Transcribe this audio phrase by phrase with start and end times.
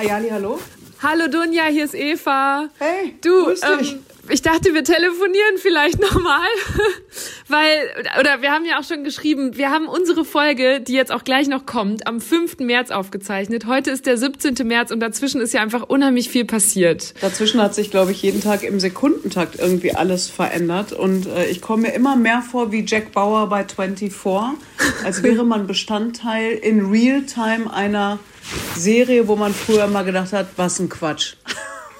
[0.00, 0.58] Hayali, hallo?
[1.02, 2.70] Hallo Dunja, hier ist Eva.
[2.78, 3.92] Hey, du, grüß dich.
[3.92, 3.98] ähm,
[4.30, 6.48] ich dachte, wir telefonieren vielleicht nochmal,
[7.48, 7.68] weil,
[8.18, 11.48] oder wir haben ja auch schon geschrieben, wir haben unsere Folge, die jetzt auch gleich
[11.48, 12.60] noch kommt, am 5.
[12.60, 13.66] März aufgezeichnet.
[13.66, 14.66] Heute ist der 17.
[14.66, 17.12] März und dazwischen ist ja einfach unheimlich viel passiert.
[17.20, 21.60] Dazwischen hat sich, glaube ich, jeden Tag im Sekundentakt irgendwie alles verändert und äh, ich
[21.60, 24.14] komme mir immer mehr vor wie Jack Bauer bei 24,
[25.04, 28.18] als wäre man Bestandteil in Realtime einer
[28.76, 31.34] Serie, wo man früher mal gedacht hat, was ein Quatsch.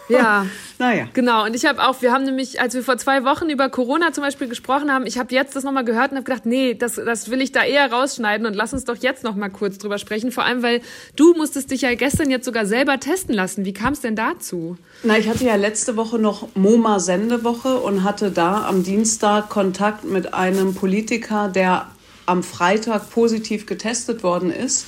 [0.09, 0.47] Ja.
[0.79, 1.07] naja.
[1.13, 4.13] Genau, und ich habe auch, wir haben nämlich, als wir vor zwei Wochen über Corona
[4.13, 6.97] zum Beispiel gesprochen haben, ich habe jetzt das nochmal gehört und habe gedacht, nee, das,
[6.97, 10.33] das will ich da eher rausschneiden und lass uns doch jetzt nochmal kurz drüber sprechen.
[10.33, 10.81] Vor allem, weil
[11.17, 13.65] du musstest dich ja gestern jetzt sogar selber testen lassen.
[13.65, 14.77] Wie kam es denn dazu?
[15.03, 20.35] Na, ich hatte ja letzte Woche noch MoMA-Sendewoche und hatte da am Dienstag Kontakt mit
[20.35, 21.87] einem Politiker, der
[22.27, 24.87] am Freitag positiv getestet worden ist.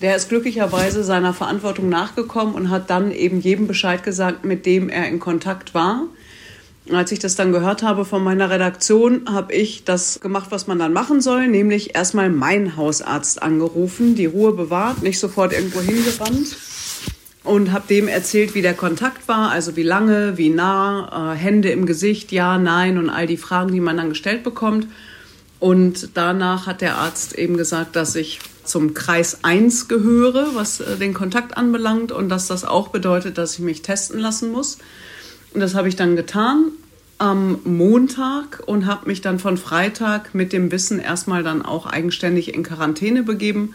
[0.00, 4.88] Der ist glücklicherweise seiner Verantwortung nachgekommen und hat dann eben jedem Bescheid gesagt, mit dem
[4.88, 6.02] er in Kontakt war.
[6.92, 10.78] Als ich das dann gehört habe von meiner Redaktion, habe ich das gemacht, was man
[10.78, 16.56] dann machen soll, nämlich erstmal meinen Hausarzt angerufen, die Ruhe bewahrt, nicht sofort irgendwo hingerannt
[17.44, 21.70] und habe dem erzählt, wie der Kontakt war, also wie lange, wie nah, äh, Hände
[21.70, 24.88] im Gesicht, ja, nein und all die Fragen, die man dann gestellt bekommt.
[25.60, 30.96] Und danach hat der Arzt eben gesagt, dass ich zum Kreis 1 gehöre, was äh,
[30.96, 34.78] den Kontakt anbelangt und dass das auch bedeutet, dass ich mich testen lassen muss.
[35.52, 36.72] Und das habe ich dann getan
[37.18, 42.52] am Montag und habe mich dann von Freitag mit dem Wissen erstmal dann auch eigenständig
[42.52, 43.74] in Quarantäne begeben.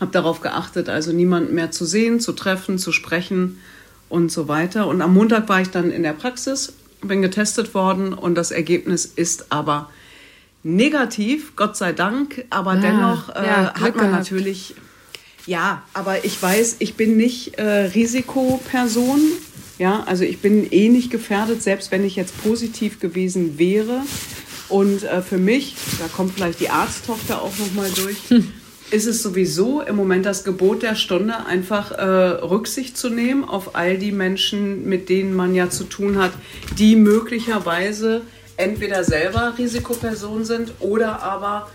[0.00, 3.58] Habe darauf geachtet, also niemanden mehr zu sehen, zu treffen, zu sprechen
[4.08, 4.86] und so weiter.
[4.86, 9.04] Und am Montag war ich dann in der Praxis, bin getestet worden und das Ergebnis
[9.04, 9.90] ist aber
[10.62, 14.12] negativ, Gott sei Dank, aber ja, dennoch äh, ja, hat man gehabt.
[14.12, 14.74] natürlich,
[15.46, 19.20] ja, aber ich weiß, ich bin nicht äh, Risikoperson,
[19.78, 24.02] ja, also ich bin eh nicht gefährdet, selbst wenn ich jetzt positiv gewesen wäre.
[24.68, 28.52] Und äh, für mich, da kommt vielleicht die Arzttochter auch nochmal durch, hm.
[28.90, 33.74] ist es sowieso im Moment das Gebot der Stunde, einfach äh, Rücksicht zu nehmen auf
[33.74, 36.32] all die Menschen, mit denen man ja zu tun hat,
[36.78, 38.20] die möglicherweise
[38.60, 41.70] entweder selber Risikoperson sind oder aber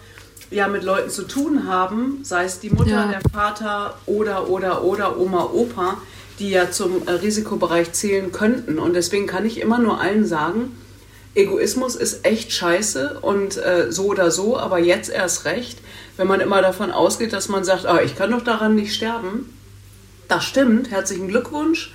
[0.52, 3.08] ja mit Leuten zu tun haben, sei es die Mutter, ja.
[3.08, 5.98] der Vater oder oder oder Oma, Opa,
[6.40, 8.78] die ja zum äh, Risikobereich zählen könnten.
[8.78, 10.78] Und deswegen kann ich immer nur allen sagen,
[11.34, 15.80] Egoismus ist echt scheiße und äh, so oder so, aber jetzt erst recht,
[16.16, 19.52] wenn man immer davon ausgeht, dass man sagt, ah, ich kann doch daran nicht sterben.
[20.30, 21.94] Das stimmt, herzlichen Glückwunsch.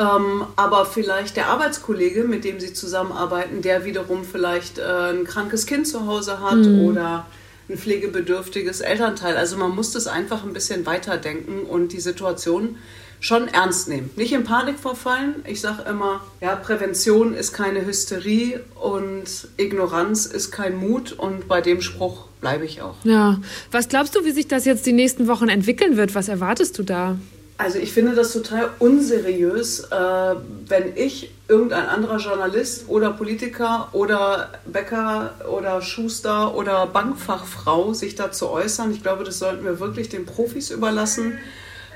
[0.00, 5.66] Ähm, aber vielleicht der Arbeitskollege, mit dem sie zusammenarbeiten, der wiederum vielleicht äh, ein krankes
[5.66, 6.86] Kind zu Hause hat mhm.
[6.86, 7.26] oder
[7.68, 9.36] ein pflegebedürftiges Elternteil.
[9.36, 12.76] Also man muss das einfach ein bisschen weiterdenken und die Situation
[13.20, 14.08] schon ernst nehmen.
[14.16, 15.44] Nicht in Panik verfallen.
[15.46, 21.60] Ich sage immer, ja, Prävention ist keine Hysterie und Ignoranz ist kein Mut und bei
[21.60, 22.94] dem Spruch bleibe ich auch.
[23.04, 23.38] Ja,
[23.70, 26.14] was glaubst du, wie sich das jetzt die nächsten Wochen entwickeln wird?
[26.14, 27.18] Was erwartest du da?
[27.60, 30.34] Also ich finde das total unseriös, äh,
[30.66, 38.48] wenn ich irgendein anderer Journalist oder Politiker oder Bäcker oder Schuster oder Bankfachfrau sich dazu
[38.48, 38.92] äußern.
[38.92, 41.38] Ich glaube, das sollten wir wirklich den Profis überlassen.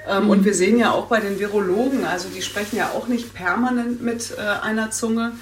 [0.07, 0.29] Ähm.
[0.29, 4.03] Und wir sehen ja auch bei den Virologen, also die sprechen ja auch nicht permanent
[4.03, 5.33] mit äh, einer Zunge.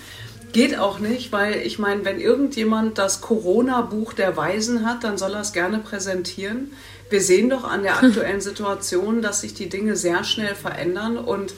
[0.53, 5.33] Geht auch nicht, weil ich meine, wenn irgendjemand das Corona-Buch der Weisen hat, dann soll
[5.33, 6.71] er es gerne präsentieren
[7.13, 11.55] wir sehen doch an der aktuellen Situation, dass sich die Dinge sehr schnell verändern und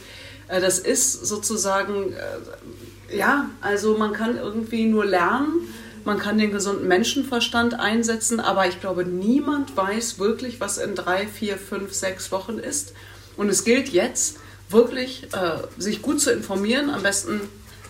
[0.48, 5.68] äh, das ist sozusagen, äh, ja, also man kann irgendwie nur lernen,
[6.04, 11.26] man kann den gesunden Menschenverstand einsetzen, aber ich glaube, niemand weiß wirklich, was in drei,
[11.26, 12.92] vier, fünf, sechs Wochen ist.
[13.38, 14.36] Und es gilt jetzt
[14.68, 17.40] wirklich, äh, sich gut zu informieren, am besten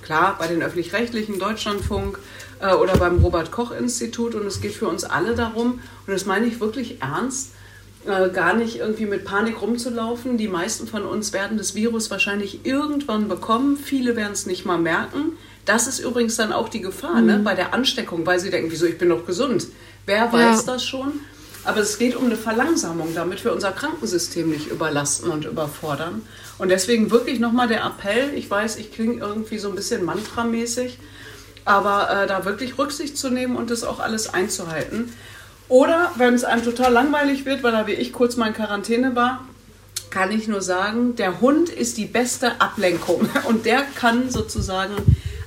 [0.03, 2.19] klar bei den öffentlich-rechtlichen Deutschlandfunk
[2.61, 6.27] äh, oder beim Robert Koch Institut und es geht für uns alle darum und das
[6.27, 7.51] meine ich wirklich ernst,
[8.07, 10.37] äh, gar nicht irgendwie mit Panik rumzulaufen.
[10.37, 13.79] Die meisten von uns werden das Virus wahrscheinlich irgendwann bekommen.
[13.79, 15.33] Viele werden es nicht mal merken.
[15.65, 17.27] Das ist übrigens dann auch die Gefahr ne, mhm.
[17.27, 19.69] ne, bei der Ansteckung, weil sie denken, wieso, ich bin doch gesund.
[20.05, 20.73] Wer weiß ja.
[20.75, 21.13] das schon?
[21.65, 26.21] Aber es geht um eine Verlangsamung, damit wir unser Krankensystem nicht überlasten und überfordern.
[26.59, 30.99] Und deswegen wirklich nochmal der Appell, ich weiß, ich klinge irgendwie so ein bisschen mantramäßig,
[31.65, 35.13] aber äh, da wirklich Rücksicht zu nehmen und das auch alles einzuhalten.
[35.69, 39.17] Oder wenn es einem total langweilig wird, weil da wie ich kurz mal in Quarantäne
[39.17, 39.45] war,
[40.11, 43.29] kann ich nur sagen, der Hund ist die beste Ablenkung.
[43.49, 44.95] Und der kann sozusagen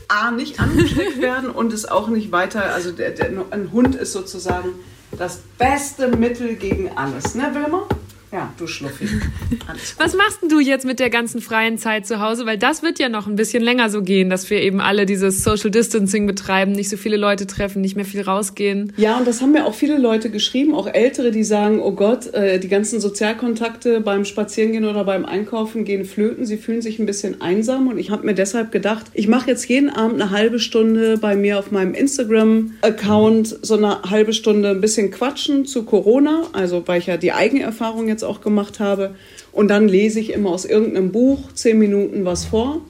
[0.10, 2.74] A nicht angesteckt werden und ist auch nicht weiter.
[2.74, 4.70] Also der, der, ein Hund ist sozusagen
[5.18, 7.86] das beste Mittel gegen alles, ne Wilma?
[8.32, 9.08] Ja, du Schluffi.
[9.98, 12.46] Was machst denn du jetzt mit der ganzen freien Zeit zu Hause?
[12.46, 15.46] Weil das wird ja noch ein bisschen länger so gehen, dass wir eben alle dieses
[15.46, 18.92] Social Distancing betreiben, nicht so viele Leute treffen, nicht mehr viel rausgehen.
[18.98, 22.34] Ja, und das haben mir auch viele Leute geschrieben, auch Ältere, die sagen, oh Gott,
[22.34, 26.46] äh, die ganzen Sozialkontakte beim Spazierengehen oder beim Einkaufen gehen flöten.
[26.46, 27.88] Sie fühlen sich ein bisschen einsam.
[27.88, 31.38] Und ich habe mir deshalb gedacht, ich mache jetzt jeden Abend eine halbe Stunde bei
[31.38, 36.44] mir auf meinem Instagram-Account so eine halbe Stunde ein bisschen quatschen zu Corona.
[36.52, 39.16] Also weil ich ja die Eigenerfahrung jetzt auch gemacht habe.
[39.52, 42.82] Und dann lese ich immer aus irgendeinem Buch zehn Minuten was vor.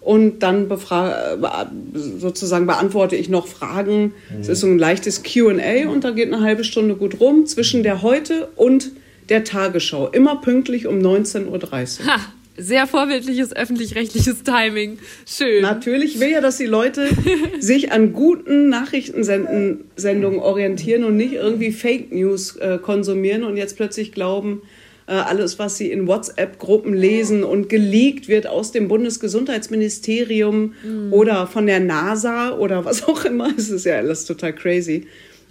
[0.00, 0.68] Und dann
[1.94, 4.14] sozusagen beantworte ich noch Fragen.
[4.40, 7.82] Es ist so ein leichtes QA und da geht eine halbe Stunde gut rum zwischen
[7.82, 8.92] der Heute und
[9.28, 10.08] der Tagesschau.
[10.08, 12.06] Immer pünglich um 19.30 Uhr.
[12.06, 12.20] Ha,
[12.56, 14.98] sehr vorbildliches öffentlich-rechtliches Timing.
[15.26, 15.62] Schön.
[15.62, 17.08] Natürlich will ja, dass die Leute
[17.58, 24.12] sich an guten Nachrichtensendungen orientieren und nicht irgendwie Fake News äh, konsumieren und jetzt plötzlich
[24.12, 24.75] glauben, äh,
[25.12, 31.12] alles, was sie in WhatsApp-Gruppen lesen und geleakt wird aus dem Bundesgesundheitsministerium mhm.
[31.12, 33.50] oder von der NASA oder was auch immer.
[33.56, 35.06] Es ist ja alles total crazy.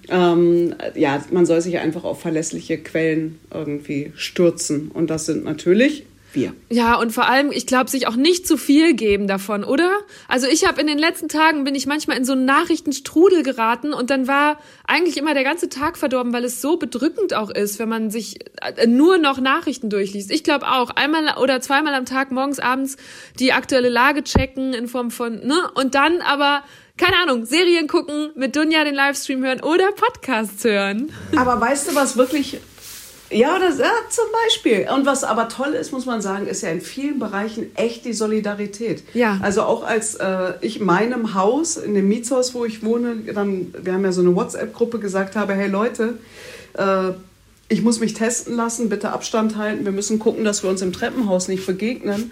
[0.09, 4.91] Ähm, ja, man soll sich einfach auf verlässliche Quellen irgendwie stürzen.
[4.93, 6.05] Und das sind natürlich
[6.35, 6.53] wir.
[6.69, 9.91] Ja, und vor allem, ich glaube, sich auch nicht zu viel geben davon, oder?
[10.27, 13.93] Also ich habe in den letzten Tagen bin ich manchmal in so einen Nachrichtenstrudel geraten
[13.93, 17.79] und dann war eigentlich immer der ganze Tag verdorben, weil es so bedrückend auch ist,
[17.79, 20.31] wenn man sich äh, nur noch Nachrichten durchliest.
[20.31, 22.97] Ich glaube auch, einmal oder zweimal am Tag, morgens, abends
[23.39, 25.69] die aktuelle Lage checken in Form von, ne?
[25.75, 26.63] Und dann aber
[26.97, 31.11] keine Ahnung, Serien gucken, mit Dunja den Livestream hören oder Podcasts hören.
[31.35, 32.59] Aber weißt du, was wirklich
[33.35, 34.87] ja, das, ja, zum Beispiel.
[34.93, 38.13] Und was aber toll ist, muss man sagen, ist ja in vielen Bereichen echt die
[38.13, 39.03] Solidarität.
[39.13, 39.39] Ja.
[39.41, 43.93] Also auch als äh, ich meinem Haus, in dem Mietshaus, wo ich wohne, dann, wir
[43.93, 46.17] haben ja so eine WhatsApp-Gruppe gesagt habe, hey Leute,
[46.73, 47.11] äh,
[47.67, 50.93] ich muss mich testen lassen, bitte Abstand halten, wir müssen gucken, dass wir uns im
[50.93, 52.31] Treppenhaus nicht begegnen,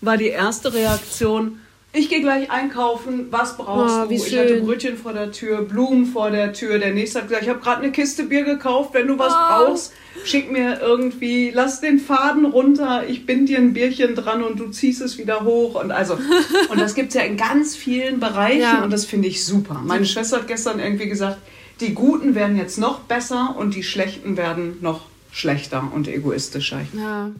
[0.00, 1.60] war die erste Reaktion,
[1.92, 3.28] ich gehe gleich einkaufen.
[3.30, 4.14] Was brauchst oh, du?
[4.14, 4.38] Ich schön.
[4.40, 6.78] hatte Brötchen vor der Tür, Blumen vor der Tür.
[6.78, 8.92] Der nächste hat gesagt, ich habe gerade eine Kiste Bier gekauft.
[8.92, 9.36] Wenn du was oh.
[9.48, 9.92] brauchst,
[10.24, 13.04] schick mir irgendwie, lass den Faden runter.
[13.08, 15.82] Ich bin dir ein Bierchen dran und du ziehst es wieder hoch.
[15.82, 16.18] Und also,
[16.68, 18.84] und das gibt es ja in ganz vielen Bereichen ja.
[18.84, 19.80] und das finde ich super.
[19.84, 21.38] Meine Schwester hat gestern irgendwie gesagt,
[21.80, 26.80] die Guten werden jetzt noch besser und die Schlechten werden noch schlechter und egoistischer.
[26.92, 27.30] Ja.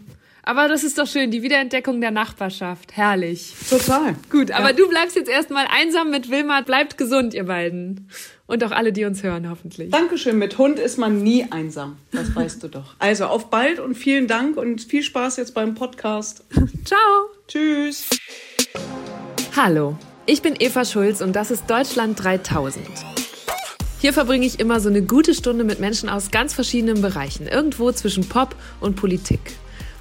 [0.48, 2.96] Aber das ist doch schön, die Wiederentdeckung der Nachbarschaft.
[2.96, 3.52] Herrlich.
[3.68, 4.16] Total.
[4.30, 4.72] Gut, aber ja.
[4.72, 6.62] du bleibst jetzt erstmal einsam mit Wilma.
[6.62, 8.08] Bleibt gesund, ihr beiden.
[8.46, 9.90] Und auch alle, die uns hören, hoffentlich.
[9.90, 10.38] Dankeschön.
[10.38, 11.98] Mit Hund ist man nie einsam.
[12.12, 12.94] Das weißt du doch.
[12.98, 16.44] Also auf bald und vielen Dank und viel Spaß jetzt beim Podcast.
[16.86, 17.28] Ciao.
[17.46, 18.08] Tschüss.
[19.54, 22.86] Hallo, ich bin Eva Schulz und das ist Deutschland 3000.
[24.00, 27.92] Hier verbringe ich immer so eine gute Stunde mit Menschen aus ganz verschiedenen Bereichen, irgendwo
[27.92, 29.40] zwischen Pop und Politik.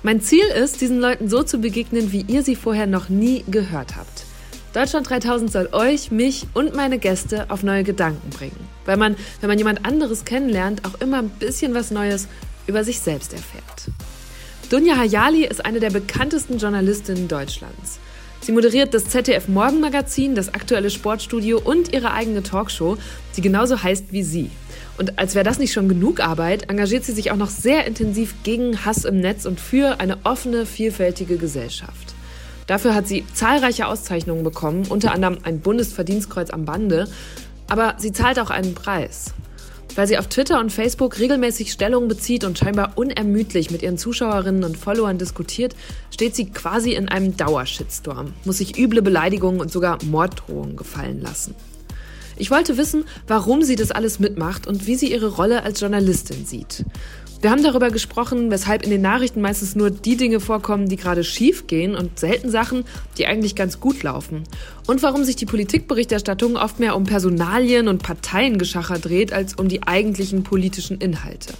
[0.03, 3.95] Mein Ziel ist, diesen Leuten so zu begegnen, wie ihr sie vorher noch nie gehört
[3.95, 4.25] habt.
[4.73, 8.59] Deutschland 3000 soll euch, mich und meine Gäste auf neue Gedanken bringen.
[8.85, 12.27] Weil man, wenn man jemand anderes kennenlernt, auch immer ein bisschen was Neues
[12.67, 13.89] über sich selbst erfährt.
[14.69, 17.99] Dunja Hayali ist eine der bekanntesten Journalistinnen Deutschlands.
[18.41, 22.97] Sie moderiert das ZDF Morgenmagazin, das aktuelle Sportstudio und ihre eigene Talkshow,
[23.35, 24.51] die genauso heißt wie sie.
[24.97, 28.33] Und als wäre das nicht schon genug Arbeit, engagiert sie sich auch noch sehr intensiv
[28.43, 32.15] gegen Hass im Netz und für eine offene, vielfältige Gesellschaft.
[32.65, 37.07] Dafür hat sie zahlreiche Auszeichnungen bekommen, unter anderem ein Bundesverdienstkreuz am Bande.
[37.69, 39.33] Aber sie zahlt auch einen Preis.
[39.95, 44.63] Weil sie auf Twitter und Facebook regelmäßig Stellung bezieht und scheinbar unermüdlich mit ihren Zuschauerinnen
[44.63, 45.75] und Followern diskutiert,
[46.11, 51.55] steht sie quasi in einem Dauershitstorm, muss sich üble Beleidigungen und sogar Morddrohungen gefallen lassen.
[52.37, 56.45] Ich wollte wissen, warum sie das alles mitmacht und wie sie ihre Rolle als Journalistin
[56.45, 56.85] sieht.
[57.39, 61.23] Wir haben darüber gesprochen, weshalb in den Nachrichten meistens nur die Dinge vorkommen, die gerade
[61.23, 62.83] schief gehen und selten Sachen,
[63.17, 64.43] die eigentlich ganz gut laufen.
[64.87, 69.83] Und warum sich die Politikberichterstattung oft mehr um Personalien und Parteiengeschacher dreht, als um die
[69.83, 71.53] eigentlichen politischen Inhalte.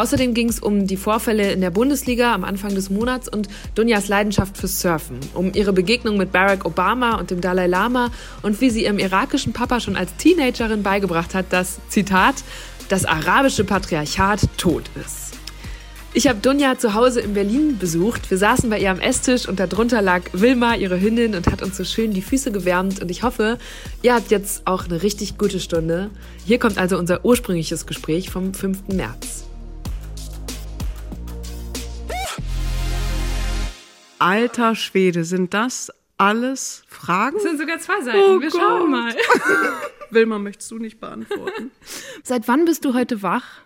[0.00, 4.08] Außerdem ging es um die Vorfälle in der Bundesliga am Anfang des Monats und Dunjas
[4.08, 8.70] Leidenschaft fürs Surfen, um ihre Begegnung mit Barack Obama und dem Dalai Lama und wie
[8.70, 12.36] sie ihrem irakischen Papa schon als Teenagerin beigebracht hat, dass, Zitat,
[12.88, 15.34] das arabische Patriarchat tot ist.
[16.14, 18.30] Ich habe Dunja zu Hause in Berlin besucht.
[18.30, 21.76] Wir saßen bei ihr am Esstisch und darunter lag Wilma, ihre Hündin, und hat uns
[21.76, 23.02] so schön die Füße gewärmt.
[23.02, 23.58] Und ich hoffe,
[24.00, 26.08] ihr habt jetzt auch eine richtig gute Stunde.
[26.46, 28.88] Hier kommt also unser ursprüngliches Gespräch vom 5.
[28.88, 29.49] März.
[34.20, 37.38] Alter Schwede, sind das alles Fragen?
[37.38, 38.18] Es sind sogar zwei Seiten.
[38.18, 38.60] Oh Wir Gott.
[38.60, 39.14] schauen mal.
[40.10, 41.70] Wilma, möchtest du nicht beantworten?
[42.22, 43.62] Seit wann bist du heute wach?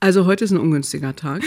[0.00, 1.42] Also heute ist ein ungünstiger Tag.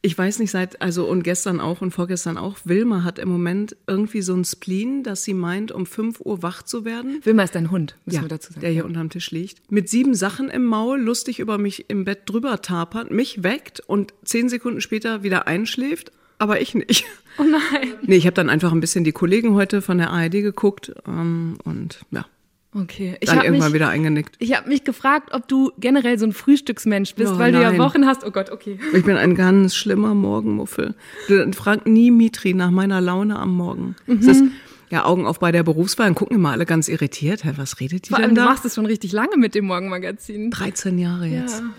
[0.00, 3.76] Ich weiß nicht, seit, also und gestern auch und vorgestern auch, Wilma hat im Moment
[3.88, 7.20] irgendwie so ein Spleen, dass sie meint, um 5 Uhr wach zu werden.
[7.24, 8.60] Wilma ist dein Hund, müssen ja, wir dazu sagen.
[8.60, 9.70] Der hier unterm Tisch liegt.
[9.70, 14.14] Mit sieben Sachen im Maul, lustig über mich im Bett drüber tapert, mich weckt und
[14.24, 17.04] zehn Sekunden später wieder einschläft, aber ich nicht.
[17.38, 17.94] Oh nein.
[18.02, 21.56] Nee, ich habe dann einfach ein bisschen die Kollegen heute von der ARD geguckt ähm,
[21.64, 22.26] und ja.
[22.74, 23.16] Okay.
[23.20, 24.36] Ich dann irgendwann mich, wieder eingenickt.
[24.38, 27.62] Ich habe mich gefragt, ob du generell so ein Frühstücksmensch bist, oh, weil nein.
[27.62, 28.24] du ja Wochen hast.
[28.26, 28.78] Oh Gott, okay.
[28.92, 30.94] Ich bin ein ganz schlimmer Morgenmuffel.
[31.28, 33.96] Du frag nie Mitri nach meiner Laune am Morgen.
[34.06, 34.26] Mhm.
[34.26, 34.44] Das ist,
[34.90, 37.44] ja, Augen auf bei der Berufswahl, dann gucken immer alle ganz irritiert.
[37.44, 38.42] Hä, was redet die Vor denn da?
[38.42, 40.50] Du machst es schon richtig lange mit dem Morgenmagazin.
[40.50, 41.60] 13 Jahre jetzt.
[41.60, 41.70] Ja.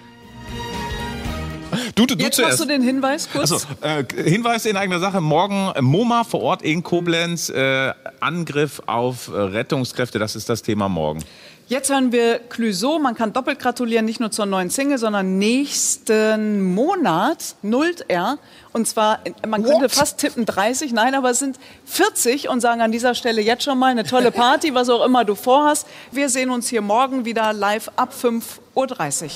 [1.99, 2.51] Du, du, Jetzt zuerst.
[2.51, 3.51] machst du den Hinweis kurz.
[3.51, 5.19] Also, äh, Hinweis in eigener Sache.
[5.19, 7.49] Morgen äh, MoMA vor Ort in Koblenz.
[7.49, 10.17] Äh, Angriff auf äh, Rettungskräfte.
[10.17, 11.21] Das ist das Thema morgen.
[11.67, 12.99] Jetzt hören wir Clüso.
[12.99, 18.37] Man kann doppelt gratulieren, nicht nur zur neuen Single, sondern nächsten Monat nullt er.
[18.71, 19.91] Und zwar, man könnte What?
[19.91, 23.77] fast tippen 30, nein, aber es sind 40 und sagen an dieser Stelle jetzt schon
[23.77, 25.85] mal eine tolle Party, was auch immer du vorhast.
[26.13, 29.29] Wir sehen uns hier morgen wieder live ab 5.30 Uhr.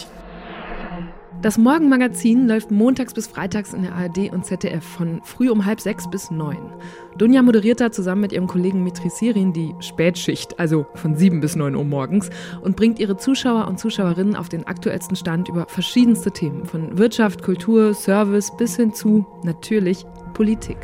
[1.43, 5.81] Das Morgenmagazin läuft montags bis freitags in der ARD und ZDF von früh um halb
[5.81, 6.71] sechs bis neun.
[7.17, 11.57] Dunja moderiert da zusammen mit ihrem Kollegen Mitri Sirin die Spätschicht, also von sieben bis
[11.57, 12.29] neun Uhr morgens,
[12.61, 17.43] und bringt ihre Zuschauer und Zuschauerinnen auf den aktuellsten Stand über verschiedenste Themen, von Wirtschaft,
[17.43, 20.77] Kultur, Service bis hin zu, natürlich, Politik.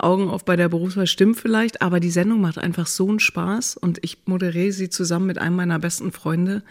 [0.00, 3.76] Augen auf bei der Berufswahl stimmt vielleicht, aber die Sendung macht einfach so einen Spaß
[3.76, 6.62] und ich moderiere sie zusammen mit einem meiner besten Freunde.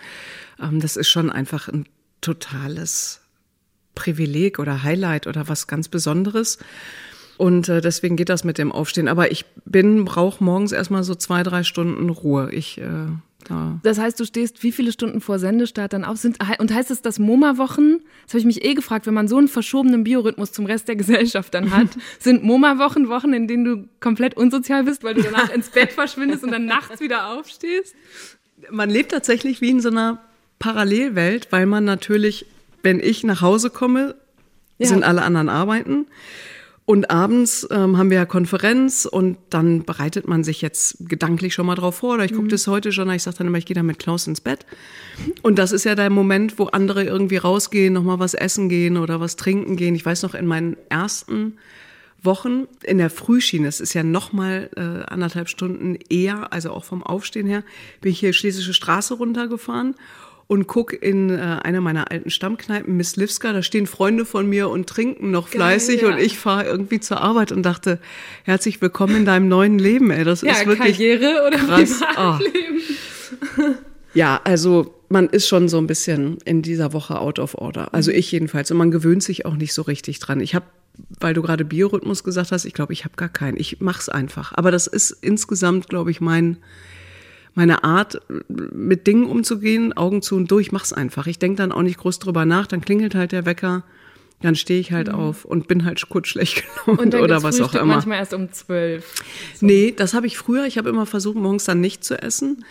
[0.62, 1.86] Ähm, das ist schon einfach ein
[2.22, 3.22] totales
[3.96, 6.60] Privileg oder Highlight oder was ganz Besonderes.
[7.38, 9.08] Und äh, deswegen geht das mit dem Aufstehen.
[9.08, 12.52] Aber ich bin, brauche morgens erstmal so zwei, drei Stunden Ruhe.
[12.52, 13.08] Ich, äh,
[13.50, 13.80] ja.
[13.84, 16.18] Das heißt, du stehst wie viele Stunden vor Sendestart dann auf?
[16.18, 18.00] Sind, und heißt es das MoMA-Wochen?
[18.26, 20.96] Das habe ich mich eh gefragt, wenn man so einen verschobenen Biorhythmus zum Rest der
[20.98, 21.90] Gesellschaft dann hat.
[22.20, 26.44] sind MoMA-Wochen Wochen, in denen du komplett unsozial bist, weil du danach ins Bett verschwindest
[26.44, 27.96] und dann nachts wieder aufstehst?
[28.72, 30.27] Man lebt tatsächlich wie in so einer
[30.60, 32.46] Parallelwelt, weil man natürlich,
[32.84, 34.16] wenn ich nach Hause komme,
[34.78, 34.88] ja.
[34.88, 36.08] sind alle anderen arbeiten.
[36.90, 41.66] Und abends ähm, haben wir ja Konferenz und dann bereitet man sich jetzt gedanklich schon
[41.66, 42.14] mal drauf vor.
[42.14, 42.50] Oder ich gucke mhm.
[42.50, 44.66] das heute schon, ich sage dann immer, ich gehe dann mit Klaus ins Bett.
[45.42, 49.20] Und das ist ja der Moment, wo andere irgendwie rausgehen, nochmal was essen gehen oder
[49.20, 49.96] was trinken gehen.
[49.96, 51.58] Ich weiß noch, in meinen ersten
[52.24, 57.04] Wochen in der Frühschiene, es ist ja nochmal äh, anderthalb Stunden eher, also auch vom
[57.04, 57.64] Aufstehen her,
[58.00, 59.96] bin ich hier Schlesische Straße runtergefahren
[60.48, 64.70] und guck in äh, eine meiner alten Stammkneipen, Miss Livska, da stehen Freunde von mir
[64.70, 66.16] und trinken noch fleißig Geil, ja.
[66.16, 68.00] und ich fahre irgendwie zur Arbeit und dachte,
[68.44, 70.24] herzlich willkommen in deinem neuen Leben, ey.
[70.24, 72.00] Das ja, ist wirklich Karriere oder krass.
[72.00, 72.82] Privatleben.
[73.58, 73.74] Oh.
[74.14, 77.94] Ja, also man ist schon so ein bisschen in dieser Woche out of order.
[77.94, 78.72] Also ich jedenfalls.
[78.72, 80.40] Und man gewöhnt sich auch nicht so richtig dran.
[80.40, 80.66] Ich habe,
[81.20, 83.58] weil du gerade Biorhythmus gesagt hast, ich glaube, ich habe gar keinen.
[83.58, 84.54] Ich mach's einfach.
[84.56, 86.58] Aber das ist insgesamt, glaube ich, mein
[87.58, 91.26] meine Art, mit Dingen umzugehen, Augen zu und durch, mach's einfach.
[91.26, 93.84] Ich denke dann auch nicht groß drüber nach, dann klingelt halt der Wecker,
[94.44, 95.16] dann stehe ich halt mhm.
[95.16, 97.86] auf und bin halt kurz schlecht gelaunt oder was auch immer.
[97.96, 99.12] manchmal erst um zwölf.
[99.56, 99.66] So.
[99.66, 100.66] Nee, das habe ich früher.
[100.68, 102.64] Ich habe immer versucht, morgens dann nicht zu essen.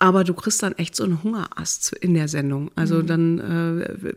[0.00, 2.72] Aber du kriegst dann echt so einen Hungerast in der Sendung.
[2.74, 3.06] Also mhm.
[3.06, 4.12] dann äh,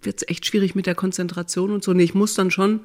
[0.00, 1.92] wird es echt schwierig mit der Konzentration und so.
[1.92, 2.80] Nee, ich muss dann schon,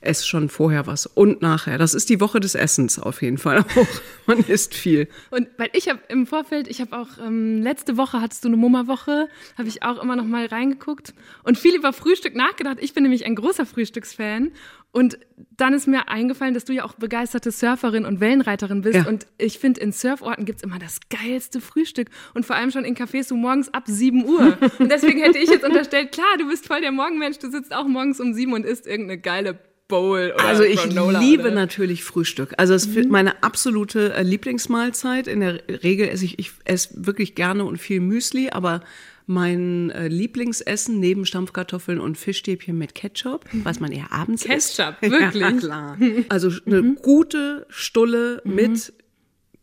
[0.00, 1.78] esse schon vorher was und nachher.
[1.78, 3.86] Das ist die Woche des Essens auf jeden Fall auch.
[4.26, 5.08] Man isst viel.
[5.30, 8.56] Und weil ich habe im Vorfeld, ich habe auch ähm, letzte Woche hattest du eine
[8.56, 9.28] Mumma-Woche,
[9.58, 11.14] habe ich auch immer noch mal reingeguckt
[11.44, 12.78] und viel über Frühstück nachgedacht.
[12.80, 14.52] Ich bin nämlich ein großer Frühstücksfan
[14.92, 15.18] und
[15.56, 18.96] dann ist mir eingefallen, dass du ja auch begeisterte Surferin und Wellenreiterin bist.
[18.96, 19.06] Ja.
[19.06, 22.08] Und ich finde, in Surforten gibt's immer das geilste Frühstück.
[22.34, 24.58] Und vor allem schon in Cafés so morgens ab 7 Uhr.
[24.80, 27.86] Und deswegen hätte ich jetzt unterstellt, klar, du bist voll der Morgenmensch, du sitzt auch
[27.86, 29.58] morgens um sieben und isst irgendeine geile
[29.90, 31.50] Bowl oder Also ich Granola liebe oder?
[31.52, 32.54] natürlich Frühstück.
[32.56, 33.10] Also es ist mhm.
[33.10, 35.26] meine absolute äh, Lieblingsmahlzeit.
[35.26, 38.80] In der Regel esse ich, ich esse wirklich gerne und viel Müsli, aber
[39.26, 45.12] mein äh, Lieblingsessen neben Stampfkartoffeln und Fischstäbchen mit Ketchup, was man eher abends Ketchup, isst.
[45.12, 45.42] wirklich?
[45.42, 45.98] Ja, klar.
[46.28, 46.94] Also eine mhm.
[46.96, 48.54] gute Stulle mhm.
[48.54, 48.92] mit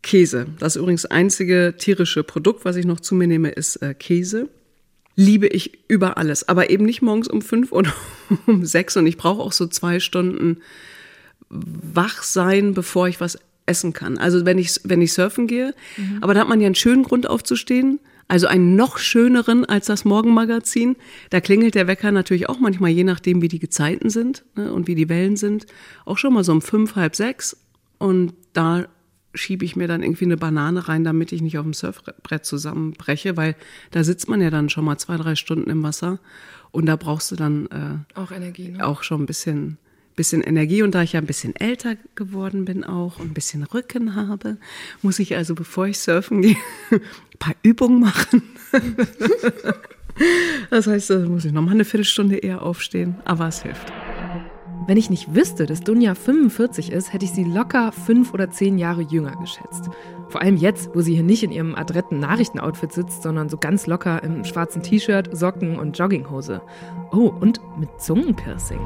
[0.02, 0.46] Käse.
[0.58, 4.48] Das übrigens einzige tierische Produkt, was ich noch zu mir nehme, ist äh, Käse.
[5.20, 7.92] Liebe ich über alles, aber eben nicht morgens um fünf oder
[8.46, 10.58] um sechs und ich brauche auch so zwei Stunden
[11.50, 14.16] wach sein, bevor ich was essen kann.
[14.16, 16.18] Also wenn ich, wenn ich surfen gehe, mhm.
[16.20, 17.98] aber da hat man ja einen schönen Grund aufzustehen,
[18.28, 20.94] also einen noch schöneren als das Morgenmagazin.
[21.30, 24.86] Da klingelt der Wecker natürlich auch manchmal, je nachdem, wie die Gezeiten sind ne, und
[24.86, 25.66] wie die Wellen sind,
[26.04, 27.56] auch schon mal so um fünf, halb sechs.
[27.98, 28.86] Und da
[29.38, 33.36] schiebe ich mir dann irgendwie eine Banane rein, damit ich nicht auf dem Surfbrett zusammenbreche,
[33.36, 33.56] weil
[33.90, 36.18] da sitzt man ja dann schon mal zwei, drei Stunden im Wasser
[36.70, 38.86] und da brauchst du dann äh, auch Energie, ne?
[38.86, 39.78] auch schon ein bisschen
[40.18, 43.62] bisschen Energie und da ich ja ein bisschen älter geworden bin auch und ein bisschen
[43.62, 44.58] Rücken habe,
[45.00, 46.56] muss ich also, bevor ich surfen gehe,
[46.90, 47.00] ein
[47.38, 48.42] paar Übungen machen.
[50.70, 53.92] das heißt, da muss ich noch mal eine Viertelstunde eher aufstehen, aber es hilft.
[54.88, 58.78] Wenn ich nicht wüsste, dass Dunja 45 ist, hätte ich sie locker fünf oder zehn
[58.78, 59.90] Jahre jünger geschätzt.
[60.30, 63.86] Vor allem jetzt, wo sie hier nicht in ihrem adretten Nachrichtenoutfit sitzt, sondern so ganz
[63.86, 66.62] locker im schwarzen T-Shirt, Socken und Jogginghose.
[67.12, 68.80] Oh, und mit Zungenpiercing.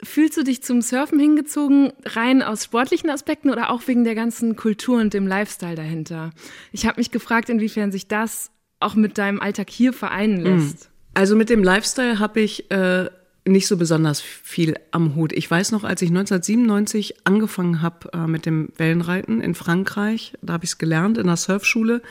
[0.00, 4.54] Fühlst du dich zum Surfen hingezogen, rein aus sportlichen Aspekten oder auch wegen der ganzen
[4.54, 6.30] Kultur und dem Lifestyle dahinter?
[6.70, 10.90] Ich habe mich gefragt, inwiefern sich das auch mit deinem Alltag hier vereinen lässt.
[11.12, 13.08] Also mit dem Lifestyle habe ich äh,
[13.46, 15.32] nicht so besonders viel am Hut.
[15.32, 20.54] Ich weiß noch, als ich 1997 angefangen habe äh, mit dem Wellenreiten in Frankreich, da
[20.54, 22.02] habe ich es gelernt in der Surfschule.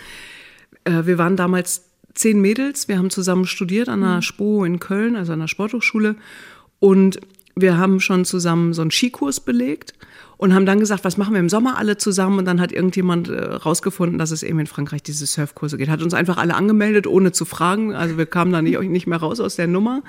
[0.83, 4.21] Äh, wir waren damals zehn Mädels, wir haben zusammen studiert an der mhm.
[4.21, 6.15] SPO in Köln, also an der Sporthochschule.
[6.79, 7.19] Und
[7.55, 9.93] wir haben schon zusammen so einen Skikurs belegt
[10.43, 12.39] und haben dann gesagt, was machen wir im Sommer alle zusammen?
[12.39, 15.87] Und dann hat irgendjemand äh, rausgefunden, dass es eben in Frankreich diese Surfkurse geht.
[15.87, 17.95] Hat uns einfach alle angemeldet, ohne zu fragen.
[17.95, 20.03] Also wir kamen da nicht, nicht mehr raus aus der Nummer.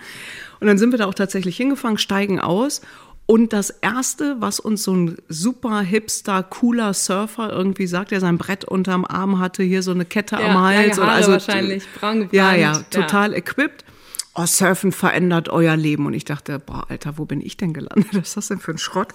[0.59, 2.81] Und dann sind wir da auch tatsächlich hingefangen, steigen aus.
[3.27, 8.37] Und das erste, was uns so ein super hipster, cooler Surfer irgendwie sagt, der sein
[8.37, 10.99] Brett unterm Arm hatte, hier so eine Kette ja, am Hals.
[10.99, 12.33] Haare also, wahrscheinlich, braun gebrannt.
[12.33, 13.37] Ja, ja, total ja.
[13.37, 13.85] equipped
[14.35, 16.07] oh, Surfen verändert euer Leben.
[16.07, 18.09] Und ich dachte, boah, Alter, wo bin ich denn gelandet?
[18.13, 19.13] Was ist das denn für ein Schrott?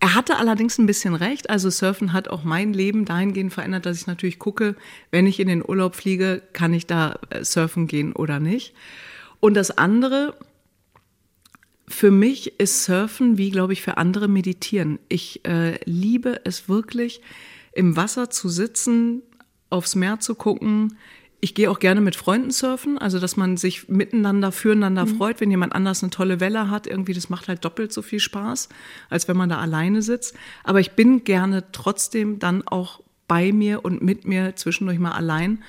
[0.00, 1.50] Er hatte allerdings ein bisschen recht.
[1.50, 4.76] Also Surfen hat auch mein Leben dahingehend verändert, dass ich natürlich gucke,
[5.10, 8.74] wenn ich in den Urlaub fliege, kann ich da äh, surfen gehen oder nicht.
[9.40, 10.36] Und das andere,
[11.88, 14.98] für mich ist Surfen wie, glaube ich, für andere meditieren.
[15.08, 17.20] Ich äh, liebe es wirklich,
[17.72, 19.22] im Wasser zu sitzen,
[19.68, 20.96] aufs Meer zu gucken,
[21.44, 25.18] ich gehe auch gerne mit Freunden surfen, also dass man sich miteinander, füreinander mhm.
[25.18, 26.86] freut, wenn jemand anders eine tolle Welle hat.
[26.86, 28.70] Irgendwie, das macht halt doppelt so viel Spaß,
[29.10, 30.34] als wenn man da alleine sitzt.
[30.62, 35.62] Aber ich bin gerne trotzdem dann auch bei mir und mit mir zwischendurch mal allein,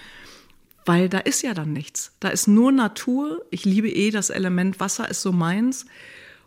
[0.85, 2.13] weil da ist ja dann nichts.
[2.21, 3.43] Da ist nur Natur.
[3.49, 5.87] Ich liebe eh das Element Wasser ist so meins.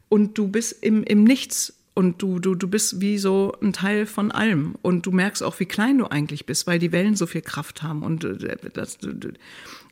[0.09, 4.07] Und du bist im, im Nichts und du, du, du bist wie so ein Teil
[4.07, 4.77] von allem.
[4.83, 7.83] Und du merkst auch, wie klein du eigentlich bist, weil die Wellen so viel Kraft
[7.83, 8.05] haben.
[8.05, 8.99] Und äh, das,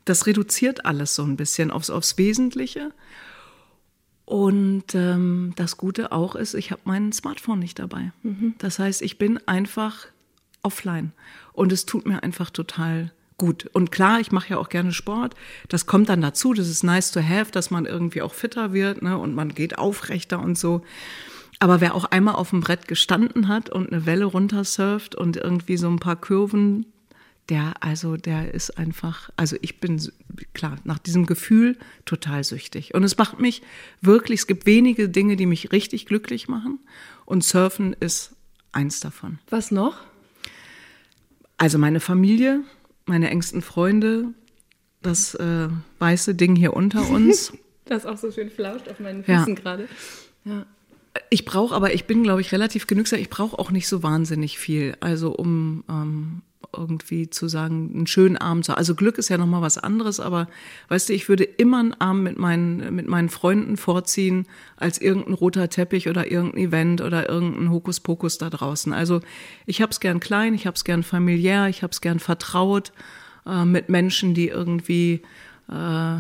[0.04, 2.92] das reduziert alles so ein bisschen aufs, aufs Wesentliche.
[4.24, 8.12] Und ähm, das Gute auch ist, ich habe mein Smartphone nicht dabei.
[8.22, 8.54] Mhm.
[8.58, 10.06] Das heißt, ich bin einfach
[10.62, 11.10] offline.
[11.54, 13.66] Und es tut mir einfach total gut.
[13.72, 15.34] Und klar, ich mache ja auch gerne Sport.
[15.66, 16.54] Das kommt dann dazu.
[16.54, 19.18] Das ist nice to have, dass man irgendwie auch fitter wird ne?
[19.18, 20.82] und man geht aufrechter und so.
[21.58, 25.76] Aber wer auch einmal auf dem Brett gestanden hat und eine Welle runtersurft und irgendwie
[25.76, 26.86] so ein paar Kurven,
[27.48, 30.00] der, also, der ist einfach, also ich bin,
[30.52, 32.94] klar, nach diesem Gefühl total süchtig.
[32.94, 33.62] Und es macht mich
[34.00, 36.80] wirklich, es gibt wenige Dinge, die mich richtig glücklich machen.
[37.24, 38.34] Und Surfen ist
[38.72, 39.38] eins davon.
[39.48, 40.00] Was noch?
[41.56, 42.62] Also meine Familie,
[43.06, 44.34] meine engsten Freunde,
[45.02, 45.68] das äh,
[46.00, 47.52] weiße Ding hier unter uns.
[47.84, 49.60] das auch so schön flauscht auf meinen Füßen ja.
[49.60, 49.88] gerade.
[50.44, 50.66] Ja.
[51.30, 53.18] Ich brauche aber, ich bin, glaube ich, relativ genügsam.
[53.18, 54.96] Ich brauche auch nicht so wahnsinnig viel.
[55.00, 56.42] Also um ähm,
[56.76, 58.76] irgendwie zu sagen, einen schönen Abend zu.
[58.76, 60.48] Also Glück ist ja nochmal was anderes, aber
[60.88, 65.34] weißt du, ich würde immer einen Abend mit meinen, mit meinen Freunden vorziehen, als irgendein
[65.34, 68.92] roter Teppich oder irgendein Event oder irgendein Hokuspokus da draußen.
[68.92, 69.20] Also
[69.64, 72.92] ich habe es gern klein, ich habe es gern familiär, ich habe es gern vertraut
[73.46, 75.22] äh, mit Menschen, die irgendwie
[75.68, 76.18] äh,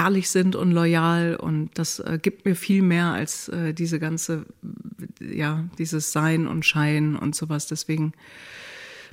[0.00, 4.46] ehrlich sind und loyal und das äh, gibt mir viel mehr als äh, diese ganze,
[5.20, 7.66] ja, dieses Sein und Schein und sowas.
[7.66, 8.14] Deswegen,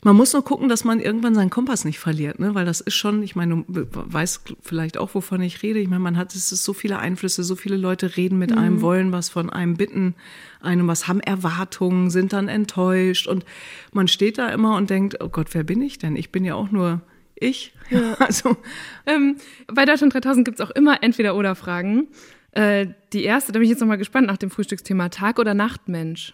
[0.06, 2.56] man muss nur gucken, dass man irgendwann seinen Kompass nicht verliert, ne?
[2.56, 5.80] weil das ist schon, ich meine, du weißt vielleicht auch, wovon ich rede.
[5.80, 8.58] Ich meine, man hat, es ist so viele Einflüsse, so viele Leute reden mit mhm.
[8.58, 10.16] einem, wollen was von einem, bitten
[10.62, 13.44] einem was, haben Erwartungen, sind dann enttäuscht und
[13.92, 16.16] man steht da immer und denkt, oh Gott, wer bin ich denn?
[16.16, 17.02] Ich bin ja auch nur
[17.40, 17.74] ich.
[17.90, 18.16] Ja.
[18.20, 18.58] Also
[19.06, 22.08] ähm, bei Deutschland 3000 gibt es auch immer Entweder-Oder-Fragen.
[22.52, 26.34] Äh, die erste, da bin ich jetzt nochmal gespannt nach dem Frühstücksthema: Tag- oder Nachtmensch?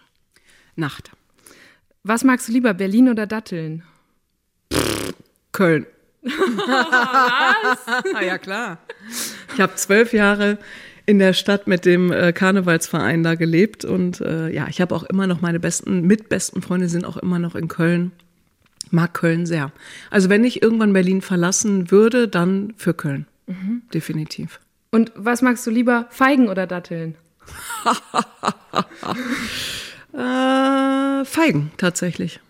[0.76, 1.12] Nacht.
[2.02, 3.82] Was magst du lieber, Berlin oder Datteln?
[5.52, 5.86] Köln.
[6.22, 7.86] Was?
[8.26, 8.78] ja, klar.
[9.54, 10.58] Ich habe zwölf Jahre
[11.06, 15.02] in der Stadt mit dem äh, Karnevalsverein da gelebt und äh, ja, ich habe auch
[15.04, 18.12] immer noch meine besten, mitbesten Freunde sind auch immer noch in Köln
[18.94, 19.72] mag Köln sehr.
[20.10, 23.26] Also wenn ich irgendwann Berlin verlassen würde, dann für Köln.
[23.46, 23.82] Mhm.
[23.92, 24.60] Definitiv.
[24.90, 27.16] Und was magst du lieber, Feigen oder Datteln?
[30.14, 32.40] äh, Feigen, tatsächlich.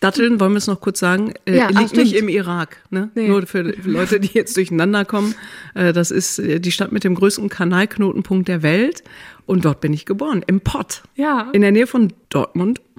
[0.00, 2.14] Datteln, wollen wir es noch kurz sagen, äh, Ja, liegt nicht stimmt.
[2.14, 2.76] im Irak.
[2.90, 3.10] Ne?
[3.14, 3.28] Nee.
[3.28, 5.34] Nur für Leute, die jetzt durcheinander kommen.
[5.74, 9.02] Äh, das ist äh, die Stadt mit dem größten Kanalknotenpunkt der Welt.
[9.46, 11.02] Und dort bin ich geboren, im Pott.
[11.16, 11.50] Ja.
[11.52, 12.80] In der Nähe von Dortmund.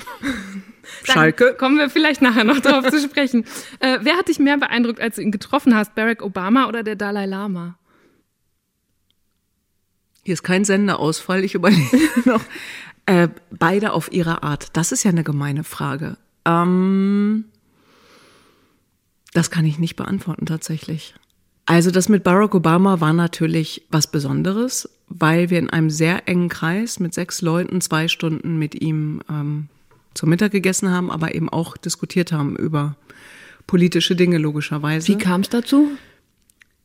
[1.05, 1.53] Dann Schalke.
[1.57, 3.45] Kommen wir vielleicht nachher noch darauf zu sprechen.
[3.79, 5.93] Äh, wer hat dich mehr beeindruckt, als du ihn getroffen hast?
[5.93, 7.77] Barack Obama oder der Dalai Lama?
[10.23, 12.41] Hier ist kein Sendeausfall, ich überlege noch.
[13.05, 14.75] Äh, beide auf ihre Art.
[14.75, 16.17] Das ist ja eine gemeine Frage.
[16.45, 17.45] Ähm,
[19.33, 21.13] das kann ich nicht beantworten tatsächlich.
[21.65, 26.49] Also das mit Barack Obama war natürlich was Besonderes, weil wir in einem sehr engen
[26.49, 29.67] Kreis mit sechs Leuten zwei Stunden mit ihm ähm,
[30.15, 32.95] zum Mittag gegessen haben, aber eben auch diskutiert haben über
[33.67, 35.09] politische Dinge logischerweise.
[35.09, 35.91] Wie kam es dazu?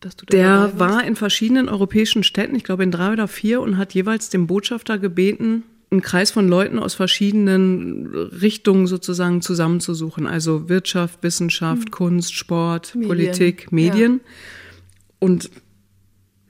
[0.01, 3.63] Dass du da Der war in verschiedenen europäischen Städten, ich glaube in drei oder vier,
[3.63, 5.63] und hat jeweils den Botschafter gebeten,
[5.95, 10.27] einen Kreis von Leuten aus verschiedenen Richtungen sozusagen zusammenzusuchen.
[10.27, 13.09] Also Wirtschaft, Wissenschaft, Kunst, Sport, Medien.
[13.09, 14.21] Politik, Medien.
[15.19, 15.51] Und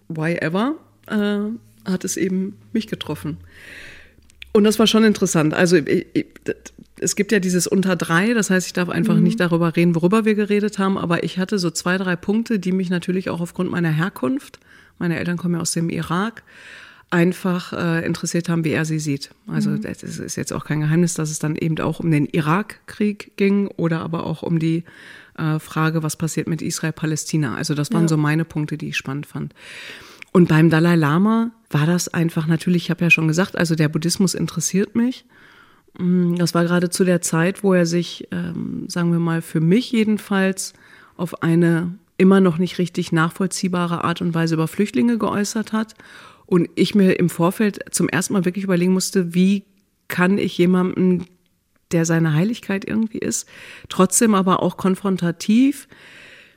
[0.09, 0.75] why ever
[1.07, 3.39] äh, hat es eben mich getroffen.
[4.53, 5.53] Und das war schon interessant.
[5.53, 6.27] Also ich, ich,
[7.01, 10.25] es gibt ja dieses unter drei, das heißt, ich darf einfach nicht darüber reden, worüber
[10.25, 13.71] wir geredet haben, aber ich hatte so zwei, drei Punkte, die mich natürlich auch aufgrund
[13.71, 14.61] meiner Herkunft,
[14.99, 16.45] meine Eltern kommen ja aus dem Irak,
[17.11, 19.31] einfach äh, interessiert haben, wie er sie sieht.
[19.47, 22.27] Also das ist ist jetzt auch kein Geheimnis, dass es dann eben auch um den
[22.27, 24.85] Irakkrieg ging oder aber auch um die
[25.39, 27.55] äh, Frage, was passiert mit Israel-Palästina.
[27.55, 28.09] Also das waren Ja.
[28.09, 29.55] so meine Punkte, die ich spannend fand.
[30.33, 33.89] Und beim Dalai Lama war das einfach natürlich, ich habe ja schon gesagt, also der
[33.89, 35.25] Buddhismus interessiert mich.
[35.99, 39.61] Mm, Das war gerade zu der Zeit, wo er sich, ähm, sagen wir mal, für
[39.61, 40.73] mich jedenfalls
[41.17, 45.95] auf eine immer noch nicht richtig nachvollziehbare Art und Weise über Flüchtlinge geäußert hat.
[46.47, 49.65] Und ich mir im Vorfeld zum ersten Mal wirklich überlegen musste, wie
[50.09, 51.27] kann ich jemandem,
[51.93, 53.49] der seine Heiligkeit irgendwie ist,
[53.89, 55.89] trotzdem aber auch konfrontativ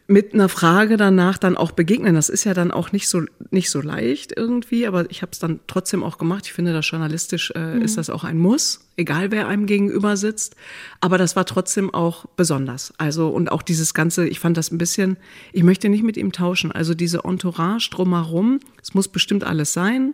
[0.08, 2.16] mit einer Frage danach dann auch begegnen.
[2.16, 5.40] Das ist ja dann auch nicht so nicht so leicht irgendwie, aber ich habe es
[5.40, 6.46] dann trotzdem auch gemacht.
[6.46, 10.56] Ich finde, das journalistisch äh, ist das auch ein Muss, egal wer einem gegenüber sitzt.
[11.02, 12.94] Aber das war trotzdem auch besonders.
[12.98, 15.18] Also und auch dieses ganze, ich fand das ein bisschen.
[15.52, 16.72] Ich möchte nicht mit ihm tauschen.
[16.72, 18.62] Also diese Entourage drumherum.
[18.82, 20.14] Es muss bestimmt alles sein.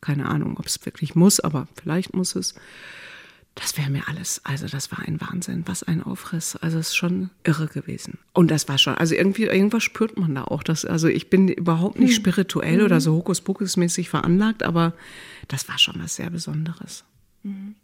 [0.00, 2.54] Keine Ahnung, ob es wirklich muss, aber vielleicht muss es.
[3.56, 6.56] Das wäre mir alles, also das war ein Wahnsinn, was ein Aufriss.
[6.56, 8.18] Also es ist schon irre gewesen.
[8.34, 10.62] Und das war schon, also irgendwie, irgendwas spürt man da auch.
[10.62, 14.92] Dass, also ich bin überhaupt nicht spirituell oder so Hokuspokus-mäßig veranlagt, aber
[15.48, 17.04] das war schon was sehr Besonderes.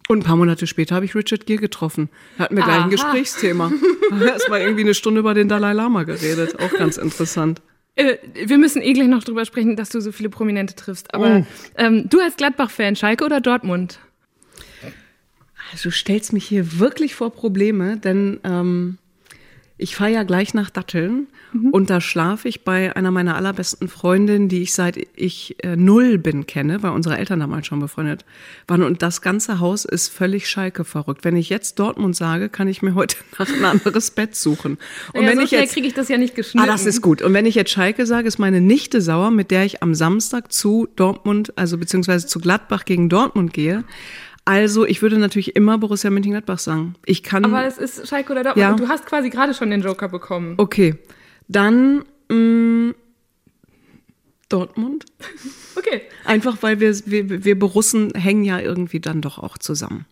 [0.08, 2.08] Und ein paar Monate später habe ich Richard Gere getroffen.
[2.38, 2.90] Hatten wir gleich ein.
[2.90, 3.72] Gesprächsthema.
[4.20, 6.58] Erstmal irgendwie eine Stunde über den Dalai Lama geredet.
[6.58, 7.62] Auch ganz interessant.
[7.94, 11.14] Äh, wir müssen eh gleich noch drüber sprechen, dass du so viele Prominente triffst.
[11.14, 14.00] Aber ähm, du als Gladbach-Fan, Schalke oder Dortmund?
[15.72, 18.98] Also du stellst mich hier wirklich vor Probleme, denn ähm,
[19.78, 21.26] ich fahre ja gleich nach Datteln
[21.70, 26.16] und da schlafe ich bei einer meiner allerbesten Freundinnen, die ich seit ich äh, null
[26.16, 28.24] bin kenne, weil unsere Eltern damals schon befreundet
[28.68, 28.82] waren.
[28.82, 31.24] Und das ganze Haus ist völlig Schalke verrückt.
[31.24, 34.78] Wenn ich jetzt Dortmund sage, kann ich mir heute Nacht ein anderes Bett suchen.
[35.12, 36.66] Und Naja, wenn so ich jetzt kriege ich das ja nicht geschnitten.
[36.66, 37.20] Ah, das ist gut.
[37.20, 40.52] Und wenn ich jetzt Schalke sage, ist meine Nichte sauer, mit der ich am Samstag
[40.52, 43.84] zu Dortmund, also beziehungsweise zu Gladbach gegen Dortmund gehe.
[44.44, 46.94] Also, ich würde natürlich immer Borussia Mönchengladbach sagen.
[47.06, 47.44] Ich kann.
[47.44, 48.70] Aber es ist Schalke oder Dortmund.
[48.70, 48.74] Ja.
[48.76, 50.54] Du hast quasi gerade schon den Joker bekommen.
[50.58, 50.96] okay.
[51.48, 52.94] Dann mh,
[54.48, 55.04] Dortmund.
[55.74, 56.02] Okay.
[56.26, 60.04] Einfach weil wir, wir, wir Borussen hängen ja irgendwie dann doch auch zusammen.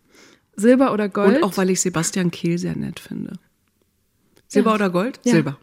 [0.57, 1.37] Silber oder Gold?
[1.37, 3.35] Und auch weil ich Sebastian Kehl sehr nett finde.
[4.49, 4.75] Silber Ja.
[4.77, 5.21] oder Gold?
[5.25, 5.33] Ja.
[5.33, 5.59] Silber.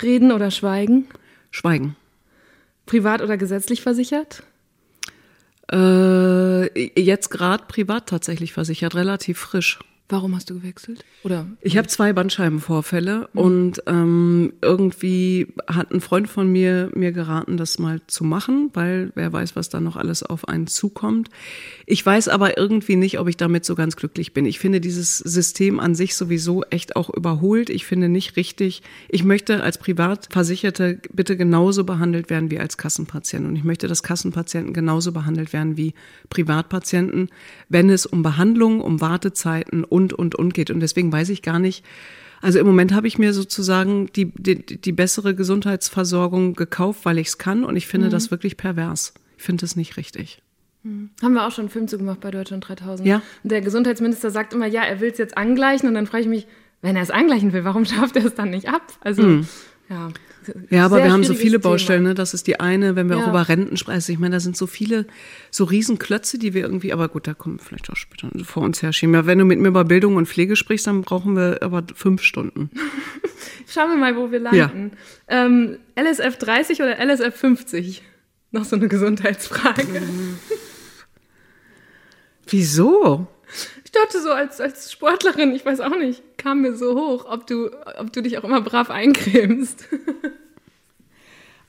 [0.00, 1.08] Reden oder Schweigen?
[1.50, 1.96] Schweigen.
[2.86, 4.44] Privat oder gesetzlich versichert?
[5.72, 9.78] Äh, jetzt gerade privat tatsächlich versichert, relativ frisch.
[10.10, 11.04] Warum hast du gewechselt?
[11.22, 17.56] Oder Ich habe zwei Bandscheibenvorfälle und ähm, irgendwie hat ein Freund von mir mir geraten,
[17.56, 21.30] das mal zu machen, weil wer weiß, was da noch alles auf einen zukommt.
[21.90, 24.46] Ich weiß aber irgendwie nicht, ob ich damit so ganz glücklich bin.
[24.46, 27.68] Ich finde dieses System an sich sowieso echt auch überholt.
[27.68, 28.82] Ich finde nicht richtig.
[29.08, 34.04] Ich möchte als Privatversicherte bitte genauso behandelt werden wie als Kassenpatient und ich möchte, dass
[34.04, 35.94] Kassenpatienten genauso behandelt werden wie
[36.28, 37.28] Privatpatienten,
[37.68, 40.70] wenn es um Behandlung, um Wartezeiten und, und, und geht.
[40.70, 41.84] Und deswegen weiß ich gar nicht,
[42.40, 47.26] also im Moment habe ich mir sozusagen die, die, die bessere Gesundheitsversorgung gekauft, weil ich
[47.26, 49.12] es kann und ich finde das wirklich pervers.
[49.36, 50.40] Ich finde das nicht richtig.
[50.84, 53.06] Haben wir auch schon einen Film zu gemacht bei Deutschland 3000.
[53.06, 53.22] Ja.
[53.42, 55.88] Und der Gesundheitsminister sagt immer, ja, er will es jetzt angleichen.
[55.88, 56.46] Und dann frage ich mich,
[56.82, 58.82] wenn er es angleichen will, warum schafft er es dann nicht ab?
[59.00, 59.46] Also, Hm.
[59.90, 60.08] Ja,
[60.70, 61.58] Ja, aber wir haben so viele.
[61.58, 62.14] Baustellen, ne?
[62.14, 63.24] Das ist die eine, wenn wir Ja.
[63.24, 63.96] auch über Renten sprechen.
[63.96, 65.06] Also ich meine, da sind so viele,
[65.50, 68.80] so Riesenklötze, die wir irgendwie, aber gut, da kommen wir vielleicht auch später vor uns
[68.82, 69.14] herschieben.
[69.14, 72.22] Ja, wenn du mit mir über Bildung und Pflege sprichst, dann brauchen wir aber fünf
[72.22, 72.70] Stunden.
[73.68, 74.92] Schauen wir mal, wo wir landen.
[75.28, 78.02] Ähm, LSF 30 oder LSF 50?
[78.52, 79.86] Noch so eine Gesundheitsfrage.
[82.50, 83.26] Wieso?
[83.84, 87.46] Ich dachte so als, als Sportlerin, ich weiß auch nicht, kam mir so hoch, ob
[87.46, 89.86] du, ob du dich auch immer brav eincremst.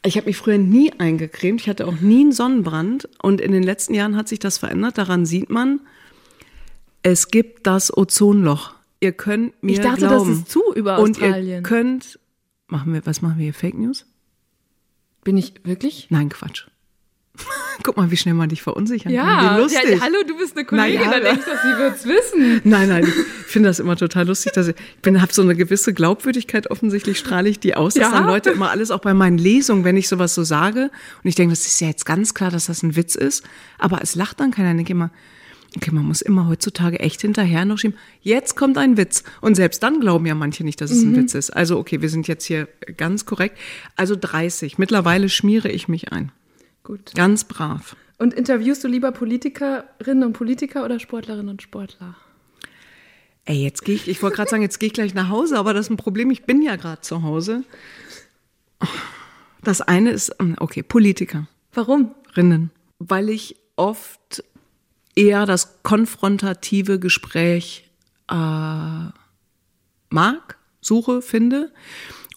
[0.03, 1.61] Ich habe mich früher nie eingecremt.
[1.61, 3.07] Ich hatte auch nie einen Sonnenbrand.
[3.21, 4.97] Und in den letzten Jahren hat sich das verändert.
[4.97, 5.79] Daran sieht man,
[7.03, 8.73] es gibt das Ozonloch.
[8.99, 10.31] Ihr könnt mir Ich dachte, das glauben.
[10.33, 11.63] ist zu über Und ihr Australien.
[11.63, 12.19] könnt,
[12.67, 13.53] machen wir, was machen wir hier?
[13.53, 14.05] Fake News?
[15.23, 16.07] Bin ich wirklich?
[16.09, 16.65] Nein, Quatsch.
[17.83, 19.57] Guck mal, wie schnell man dich verunsichern Ja, kann.
[19.57, 19.89] Wie lustig.
[19.89, 22.61] ja, hallo, du bist eine Kollegin, Na ja, da denkst du, sie wird's wissen.
[22.69, 23.13] Nein, nein, ich
[23.47, 24.51] finde das immer total lustig.
[24.53, 28.03] Dass ich ich bin, habe so eine gewisse Glaubwürdigkeit, offensichtlich strahle ich die aus, dass
[28.03, 28.11] Ja.
[28.11, 30.91] dann Leute immer alles, auch bei meinen Lesungen, wenn ich sowas so sage,
[31.23, 33.43] und ich denke, das ist ja jetzt ganz klar, dass das ein Witz ist,
[33.79, 34.69] aber es lacht dann keiner.
[34.69, 35.09] Dann denke ich immer,
[35.75, 39.23] okay, man muss immer heutzutage echt hinterher noch schieben, jetzt kommt ein Witz.
[39.39, 41.13] Und selbst dann glauben ja manche nicht, dass es Mhm.
[41.13, 41.49] ein Witz ist.
[41.51, 42.67] Also okay, wir sind jetzt hier
[42.97, 43.57] ganz korrekt.
[43.95, 44.77] Also 30.
[44.77, 46.31] Mittlerweile schmiere ich mich ein.
[46.83, 47.13] Gut.
[47.15, 47.95] Ganz brav.
[48.17, 52.15] Und interviewst du lieber Politikerinnen und Politiker oder Sportlerinnen und Sportler?
[53.45, 55.73] Ey, jetzt gehe ich, ich wollte gerade sagen, jetzt gehe ich gleich nach Hause, aber
[55.73, 57.63] das ist ein Problem, ich bin ja gerade zu Hause.
[59.63, 62.15] Das eine ist, ähm, okay, Politikerinnen, Warum?
[62.99, 64.43] weil ich oft
[65.15, 67.89] eher das konfrontative Gespräch
[68.29, 69.05] äh,
[70.09, 71.71] mag, suche, finde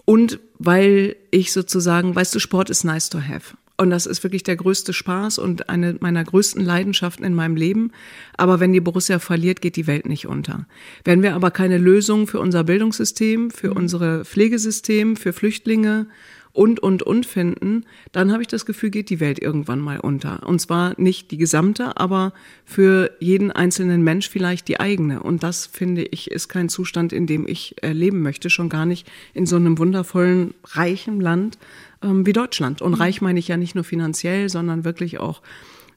[0.04, 3.56] und weil ich sozusagen, weißt du, Sport ist nice to have.
[3.76, 7.90] Und das ist wirklich der größte Spaß und eine meiner größten Leidenschaften in meinem Leben.
[8.36, 10.66] Aber wenn die Borussia verliert, geht die Welt nicht unter.
[11.04, 16.06] Wenn wir aber keine Lösung für unser Bildungssystem, für unsere Pflegesystem, für Flüchtlinge
[16.54, 20.46] und, und, und finden, dann habe ich das Gefühl, geht die Welt irgendwann mal unter.
[20.46, 22.32] Und zwar nicht die gesamte, aber
[22.64, 25.20] für jeden einzelnen Mensch vielleicht die eigene.
[25.20, 28.86] Und das, finde ich, ist kein Zustand, in dem ich äh, leben möchte, schon gar
[28.86, 31.58] nicht in so einem wundervollen, reichen Land
[32.04, 32.82] ähm, wie Deutschland.
[32.82, 35.42] Und reich meine ich ja nicht nur finanziell, sondern wirklich auch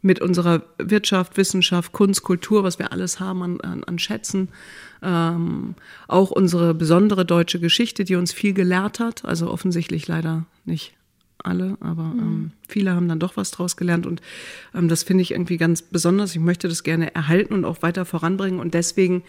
[0.02, 4.50] mit unserer Wirtschaft, Wissenschaft, Kunst, Kultur, was wir alles haben an, an, an Schätzen.
[5.02, 5.76] Ähm,
[6.08, 9.26] auch unsere besondere deutsche Geschichte, die uns viel gelehrt hat.
[9.26, 10.94] Also offensichtlich leider nicht
[11.44, 14.06] alle, aber ähm, viele haben dann doch was draus gelernt.
[14.06, 14.22] Und
[14.74, 16.32] ähm, das finde ich irgendwie ganz besonders.
[16.32, 18.60] Ich möchte das gerne erhalten und auch weiter voranbringen.
[18.60, 19.24] Und deswegen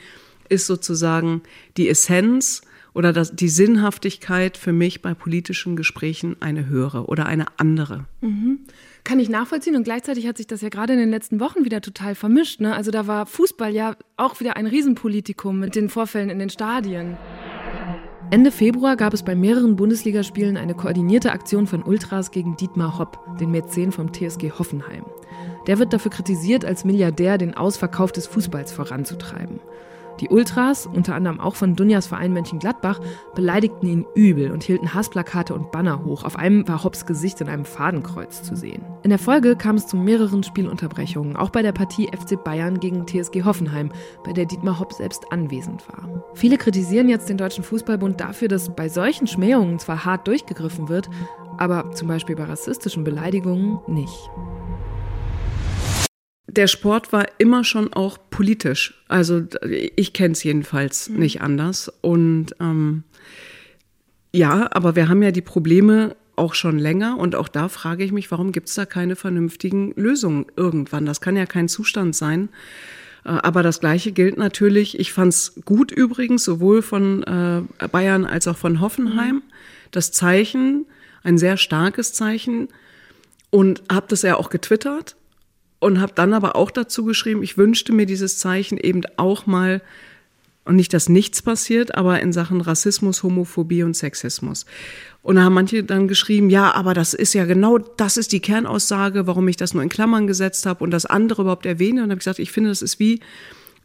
[0.48, 1.42] ist sozusagen
[1.76, 2.62] die Essenz
[2.98, 8.06] oder das, die Sinnhaftigkeit für mich bei politischen Gesprächen eine höhere oder eine andere.
[9.04, 11.80] Kann ich nachvollziehen und gleichzeitig hat sich das ja gerade in den letzten Wochen wieder
[11.80, 12.60] total vermischt.
[12.60, 12.74] Ne?
[12.74, 17.16] Also da war Fußball ja auch wieder ein Riesenpolitikum mit den Vorfällen in den Stadien.
[18.32, 23.38] Ende Februar gab es bei mehreren Bundesligaspielen eine koordinierte Aktion von Ultras gegen Dietmar Hopp,
[23.38, 25.04] den Mäzen vom TSG Hoffenheim.
[25.68, 29.60] Der wird dafür kritisiert, als Milliardär den Ausverkauf des Fußballs voranzutreiben.
[30.20, 33.00] Die Ultras, unter anderem auch von Dunjas Verein Mönchengladbach,
[33.34, 36.24] beleidigten ihn übel und hielten Hassplakate und Banner hoch.
[36.24, 38.84] Auf einem war Hopps Gesicht in einem Fadenkreuz zu sehen.
[39.02, 43.06] In der Folge kam es zu mehreren Spielunterbrechungen, auch bei der Partie FC Bayern gegen
[43.06, 43.92] TSG Hoffenheim,
[44.24, 46.24] bei der Dietmar Hopp selbst anwesend war.
[46.34, 51.08] Viele kritisieren jetzt den Deutschen Fußballbund dafür, dass bei solchen Schmähungen zwar hart durchgegriffen wird,
[51.58, 54.30] aber zum Beispiel bei rassistischen Beleidigungen nicht.
[56.48, 58.94] Der Sport war immer schon auch politisch.
[59.06, 59.42] Also
[59.96, 61.92] ich kenne es jedenfalls nicht anders.
[62.00, 63.04] Und ähm,
[64.32, 67.18] ja, aber wir haben ja die Probleme auch schon länger.
[67.18, 71.04] Und auch da frage ich mich, warum gibt es da keine vernünftigen Lösungen irgendwann?
[71.04, 72.48] Das kann ja kein Zustand sein.
[73.24, 74.98] Äh, Aber das Gleiche gilt natürlich.
[74.98, 79.42] Ich fand es gut übrigens, sowohl von äh, Bayern als auch von Hoffenheim.
[79.90, 80.86] Das Zeichen,
[81.22, 82.68] ein sehr starkes Zeichen.
[83.50, 85.16] Und habe das ja auch getwittert
[85.80, 89.80] und habe dann aber auch dazu geschrieben, ich wünschte mir dieses Zeichen eben auch mal
[90.64, 94.66] und nicht, dass nichts passiert, aber in Sachen Rassismus, Homophobie und Sexismus.
[95.22, 98.40] Und da haben manche dann geschrieben, ja, aber das ist ja genau, das ist die
[98.40, 102.02] Kernaussage, warum ich das nur in Klammern gesetzt habe und das andere überhaupt erwähne.
[102.02, 103.20] Und habe ich gesagt, ich finde, das ist wie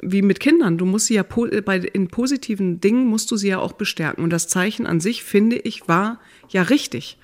[0.02, 0.78] wie mit Kindern.
[0.78, 4.24] Du musst sie ja po bei in positiven Dingen musst du sie ja auch bestärken.
[4.24, 7.18] Und das Zeichen an sich finde ich war ja richtig.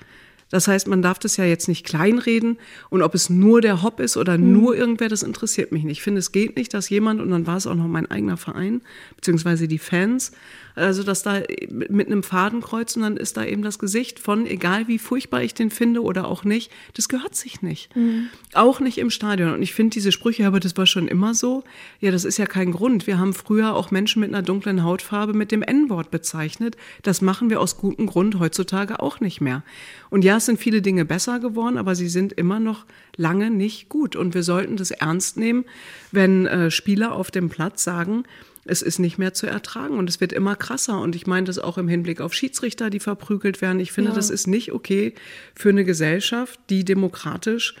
[0.50, 2.58] Das heißt, man darf das ja jetzt nicht kleinreden
[2.90, 4.52] und ob es nur der Hop ist oder mhm.
[4.52, 5.98] nur irgendwer, das interessiert mich nicht.
[5.98, 8.36] Ich finde, es geht nicht, dass jemand, und dann war es auch noch mein eigener
[8.36, 8.82] Verein,
[9.16, 10.32] beziehungsweise die Fans,
[10.74, 14.88] also dass da mit einem Fadenkreuz und dann ist da eben das Gesicht von, egal
[14.88, 17.94] wie furchtbar ich den finde oder auch nicht, das gehört sich nicht.
[17.96, 18.28] Mhm.
[18.54, 19.52] Auch nicht im Stadion.
[19.52, 21.64] Und ich finde diese Sprüche, aber das war schon immer so.
[22.00, 23.06] Ja, das ist ja kein Grund.
[23.06, 26.76] Wir haben früher auch Menschen mit einer dunklen Hautfarbe mit dem N-Wort bezeichnet.
[27.02, 29.62] Das machen wir aus gutem Grund heutzutage auch nicht mehr.
[30.10, 32.84] Und ja, es sind viele Dinge besser geworden, aber sie sind immer noch
[33.16, 34.16] lange nicht gut.
[34.16, 35.64] Und wir sollten das ernst nehmen,
[36.12, 38.24] wenn äh, Spieler auf dem Platz sagen,
[38.64, 41.00] es ist nicht mehr zu ertragen und es wird immer krasser.
[41.00, 43.80] Und ich meine das auch im Hinblick auf Schiedsrichter, die verprügelt werden.
[43.80, 44.16] Ich finde, ja.
[44.16, 45.14] das ist nicht okay
[45.54, 47.74] für eine Gesellschaft, die demokratisch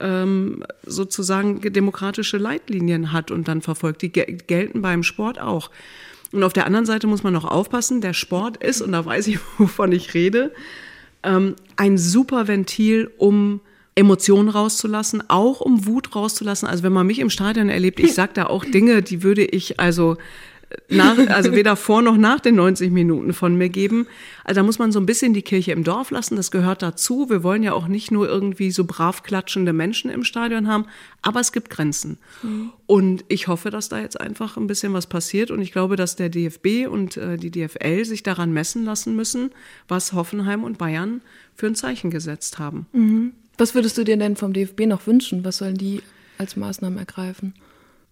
[0.00, 4.02] ähm, sozusagen demokratische Leitlinien hat und dann verfolgt.
[4.02, 5.70] Die gelten beim Sport auch.
[6.32, 9.26] Und auf der anderen Seite muss man noch aufpassen, der Sport ist, und da weiß
[9.26, 10.52] ich, wovon ich rede,
[11.22, 13.60] ähm, ein super Ventil, um
[13.94, 16.66] Emotionen rauszulassen, auch um Wut rauszulassen.
[16.66, 19.78] Also wenn man mich im Stadion erlebt, ich sag da auch Dinge, die würde ich
[19.80, 20.16] also
[20.88, 24.06] nach, also weder vor noch nach den 90 Minuten von mir geben.
[24.44, 26.36] Also da muss man so ein bisschen die Kirche im Dorf lassen.
[26.36, 27.28] Das gehört dazu.
[27.28, 30.86] Wir wollen ja auch nicht nur irgendwie so brav klatschende Menschen im Stadion haben,
[31.20, 32.18] aber es gibt Grenzen.
[32.42, 32.72] Mhm.
[32.86, 35.50] Und ich hoffe, dass da jetzt einfach ein bisschen was passiert.
[35.50, 39.50] Und ich glaube, dass der DFB und äh, die DFL sich daran messen lassen müssen,
[39.88, 41.20] was Hoffenheim und Bayern
[41.54, 42.86] für ein Zeichen gesetzt haben.
[42.92, 43.32] Mhm.
[43.58, 45.44] Was würdest du dir denn vom DFB noch wünschen?
[45.44, 46.02] Was sollen die
[46.38, 47.54] als Maßnahmen ergreifen?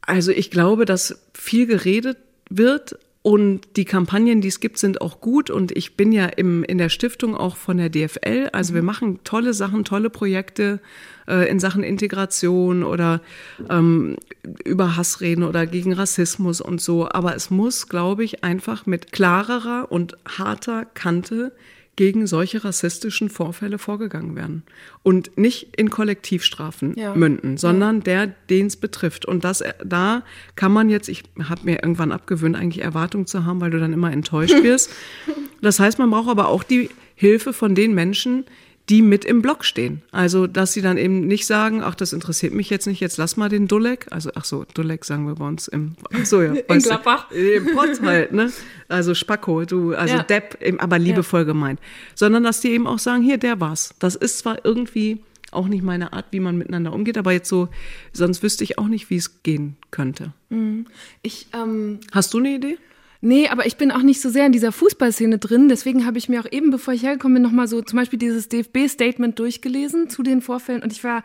[0.03, 5.21] Also ich glaube, dass viel geredet wird und die Kampagnen, die es gibt, sind auch
[5.21, 5.51] gut.
[5.51, 8.49] Und ich bin ja im, in der Stiftung auch von der DFL.
[8.53, 10.81] Also wir machen tolle Sachen, tolle Projekte
[11.29, 13.21] äh, in Sachen Integration oder
[13.69, 14.17] ähm,
[14.65, 17.11] über Hassreden oder gegen Rassismus und so.
[17.11, 21.53] Aber es muss, glaube ich, einfach mit klarerer und harter Kante
[22.01, 24.63] gegen solche rassistischen Vorfälle vorgegangen werden.
[25.03, 27.15] Und nicht in Kollektivstrafen ja.
[27.15, 28.03] münden, sondern ja.
[28.05, 29.27] der, den es betrifft.
[29.27, 30.23] Und das, da
[30.57, 33.93] kann man jetzt, ich habe mir irgendwann abgewöhnt, eigentlich Erwartungen zu haben, weil du dann
[33.93, 34.91] immer enttäuscht wirst.
[35.61, 38.47] das heißt, man braucht aber auch die Hilfe von den Menschen,
[38.91, 40.03] die mit im Block stehen.
[40.11, 43.37] Also, dass sie dann eben nicht sagen, ach, das interessiert mich jetzt nicht, jetzt lass
[43.37, 44.07] mal den Dulek.
[44.11, 46.53] Also, ach so, Dulek sagen wir bei uns im, ach so, ja.
[46.69, 47.31] In Gladbach.
[47.31, 48.53] Im Pott halt, ne?
[48.89, 50.23] Also Spacko, du, also ja.
[50.25, 51.47] Depp, aber liebevoll ja.
[51.47, 51.79] gemeint.
[52.17, 53.95] Sondern, dass die eben auch sagen, hier, der war's.
[54.01, 55.21] Das ist zwar irgendwie
[55.53, 57.69] auch nicht meine Art, wie man miteinander umgeht, aber jetzt so,
[58.13, 60.33] sonst wüsste ich auch nicht, wie es gehen könnte.
[60.49, 60.87] Mhm.
[61.23, 62.79] Ich, ähm, Hast du eine Idee?
[63.23, 65.69] Nee, aber ich bin auch nicht so sehr in dieser Fußballszene drin.
[65.69, 68.49] Deswegen habe ich mir auch eben, bevor ich hergekommen bin, nochmal so zum Beispiel dieses
[68.49, 70.83] DFB-Statement durchgelesen zu den Vorfällen.
[70.83, 71.23] Und ich war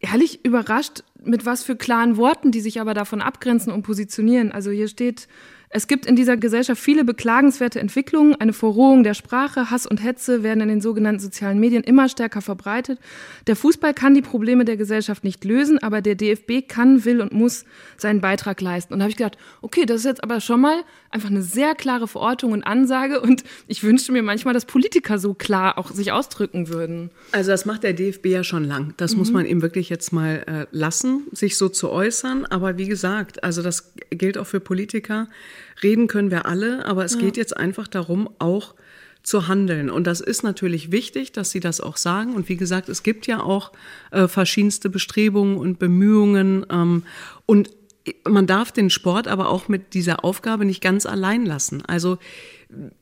[0.00, 4.52] ehrlich überrascht, mit was für klaren Worten die sich aber davon abgrenzen und positionieren.
[4.52, 5.28] Also hier steht,
[5.74, 8.34] es gibt in dieser Gesellschaft viele beklagenswerte Entwicklungen.
[8.34, 12.42] Eine Verrohung der Sprache, Hass und Hetze werden in den sogenannten sozialen Medien immer stärker
[12.42, 12.98] verbreitet.
[13.46, 17.32] Der Fußball kann die Probleme der Gesellschaft nicht lösen, aber der DFB kann, will und
[17.32, 17.64] muss
[17.96, 18.92] seinen Beitrag leisten.
[18.92, 21.74] Und da habe ich gedacht, okay, das ist jetzt aber schon mal einfach eine sehr
[21.74, 23.20] klare Verortung und Ansage.
[23.20, 27.10] Und ich wünschte mir manchmal, dass Politiker so klar auch sich ausdrücken würden.
[27.32, 28.94] Also das macht der DFB ja schon lang.
[28.96, 29.18] Das mhm.
[29.18, 32.46] muss man ihm wirklich jetzt mal äh, lassen, sich so zu äußern.
[32.46, 35.28] Aber wie gesagt, also das gilt auch für Politiker.
[35.82, 37.20] Reden können wir alle, aber es ja.
[37.20, 38.74] geht jetzt einfach darum, auch
[39.22, 39.88] zu handeln.
[39.88, 42.34] Und das ist natürlich wichtig, dass Sie das auch sagen.
[42.34, 43.72] Und wie gesagt, es gibt ja auch
[44.10, 46.66] äh, verschiedenste Bestrebungen und Bemühungen.
[46.70, 47.04] Ähm,
[47.46, 47.70] und
[48.28, 51.82] man darf den Sport aber auch mit dieser Aufgabe nicht ganz allein lassen.
[51.86, 52.18] Also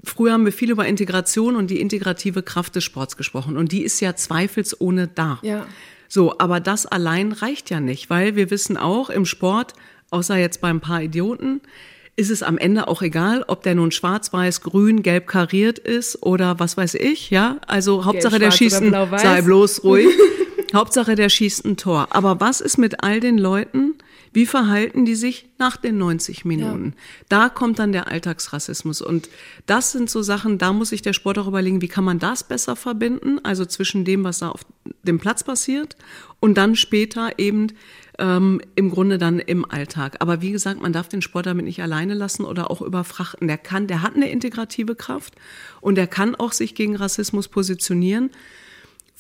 [0.05, 3.57] früher haben wir viel über Integration und die integrative Kraft des Sports gesprochen.
[3.57, 5.39] Und die ist ja zweifelsohne da.
[5.43, 5.67] Ja.
[6.09, 9.75] So, aber das allein reicht ja nicht, weil wir wissen auch im Sport,
[10.11, 11.61] außer jetzt bei ein paar Idioten,
[12.17, 16.23] ist es am Ende auch egal, ob der nun schwarz, weiß, grün, gelb kariert ist
[16.23, 17.59] oder was weiß ich, ja?
[17.67, 20.09] Also Hauptsache der schießt ein, sei bloß ruhig.
[20.75, 22.09] Hauptsache der schießt ein Tor.
[22.11, 23.95] Aber was ist mit all den Leuten,
[24.33, 26.95] wie verhalten die sich nach den 90 Minuten?
[26.95, 27.03] Ja.
[27.29, 29.03] Da kommt dann der Alltagsrassismus.
[29.03, 29.29] Und
[29.67, 32.45] das sind so Sachen, da muss sich der Sport auch überlegen, wie kann man das
[32.45, 33.41] besser verbinden?
[33.45, 34.65] Also zwischen dem, was da auf
[35.03, 35.97] dem Platz passiert
[36.39, 37.69] und dann später eben
[38.21, 40.17] ähm, im Grunde dann im Alltag.
[40.21, 43.49] Aber wie gesagt, man darf den Sport damit nicht alleine lassen oder auch überfrachten.
[43.49, 45.35] Der kann, der hat eine integrative Kraft
[45.81, 48.31] und der kann auch sich gegen Rassismus positionieren.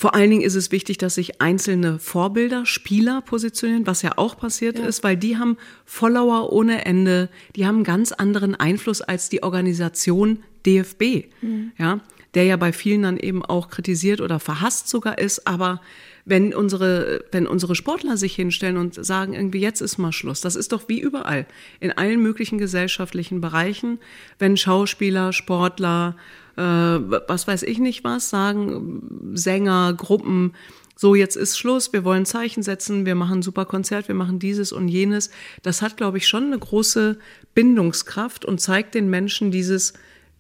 [0.00, 4.38] Vor allen Dingen ist es wichtig, dass sich einzelne Vorbilder, Spieler positionieren, was ja auch
[4.38, 4.86] passiert ja.
[4.86, 9.42] ist, weil die haben Follower ohne Ende, die haben einen ganz anderen Einfluss als die
[9.42, 11.72] Organisation DFB, mhm.
[11.76, 12.00] ja,
[12.32, 15.82] der ja bei vielen dann eben auch kritisiert oder verhasst sogar ist, aber
[16.24, 20.40] wenn unsere, wenn unsere Sportler sich hinstellen und sagen, irgendwie jetzt ist mal Schluss.
[20.40, 21.46] Das ist doch wie überall.
[21.78, 23.98] In allen möglichen gesellschaftlichen Bereichen,
[24.38, 26.16] wenn Schauspieler, Sportler,
[26.56, 30.54] äh, was weiß ich nicht was, sagen, Sänger, Gruppen,
[31.00, 34.38] so jetzt ist Schluss, wir wollen Zeichen setzen, wir machen ein super Konzert, wir machen
[34.38, 35.30] dieses und jenes.
[35.62, 37.18] Das hat, glaube ich, schon eine große
[37.54, 39.94] Bindungskraft und zeigt den Menschen dieses,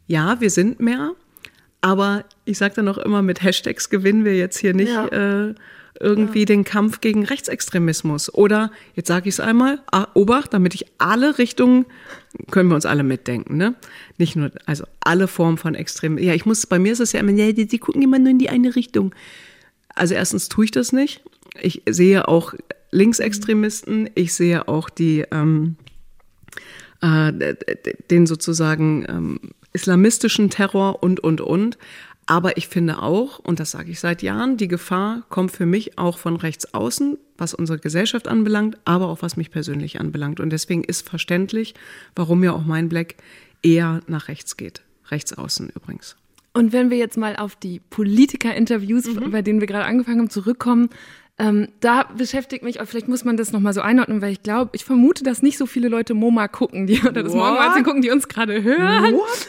[0.06, 1.12] ja, wir sind mehr,
[1.80, 5.06] aber ich sage dann auch immer, mit Hashtags gewinnen wir jetzt hier nicht ja.
[5.06, 5.54] äh,
[5.98, 6.44] irgendwie ja.
[6.46, 8.32] den Kampf gegen Rechtsextremismus.
[8.32, 9.80] Oder, jetzt sage ich es einmal,
[10.14, 11.86] Obacht, damit ich alle Richtungen,
[12.50, 13.74] können wir uns alle mitdenken, ne?
[14.18, 16.26] Nicht nur, also alle Formen von Extremismus.
[16.26, 18.38] Ja, ich muss, bei mir ist es ja immer, die, die gucken immer nur in
[18.38, 19.14] die eine Richtung.
[19.94, 21.22] Also erstens tue ich das nicht.
[21.60, 22.54] Ich sehe auch
[22.92, 25.76] Linksextremisten, ich sehe auch die, ähm,
[27.00, 27.54] äh,
[28.10, 29.40] den sozusagen ähm,
[29.72, 31.78] islamistischen Terror und, und, und.
[32.30, 35.98] Aber ich finde auch, und das sage ich seit Jahren, die Gefahr kommt für mich
[35.98, 40.38] auch von rechts außen, was unsere Gesellschaft anbelangt, aber auch was mich persönlich anbelangt.
[40.38, 41.74] Und deswegen ist verständlich,
[42.14, 43.16] warum ja auch mein Black
[43.64, 44.82] eher nach rechts geht.
[45.10, 46.14] Rechts außen übrigens.
[46.54, 49.32] Und wenn wir jetzt mal auf die Politiker-Interviews, mhm.
[49.32, 50.88] bei denen wir gerade angefangen haben, zurückkommen,
[51.40, 54.84] ähm, da beschäftigt mich, vielleicht muss man das nochmal so einordnen, weil ich glaube, ich
[54.84, 58.28] vermute, dass nicht so viele Leute MoMA gucken, die oder das Morgenmagazin gucken, die uns
[58.28, 59.14] gerade hören.
[59.14, 59.48] What?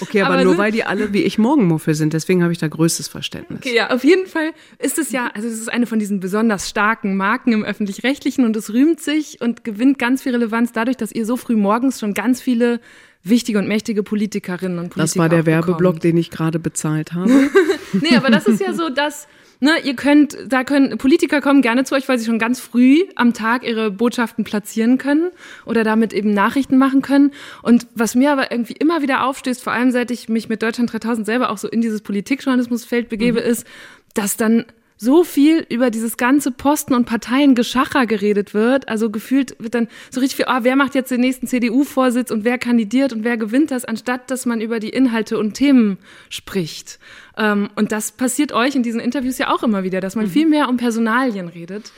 [0.00, 2.66] Okay, aber, aber nur weil die alle wie ich Morgenmuffel sind, deswegen habe ich da
[2.66, 3.58] größtes Verständnis.
[3.58, 6.70] Okay, ja, auf jeden Fall ist es ja, also es ist eine von diesen besonders
[6.70, 11.12] starken Marken im öffentlich-rechtlichen und es rühmt sich und gewinnt ganz viel Relevanz dadurch, dass
[11.12, 12.80] ihr so früh morgens schon ganz viele
[13.22, 17.30] wichtige und mächtige Politikerinnen und Politiker Das war der Werbeblock, den ich gerade bezahlt habe.
[17.92, 19.28] nee, aber das ist ja so, dass
[19.62, 23.04] ne, ihr könnt, da können Politiker kommen gerne zu euch, weil sie schon ganz früh
[23.14, 25.30] am Tag ihre Botschaften platzieren können
[25.64, 27.30] oder damit eben Nachrichten machen können.
[27.62, 30.92] Und was mir aber irgendwie immer wieder aufstößt, vor allem seit ich mich mit Deutschland
[30.92, 33.46] 3000 selber auch so in dieses Politikjournalismusfeld begebe, mhm.
[33.46, 33.66] ist,
[34.14, 34.64] dass dann
[35.02, 38.88] so viel über dieses ganze Posten- und Parteiengeschacher geredet wird.
[38.88, 42.44] Also gefühlt wird dann so richtig viel, ah, wer macht jetzt den nächsten CDU-Vorsitz und
[42.44, 45.98] wer kandidiert und wer gewinnt das, anstatt dass man über die Inhalte und Themen
[46.28, 47.00] spricht.
[47.36, 50.30] Ähm, und das passiert euch in diesen Interviews ja auch immer wieder, dass man mhm.
[50.30, 51.90] viel mehr um Personalien redet.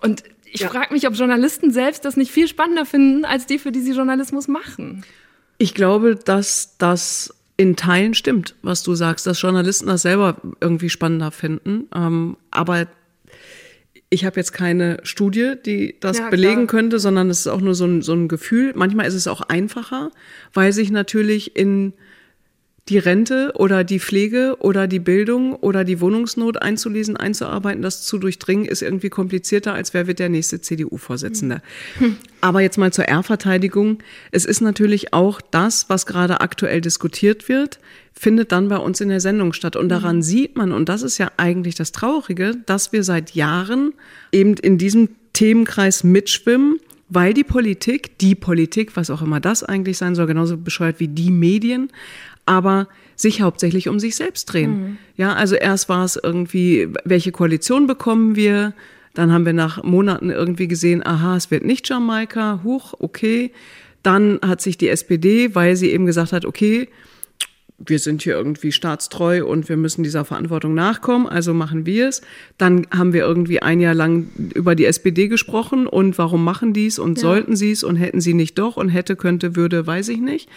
[0.00, 0.68] Und ich ja.
[0.68, 3.92] frage mich, ob Journalisten selbst das nicht viel spannender finden, als die, für die sie
[3.92, 5.04] Journalismus machen.
[5.58, 10.90] Ich glaube, dass das in Teilen stimmt, was du sagst, dass Journalisten das selber irgendwie
[10.90, 11.86] spannender finden.
[11.94, 12.88] Ähm, aber
[14.10, 17.76] ich habe jetzt keine Studie, die das ja, belegen könnte, sondern es ist auch nur
[17.76, 18.72] so ein, so ein Gefühl.
[18.74, 20.10] Manchmal ist es auch einfacher,
[20.52, 21.92] weil sich natürlich in
[22.88, 28.18] die Rente oder die Pflege oder die Bildung oder die Wohnungsnot einzulesen, einzuarbeiten, das zu
[28.18, 31.62] durchdringen, ist irgendwie komplizierter, als wer wird der nächste CDU-Vorsitzende.
[31.98, 32.16] Hm.
[32.40, 33.98] Aber jetzt mal zur R-Verteidigung.
[34.32, 37.78] Es ist natürlich auch das, was gerade aktuell diskutiert wird,
[38.12, 39.76] findet dann bei uns in der Sendung statt.
[39.76, 40.22] Und daran mhm.
[40.22, 43.94] sieht man, und das ist ja eigentlich das Traurige, dass wir seit Jahren
[44.32, 46.78] eben in diesem Themenkreis mitschwimmen,
[47.08, 51.08] weil die Politik, die Politik, was auch immer das eigentlich sein soll, genauso bescheuert wie
[51.08, 51.90] die Medien,
[52.46, 54.70] aber sich hauptsächlich um sich selbst drehen.
[54.70, 54.96] Mhm.
[55.16, 58.74] Ja, also erst war es irgendwie, welche Koalition bekommen wir?
[59.14, 63.52] Dann haben wir nach Monaten irgendwie gesehen, aha, es wird nicht Jamaika, huch, okay.
[64.02, 66.88] Dann hat sich die SPD, weil sie eben gesagt hat, okay,
[67.86, 72.22] wir sind hier irgendwie staatstreu und wir müssen dieser Verantwortung nachkommen, also machen wir es.
[72.58, 76.86] Dann haben wir irgendwie ein Jahr lang über die SPD gesprochen und warum machen die
[76.86, 77.22] es und ja.
[77.22, 80.48] sollten sie es und hätten sie nicht doch und hätte, könnte, würde, weiß ich nicht.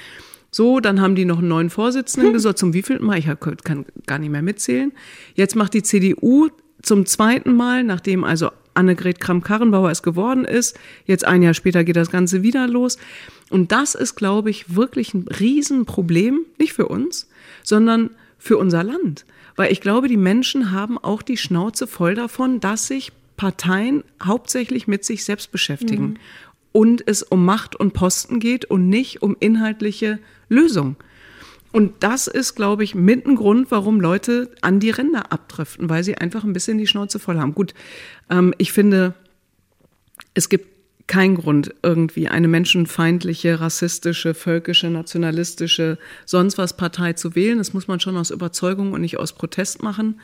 [0.55, 2.33] So, dann haben die noch einen neuen Vorsitzenden hm.
[2.33, 2.57] gesucht.
[2.57, 3.19] Zum wievielten Mal?
[3.19, 3.27] Ich
[3.65, 4.93] kann gar nicht mehr mitzählen.
[5.33, 6.47] Jetzt macht die CDU
[6.81, 10.79] zum zweiten Mal, nachdem also Annegret Kramp-Karrenbauer es geworden ist.
[11.05, 12.97] Jetzt ein Jahr später geht das Ganze wieder los.
[13.49, 17.27] Und das ist, glaube ich, wirklich ein Riesenproblem, nicht für uns,
[17.61, 19.25] sondern für unser Land.
[19.57, 24.87] Weil ich glaube, die Menschen haben auch die Schnauze voll davon, dass sich Parteien hauptsächlich
[24.87, 26.11] mit sich selbst beschäftigen.
[26.11, 26.17] Mhm
[26.75, 30.19] und es um Macht und Posten geht und nicht um inhaltliche
[30.49, 30.97] Lösungen.
[31.71, 36.03] Und das ist, glaube ich, mit ein Grund, warum Leute an die Ränder abdriften, weil
[36.03, 37.55] sie einfach ein bisschen die Schnauze voll haben.
[37.55, 37.73] Gut,
[38.29, 39.13] ähm, ich finde,
[40.33, 40.67] es gibt
[41.07, 47.57] keinen Grund, irgendwie eine menschenfeindliche, rassistische, völkische, nationalistische, sonst was Partei zu wählen.
[47.57, 50.19] Das muss man schon aus Überzeugung und nicht aus Protest machen.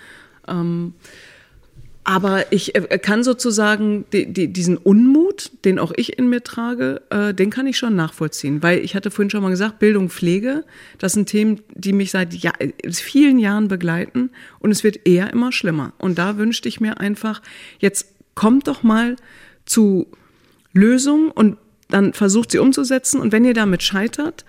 [0.49, 0.95] Ähm,
[2.03, 7.01] aber ich äh, kann sozusagen die, die, diesen Unmut, den auch ich in mir trage,
[7.09, 8.63] äh, den kann ich schon nachvollziehen.
[8.63, 10.63] Weil ich hatte vorhin schon mal gesagt, Bildung, Pflege,
[10.97, 12.55] das sind Themen, die mich seit Jahr,
[12.91, 15.93] vielen Jahren begleiten und es wird eher immer schlimmer.
[15.99, 17.41] Und da wünschte ich mir einfach,
[17.79, 19.15] jetzt kommt doch mal
[19.65, 20.07] zu
[20.73, 21.57] Lösungen und
[21.89, 23.19] dann versucht sie umzusetzen.
[23.19, 24.45] Und wenn ihr damit scheitert,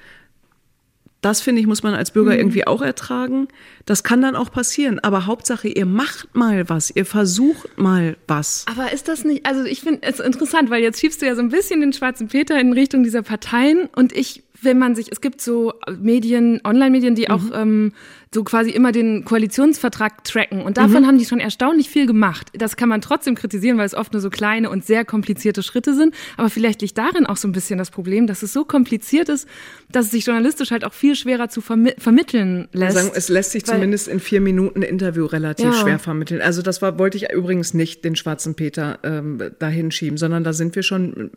[1.22, 2.38] Das finde ich, muss man als Bürger mhm.
[2.38, 3.48] irgendwie auch ertragen.
[3.86, 4.98] Das kann dann auch passieren.
[4.98, 8.66] Aber Hauptsache, ihr macht mal was, ihr versucht mal was.
[8.68, 11.40] Aber ist das nicht, also ich finde es interessant, weil jetzt schiebst du ja so
[11.40, 15.20] ein bisschen den schwarzen Peter in Richtung dieser Parteien und ich wenn man sich, es
[15.20, 17.34] gibt so Medien, Online-Medien, die mhm.
[17.34, 17.92] auch ähm,
[18.34, 20.62] so quasi immer den Koalitionsvertrag tracken.
[20.62, 21.06] Und davon mhm.
[21.06, 22.48] haben die schon erstaunlich viel gemacht.
[22.54, 25.94] Das kann man trotzdem kritisieren, weil es oft nur so kleine und sehr komplizierte Schritte
[25.94, 26.14] sind.
[26.38, 29.46] Aber vielleicht liegt darin auch so ein bisschen das Problem, dass es so kompliziert ist,
[29.90, 32.96] dass es sich journalistisch halt auch viel schwerer zu vermi vermitteln lässt.
[32.96, 35.72] Sagen, es lässt sich zumindest in vier Minuten Interview relativ ja.
[35.74, 36.40] schwer vermitteln.
[36.40, 40.54] Also das war, wollte ich übrigens nicht den schwarzen Peter ähm, dahin schieben, sondern da
[40.54, 41.32] sind wir schon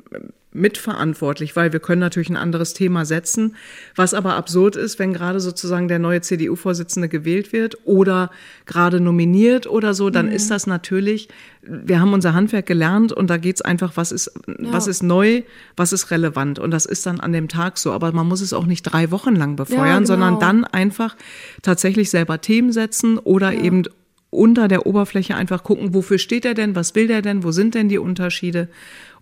[0.54, 3.58] mitverantwortlich, weil wir können natürlich ein anderes Thema setzen,
[3.96, 8.32] was aber absurd ist, wenn gerade sozusagen der neue CDU-Vorsitzende gewählt wird oder
[8.66, 10.32] gerade nominiert oder so, dann mhm.
[10.34, 11.28] ist das natürlich,
[11.62, 14.56] wir haben unser Handwerk gelernt und da geht's einfach, was ist, ja.
[14.72, 15.44] was ist neu,
[15.76, 18.54] was ist relevant und das ist dann an dem Tag so, aber man muss es
[18.54, 20.08] auch nicht drei Wochen lang befeuern, ja, genau.
[20.08, 21.16] sondern dann einfach
[21.62, 23.62] tatsächlich selber Themen setzen oder ja.
[23.62, 23.84] eben
[24.30, 27.74] unter der Oberfläche einfach gucken, wofür steht er denn, was will der denn, wo sind
[27.76, 28.68] denn die Unterschiede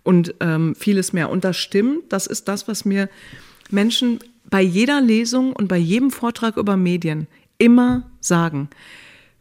[0.02, 1.30] und ähm, vieles mehr.
[1.30, 3.08] Und das stimmt, das ist das, was mir
[3.70, 7.26] Menschen bei jeder Lesung und bei jedem Vortrag über Medien
[7.64, 8.68] immer sagen.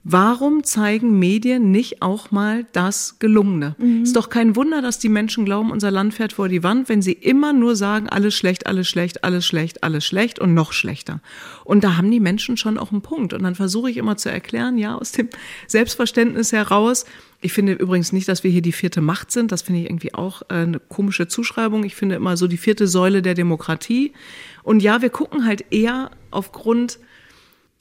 [0.06, 3.78] Warum zeigen Medien nicht auch mal das Gelungene?
[3.78, 4.04] Mhm.
[4.04, 7.02] Ist doch kein Wunder, dass die Menschen glauben, unser Land fährt vor die Wand, wenn
[7.02, 11.22] sie immer nur sagen, alles schlecht, alles schlecht, alles schlecht, alles schlecht und noch schlechter.
[11.64, 13.32] Und da haben die Menschen schon auch einen Punkt.
[13.32, 15.30] Und dann versuche ich immer zu erklären, ja, aus dem
[15.68, 17.06] Selbstverständnis heraus.
[17.40, 19.54] Ich finde übrigens nicht, dass wir hier die vierte Macht sind.
[19.54, 21.86] Das finde ich irgendwie auch äh, eine komische Zuschreibung.
[21.86, 24.12] Ich finde immer so die vierte Säule der Demokratie.
[24.64, 27.00] Und ja, wir gucken halt eher aufgrund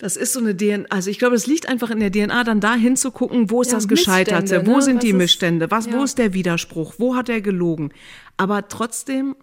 [0.03, 2.59] das ist so eine DNA, also ich glaube, es liegt einfach in der DNA, dann
[2.59, 4.82] da hinzugucken, wo ist ja, das Gescheiterte, wo ne?
[4.82, 5.92] sind was die Missstände, was, ja.
[5.92, 7.92] wo ist der Widerspruch, wo hat er gelogen.
[8.36, 9.36] Aber trotzdem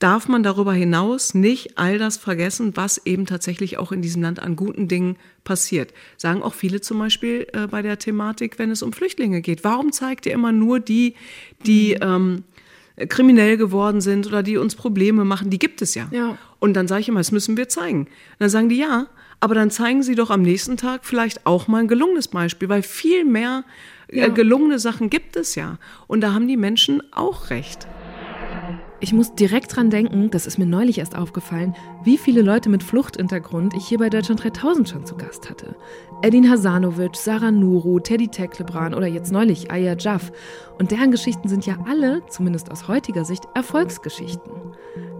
[0.00, 4.40] darf man darüber hinaus nicht all das vergessen, was eben tatsächlich auch in diesem Land
[4.40, 5.94] an guten Dingen passiert.
[6.16, 9.62] Sagen auch viele zum Beispiel äh, bei der Thematik, wenn es um Flüchtlinge geht.
[9.62, 11.14] Warum zeigt ihr immer nur die,
[11.64, 12.42] die mhm.
[12.96, 15.48] ähm, kriminell geworden sind oder die uns Probleme machen?
[15.48, 16.08] Die gibt es ja.
[16.10, 16.36] ja.
[16.58, 18.00] Und dann sage ich immer, das müssen wir zeigen.
[18.00, 18.08] Und
[18.40, 19.06] dann sagen die, ja,
[19.40, 22.82] aber dann zeigen Sie doch am nächsten Tag vielleicht auch mal ein gelungenes Beispiel, weil
[22.82, 23.64] viel mehr
[24.08, 24.28] äh, ja.
[24.28, 25.78] gelungene Sachen gibt es ja.
[26.06, 27.86] Und da haben die Menschen auch recht.
[28.98, 32.82] Ich muss direkt dran denken, das ist mir neulich erst aufgefallen, wie viele Leute mit
[32.82, 35.76] Fluchthintergrund ich hier bei Deutschland 3000 schon zu Gast hatte.
[36.22, 40.32] Edin Hasanovic, Sarah Nuru, Teddy Teklebran oder jetzt neulich Aya Jaff.
[40.78, 44.50] Und deren Geschichten sind ja alle, zumindest aus heutiger Sicht, Erfolgsgeschichten.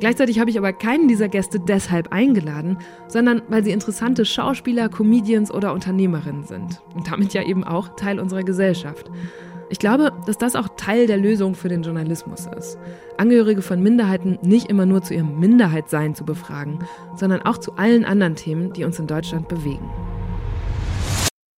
[0.00, 5.50] Gleichzeitig habe ich aber keinen dieser Gäste deshalb eingeladen, sondern weil sie interessante Schauspieler, Comedians
[5.50, 6.80] oder Unternehmerinnen sind.
[6.94, 9.10] Und damit ja eben auch Teil unserer Gesellschaft.
[9.68, 12.78] Ich glaube, dass das auch Teil der Lösung für den Journalismus ist.
[13.16, 16.78] Angehörige von Minderheiten nicht immer nur zu ihrem Minderheitsein zu befragen,
[17.16, 19.90] sondern auch zu allen anderen Themen, die uns in Deutschland bewegen.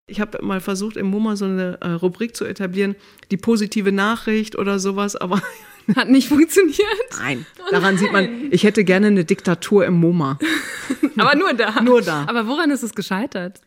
[0.09, 2.95] Ich habe mal versucht, im MoMA so eine äh, Rubrik zu etablieren,
[3.33, 5.43] die positive Nachricht oder sowas, aber
[5.97, 6.79] hat nicht funktioniert.
[7.19, 7.99] Nein, oh daran nein.
[7.99, 10.39] sieht man, ich hätte gerne eine Diktatur im MoMA.
[11.17, 11.83] aber nur da.
[11.83, 12.25] Nur da.
[12.29, 13.61] Aber woran ist es gescheitert?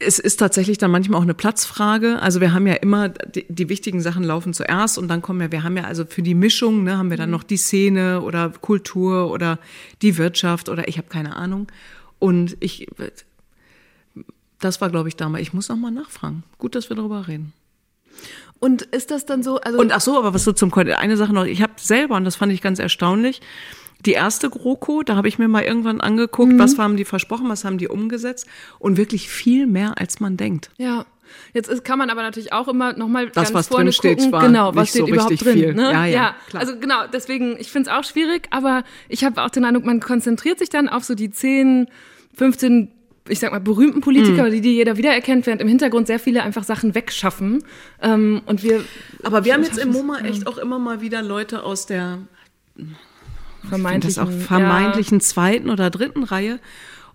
[0.00, 2.20] Es ist tatsächlich dann manchmal auch eine Platzfrage.
[2.20, 5.50] Also wir haben ja immer, die, die, wichtigen Sachen laufen zuerst und dann kommen ja,
[5.50, 7.36] wir haben ja also für die Mischung, ne, haben wir dann mhm.
[7.36, 9.58] noch die Szene oder Kultur oder
[10.02, 11.66] die Wirtschaft oder ich habe keine Ahnung.
[12.20, 12.86] Und ich,
[14.60, 15.42] das war, glaube ich, damals.
[15.42, 16.44] Ich muss noch mal nachfragen.
[16.58, 17.52] Gut, dass wir darüber reden.
[18.60, 19.60] Und ist das dann so?
[19.60, 21.44] Also und ach so, aber was so zum eine Sache noch.
[21.44, 23.40] Ich habe selber und das fand ich ganz erstaunlich
[24.06, 26.58] die erste GroKo, da habe ich mir mal irgendwann angeguckt, mhm.
[26.58, 28.46] was haben die versprochen, was haben die umgesetzt
[28.78, 30.70] und wirklich viel mehr, als man denkt.
[30.76, 31.04] Ja.
[31.52, 34.32] Jetzt ist, kann man aber natürlich auch immer nochmal ganz was vorne drin steht, gucken,
[34.32, 35.52] war genau, was steht so überhaupt drin.
[35.52, 35.74] Viel.
[35.74, 35.82] Ne?
[35.82, 36.36] Ja, ja, ja.
[36.48, 36.62] Klar.
[36.62, 40.00] also genau, deswegen, ich finde es auch schwierig, aber ich habe auch den Eindruck, man
[40.00, 41.88] konzentriert sich dann auf so die 10,
[42.34, 42.92] 15
[43.30, 44.52] ich sag mal, berühmten Politiker, mhm.
[44.52, 47.62] die, die jeder wiedererkennt, während im Hintergrund sehr viele einfach Sachen wegschaffen.
[48.00, 48.82] Ähm, und wir.
[49.22, 52.20] Aber wir haben jetzt im MoMA echt auch immer mal wieder Leute aus der
[53.68, 55.24] vermeintlichen, auch vermeintlichen ja.
[55.24, 56.60] zweiten oder dritten Reihe.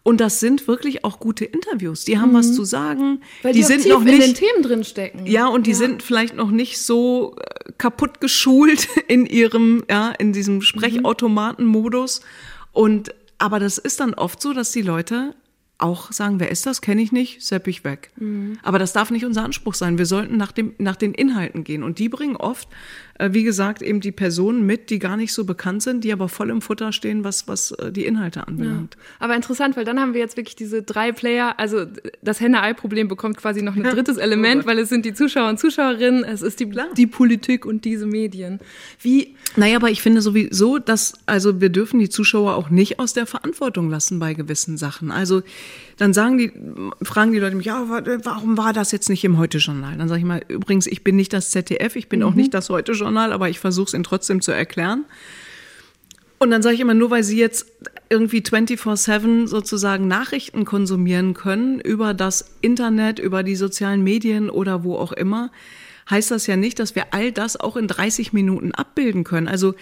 [0.03, 2.03] Und das sind wirklich auch gute Interviews.
[2.03, 2.35] Die haben mhm.
[2.35, 3.21] was zu sagen.
[3.41, 5.25] Weil die, die sind noch nicht in den Themen drin stecken.
[5.25, 5.77] Ja, und die ja.
[5.77, 12.21] sind vielleicht noch nicht so äh, kaputt geschult in ihrem, ja, in diesem Sprechautomatenmodus.
[12.73, 15.35] Und aber das ist dann oft so, dass die Leute
[15.77, 16.81] auch sagen, wer ist das?
[16.81, 18.11] Kenne ich nicht, sepp ich weg.
[18.17, 18.57] Mhm.
[18.63, 19.97] Aber das darf nicht unser Anspruch sein.
[19.97, 21.83] Wir sollten nach, dem, nach den Inhalten gehen.
[21.83, 22.69] Und die bringen oft
[23.19, 26.49] wie gesagt, eben die Personen mit, die gar nicht so bekannt sind, die aber voll
[26.49, 28.95] im Futter stehen, was, was äh, die Inhalte anbelangt.
[28.95, 29.25] Ja.
[29.25, 31.85] Aber interessant, weil dann haben wir jetzt wirklich diese drei Player, also
[32.21, 35.59] das Henne-Ei-Problem bekommt quasi noch ein drittes Element, oh weil es sind die Zuschauer und
[35.59, 38.59] Zuschauerinnen, es ist die, die Politik und diese Medien.
[38.99, 39.35] Wie?
[39.55, 43.27] Naja, aber ich finde sowieso, dass, also wir dürfen die Zuschauer auch nicht aus der
[43.27, 45.11] Verantwortung lassen bei gewissen Sachen.
[45.11, 45.43] Also
[46.03, 46.51] dann sagen die,
[47.01, 47.85] fragen die Leute mich, ja,
[48.23, 49.97] warum war das jetzt nicht im Heute-Journal?
[49.97, 52.25] Dann sage ich mal, übrigens, ich bin nicht das ZDF, ich bin mhm.
[52.25, 55.05] auch nicht das Heute-Journal, aber ich versuche es ihnen trotzdem zu erklären.
[56.39, 57.67] Und dann sage ich immer, nur weil sie jetzt
[58.09, 64.97] irgendwie 24-7 sozusagen Nachrichten konsumieren können über das Internet, über die sozialen Medien oder wo
[64.97, 65.51] auch immer,
[66.09, 69.47] heißt das ja nicht, dass wir all das auch in 30 Minuten abbilden können.
[69.47, 69.73] Also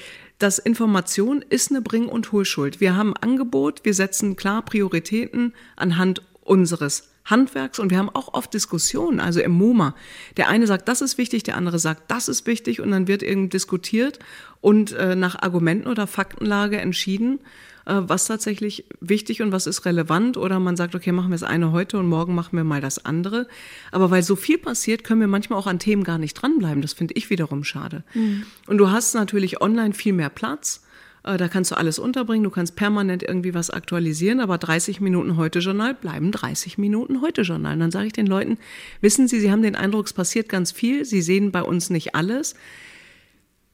[0.42, 2.80] das Information ist eine Bring- und Hohlschuld.
[2.82, 8.52] Wir haben Angebot, wir setzen klar Prioritäten anhand unseres Handwerks und wir haben auch oft
[8.54, 9.96] Diskussionen, also im MoMA.
[10.38, 13.22] Der eine sagt, das ist wichtig, der andere sagt, das ist wichtig und dann wird
[13.22, 14.18] irgendwie diskutiert
[14.60, 17.40] und äh, nach Argumenten oder Faktenlage entschieden.
[17.86, 21.44] Äh, was tatsächlich wichtig und was ist relevant oder man sagt, okay, machen wir das
[21.44, 23.48] eine heute und morgen machen wir mal das andere.
[23.92, 26.82] Aber weil so viel passiert, können wir manchmal auch an Themen gar nicht dranbleiben.
[26.82, 28.04] Das finde ich wiederum schade.
[28.14, 28.44] Mhm.
[28.68, 30.84] Und du hast natürlich online viel mehr Platz.
[31.24, 35.38] Äh, da kannst du alles unterbringen, du kannst permanent irgendwie was aktualisieren, aber 30 Minuten
[35.38, 37.78] Heute-Journal bleiben 30 Minuten Heute-Journal.
[37.78, 38.58] Dann sage ich den Leuten,
[39.02, 42.16] wissen Sie, Sie haben den Eindruck, es passiert ganz viel, Sie sehen bei uns nicht
[42.16, 42.56] alles.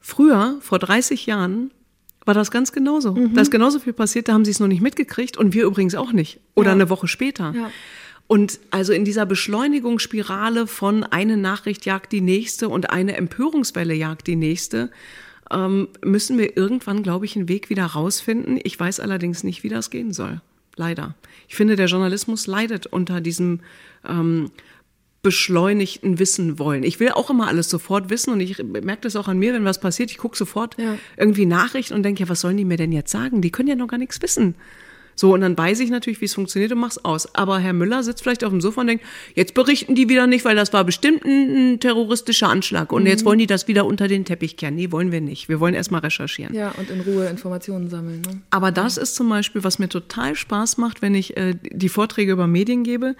[0.00, 1.70] Früher, vor 30 Jahren,
[2.28, 3.14] war das ganz genauso.
[3.14, 3.34] Mhm.
[3.34, 5.94] Da ist genauso viel passiert, da haben sie es noch nicht mitgekriegt und wir übrigens
[5.94, 6.38] auch nicht.
[6.54, 6.74] Oder ja.
[6.74, 7.52] eine Woche später.
[7.56, 7.70] Ja.
[8.28, 14.26] Und also in dieser Beschleunigungsspirale von eine Nachricht jagt die nächste und eine Empörungswelle jagt
[14.26, 14.90] die nächste,
[15.50, 18.60] ähm, müssen wir irgendwann, glaube ich, einen Weg wieder rausfinden.
[18.62, 20.42] Ich weiß allerdings nicht, wie das gehen soll.
[20.76, 21.14] Leider.
[21.48, 23.60] Ich finde, der Journalismus leidet unter diesem
[24.06, 24.50] ähm,
[25.28, 26.82] beschleunigten Wissen wollen.
[26.84, 29.62] Ich will auch immer alles sofort wissen und ich merke das auch an mir, wenn
[29.62, 30.96] was passiert, ich gucke sofort ja.
[31.18, 33.42] irgendwie Nachrichten und denke, ja, was sollen die mir denn jetzt sagen?
[33.42, 34.54] Die können ja noch gar nichts wissen.
[35.16, 37.34] So, und dann weiß ich natürlich, wie es funktioniert und mach's aus.
[37.34, 39.04] Aber Herr Müller sitzt vielleicht auf dem Sofa und denkt,
[39.34, 42.90] jetzt berichten die wieder nicht, weil das war bestimmt ein, ein terroristischer Anschlag.
[42.90, 43.08] Und mhm.
[43.08, 44.76] jetzt wollen die das wieder unter den Teppich kehren.
[44.76, 45.50] Nee, wollen wir nicht.
[45.50, 46.54] Wir wollen erstmal recherchieren.
[46.54, 48.22] Ja, und in Ruhe Informationen sammeln.
[48.22, 48.40] Ne?
[48.48, 52.32] Aber das ist zum Beispiel, was mir total Spaß macht, wenn ich äh, die Vorträge
[52.32, 53.16] über Medien gebe.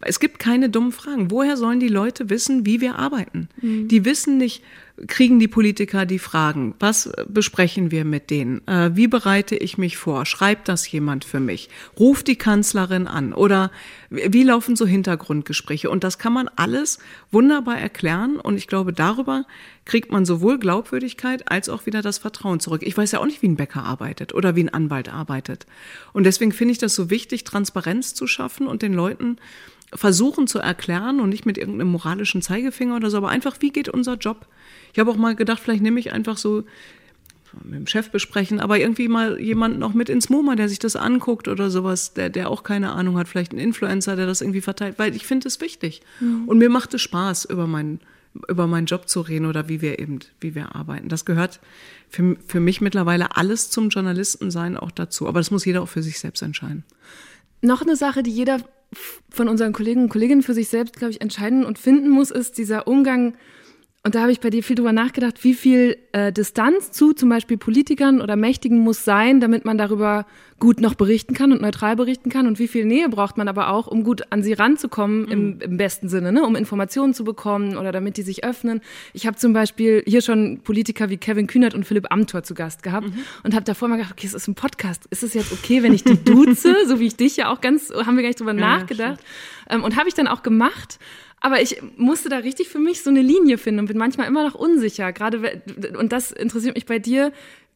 [0.00, 1.30] Es gibt keine dummen Fragen.
[1.30, 3.48] Woher sollen die Leute wissen, wie wir arbeiten?
[3.60, 3.88] Mhm.
[3.88, 4.62] Die wissen nicht,
[5.06, 6.74] kriegen die Politiker die Fragen?
[6.78, 8.66] Was besprechen wir mit denen?
[8.66, 10.26] Äh, wie bereite ich mich vor?
[10.26, 11.68] Schreibt das jemand für mich?
[11.98, 13.32] Ruft die Kanzlerin an?
[13.32, 13.70] Oder
[14.10, 15.90] wie laufen so Hintergrundgespräche?
[15.90, 16.98] Und das kann man alles
[17.30, 18.36] wunderbar erklären.
[18.36, 19.44] Und ich glaube, darüber
[19.84, 22.82] kriegt man sowohl Glaubwürdigkeit als auch wieder das Vertrauen zurück.
[22.84, 25.66] Ich weiß ja auch nicht, wie ein Bäcker arbeitet oder wie ein Anwalt arbeitet.
[26.12, 29.38] Und deswegen finde ich das so wichtig, Transparenz zu schaffen und den Leuten
[29.92, 33.88] versuchen zu erklären und nicht mit irgendeinem moralischen Zeigefinger oder so, aber einfach, wie geht
[33.88, 34.46] unser Job?
[34.92, 36.64] Ich habe auch mal gedacht, vielleicht nehme ich einfach so
[37.64, 40.96] mit dem Chef besprechen, aber irgendwie mal jemanden noch mit ins MoMA, der sich das
[40.96, 44.60] anguckt oder sowas, der, der auch keine Ahnung hat, vielleicht ein Influencer, der das irgendwie
[44.60, 46.02] verteilt, weil ich finde es wichtig.
[46.20, 46.44] Mhm.
[46.46, 48.00] Und mir macht es Spaß, über meinen,
[48.48, 51.08] über meinen Job zu reden oder wie wir eben, wie wir arbeiten.
[51.08, 51.60] Das gehört
[52.08, 55.26] für, für mich mittlerweile alles zum Journalistensein auch dazu.
[55.26, 56.84] Aber das muss jeder auch für sich selbst entscheiden.
[57.62, 58.58] Noch eine Sache, die jeder
[59.30, 62.58] von unseren Kollegen und Kolleginnen für sich selbst, glaube ich, entscheiden und finden muss, ist
[62.58, 63.34] dieser Umgang
[64.02, 67.28] und da habe ich bei dir viel drüber nachgedacht, wie viel äh, Distanz zu zum
[67.28, 70.24] Beispiel Politikern oder Mächtigen muss sein, damit man darüber
[70.58, 73.68] gut noch berichten kann und neutral berichten kann und wie viel Nähe braucht man aber
[73.68, 75.32] auch, um gut an sie ranzukommen, mhm.
[75.32, 76.46] im, im besten Sinne, ne?
[76.46, 78.80] um Informationen zu bekommen oder damit die sich öffnen.
[79.12, 82.82] Ich habe zum Beispiel hier schon Politiker wie Kevin Kühnert und Philipp Amthor zu Gast
[82.82, 83.18] gehabt mhm.
[83.42, 85.92] und habe davor mal gedacht, okay, es ist ein Podcast, ist es jetzt okay, wenn
[85.92, 88.54] ich die duze, so wie ich dich ja auch ganz, haben wir gar nicht drüber
[88.54, 89.20] ja, nachgedacht
[89.68, 90.98] ähm, und habe ich dann auch gemacht.
[91.40, 94.44] Aber ich musste da richtig für mich so eine Linie finden und bin manchmal immer
[94.44, 95.12] noch unsicher.
[95.12, 95.62] Gerade,
[95.98, 97.32] und das interessiert mich bei dir.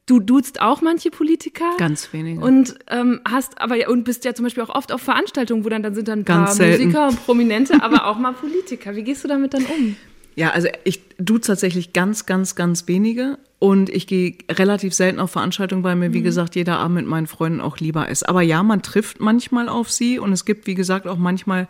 [0.06, 1.64] Du duzt auch manche Politiker.
[1.78, 2.40] Ganz wenige.
[2.40, 5.82] Und ähm, hast aber und bist ja zum Beispiel auch oft auf Veranstaltungen, wo dann,
[5.82, 8.94] dann sind dann ein paar Musiker und Prominente, aber auch mal Politiker.
[8.96, 9.96] Wie gehst du damit dann um?
[10.36, 13.38] Ja, also ich duze tatsächlich ganz, ganz, ganz wenige.
[13.60, 16.24] Und ich gehe relativ selten auf Veranstaltungen, weil mir, wie mhm.
[16.24, 18.28] gesagt, jeder Abend mit meinen Freunden auch lieber ist.
[18.28, 21.66] Aber ja, man trifft manchmal auf sie und es gibt, wie gesagt, auch manchmal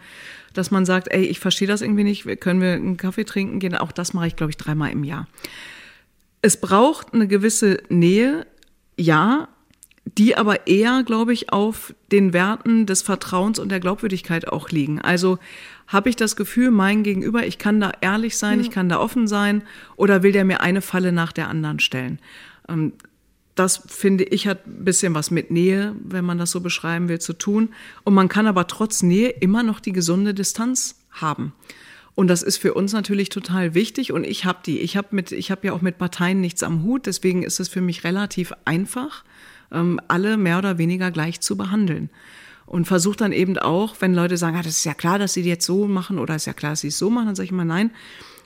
[0.54, 3.74] dass man sagt, ey, ich verstehe das irgendwie nicht, können wir einen Kaffee trinken gehen?
[3.76, 5.28] Auch das mache ich, glaube ich, dreimal im Jahr.
[6.42, 8.46] Es braucht eine gewisse Nähe,
[8.96, 9.48] ja,
[10.18, 15.00] die aber eher, glaube ich, auf den Werten des Vertrauens und der Glaubwürdigkeit auch liegen.
[15.00, 15.38] Also
[15.86, 18.64] habe ich das Gefühl, mein Gegenüber, ich kann da ehrlich sein, ja.
[18.64, 19.62] ich kann da offen sein,
[19.96, 22.18] oder will der mir eine Falle nach der anderen stellen?
[23.54, 27.20] Das finde ich hat ein bisschen was mit Nähe, wenn man das so beschreiben will,
[27.20, 27.70] zu tun.
[28.02, 31.52] Und man kann aber trotz Nähe immer noch die gesunde Distanz haben.
[32.16, 34.12] Und das ist für uns natürlich total wichtig.
[34.12, 34.80] Und ich habe die.
[34.80, 37.06] Ich habe mit, ich habe ja auch mit Parteien nichts am Hut.
[37.06, 39.24] Deswegen ist es für mich relativ einfach,
[39.72, 42.10] ähm, alle mehr oder weniger gleich zu behandeln.
[42.66, 45.42] Und versuche dann eben auch, wenn Leute sagen, ah, das ist ja klar, dass sie
[45.42, 47.44] die jetzt so machen oder ist ja klar, dass sie es so machen, dann sage
[47.44, 47.90] ich immer, nein,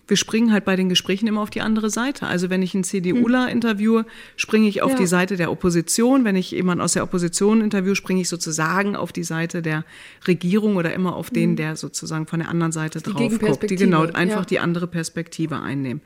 [0.08, 2.26] wir springen halt bei den Gesprächen immer auf die andere Seite.
[2.26, 3.52] Also wenn ich einen CDUler hm.
[3.52, 4.06] interviewe,
[4.36, 4.98] springe ich auf ja.
[4.98, 6.24] die Seite der Opposition.
[6.24, 9.84] Wenn ich jemanden aus der Opposition interviewe, springe ich sozusagen auf die Seite der
[10.26, 11.56] Regierung oder immer auf den, hm.
[11.56, 14.44] der sozusagen von der anderen Seite die drauf guckt, die genau einfach ja.
[14.44, 16.00] die andere Perspektive einnehmen.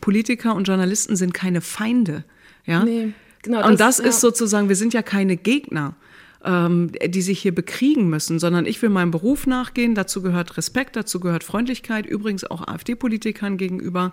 [0.00, 2.24] Politiker und Journalisten sind keine Feinde.
[2.64, 2.84] Ja?
[2.84, 3.12] Nee,
[3.42, 4.28] genau, und das, das ist ja.
[4.28, 5.96] sozusagen, wir sind ja keine Gegner
[6.44, 9.94] ähm, die sich hier bekriegen müssen, sondern ich will meinem Beruf nachgehen.
[9.94, 14.12] Dazu gehört Respekt, dazu gehört Freundlichkeit, übrigens auch AfD-Politikern gegenüber.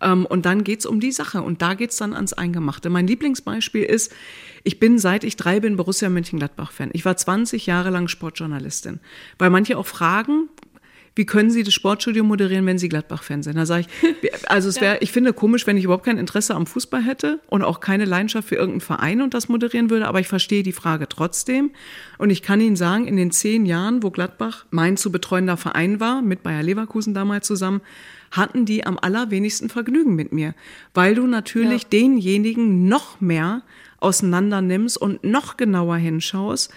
[0.00, 2.88] Ähm, und dann geht's um die Sache und da geht's dann ans Eingemachte.
[2.88, 4.12] Mein Lieblingsbeispiel ist,
[4.64, 6.90] ich bin seit ich drei bin Borussia Mönchengladbach-Fan.
[6.92, 9.00] Ich war 20 Jahre lang Sportjournalistin.
[9.38, 10.48] Weil manche auch fragen,
[11.16, 13.56] wie können Sie das Sportstudio moderieren, wenn Sie Gladbach-Fan sind?
[13.56, 16.66] Da sage ich, also es wäre, ich finde komisch, wenn ich überhaupt kein Interesse am
[16.66, 20.28] Fußball hätte und auch keine Leidenschaft für irgendeinen Verein und das moderieren würde, aber ich
[20.28, 21.70] verstehe die Frage trotzdem.
[22.18, 26.00] Und ich kann Ihnen sagen, in den zehn Jahren, wo Gladbach mein zu betreuender Verein
[26.00, 27.80] war, mit Bayer Leverkusen damals zusammen,
[28.30, 30.54] hatten die am allerwenigsten Vergnügen mit mir,
[30.92, 31.88] weil du natürlich ja.
[31.88, 33.62] denjenigen noch mehr
[34.00, 36.70] auseinander nimmst und noch genauer hinschaust.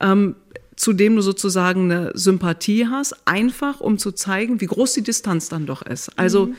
[0.00, 0.36] Ähm,
[0.80, 5.50] zu dem du sozusagen eine Sympathie hast, einfach um zu zeigen, wie groß die Distanz
[5.50, 6.18] dann doch ist.
[6.18, 6.54] Also mhm.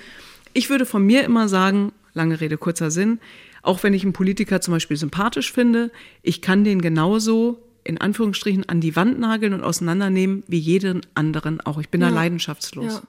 [0.54, 3.20] ich würde von mir immer sagen, lange Rede, kurzer Sinn,
[3.64, 5.90] auch wenn ich einen Politiker zum Beispiel sympathisch finde,
[6.22, 11.60] ich kann den genauso in Anführungsstrichen an die Wand nageln und auseinandernehmen wie jeden anderen
[11.60, 11.80] auch.
[11.80, 12.10] Ich bin ja.
[12.10, 12.94] da leidenschaftslos.
[12.94, 13.02] Ja.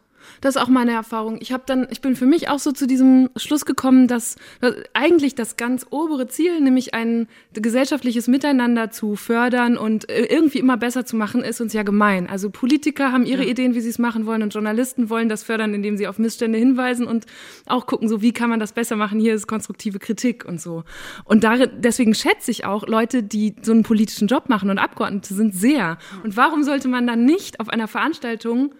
[0.43, 1.39] Das ist auch meine Erfahrung.
[1.41, 4.75] Ich habe dann, ich bin für mich auch so zu diesem Schluss gekommen, dass, dass
[4.93, 10.77] eigentlich das ganz obere Ziel, nämlich ein gesellschaftliches Miteinander zu fördern und äh, irgendwie immer
[10.77, 12.29] besser zu machen, ist uns ja gemein.
[12.29, 13.51] Also Politiker haben ihre ja.
[13.51, 16.59] Ideen, wie sie es machen wollen, und Journalisten wollen das fördern, indem sie auf Missstände
[16.59, 17.25] hinweisen und
[17.67, 19.21] auch gucken, so wie kann man das besser machen.
[19.21, 20.83] Hier ist konstruktive Kritik und so.
[21.25, 25.35] Und darin, deswegen schätze ich auch Leute, die so einen politischen Job machen und Abgeordnete
[25.35, 25.99] sind sehr.
[26.25, 28.75] Und warum sollte man dann nicht auf einer Veranstaltung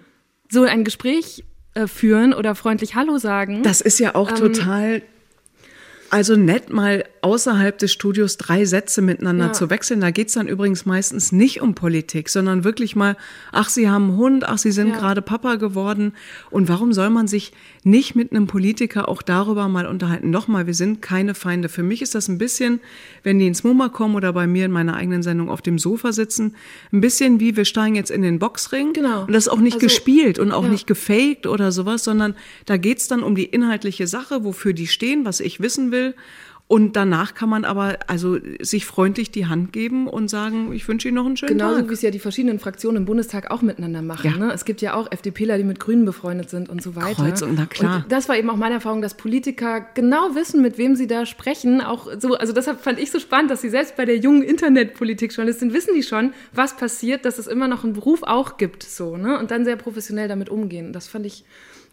[0.51, 1.45] so ein Gespräch
[1.75, 3.63] äh, führen oder freundlich Hallo sagen.
[3.63, 5.03] Das ist ja auch ähm, total
[6.13, 9.53] also nett mal außerhalb des Studios drei Sätze miteinander ja.
[9.55, 10.03] zu wechseln.
[10.03, 13.17] Da geht's dann übrigens meistens nicht um Politik, sondern wirklich mal,
[13.51, 14.97] ach, Sie haben einen Hund, ach, Sie sind ja.
[14.97, 16.13] gerade Papa geworden.
[16.51, 17.53] Und warum soll man sich
[17.85, 20.31] nicht mit einem Politiker auch darüber mal unterhalten?
[20.31, 21.69] Nochmal, wir sind keine Feinde.
[21.69, 22.81] Für mich ist das ein bisschen,
[23.23, 26.13] wenn die ins MoMA kommen oder bei mir in meiner eigenen Sendung auf dem Sofa
[26.13, 26.55] sitzen,
[26.93, 28.93] ein bisschen wie, wir steigen jetzt in den Boxring.
[28.93, 29.23] Genau.
[29.23, 30.71] Und das ist auch nicht also, gespielt und auch ja.
[30.71, 32.35] nicht gefaked oder sowas, sondern
[32.67, 36.15] da geht's dann um die inhaltliche Sache, wofür die stehen, was ich wissen will.
[36.73, 41.07] Und danach kann man aber also sich freundlich die Hand geben und sagen, ich wünsche
[41.07, 41.77] Ihnen noch einen schönen Genauso Tag.
[41.81, 44.31] Genauso wie es ja die verschiedenen Fraktionen im Bundestag auch miteinander machen.
[44.31, 44.39] Ja.
[44.39, 44.55] Ne?
[44.55, 47.25] Es gibt ja auch FDPler, die mit Grünen befreundet sind und so weiter.
[47.25, 47.97] Kreuz und na klar.
[48.05, 51.27] Und das war eben auch meine Erfahrung, dass Politiker genau wissen, mit wem sie da
[51.27, 51.83] sprechen.
[51.83, 55.75] Auch so, also deshalb fand ich so spannend, dass sie selbst bei der jungen Internetpolitik-Journalistin
[55.75, 59.39] wissen die schon, was passiert, dass es immer noch einen Beruf auch gibt, so, ne?
[59.39, 60.95] Und dann sehr professionell damit umgehen.
[60.95, 61.45] Das fand ich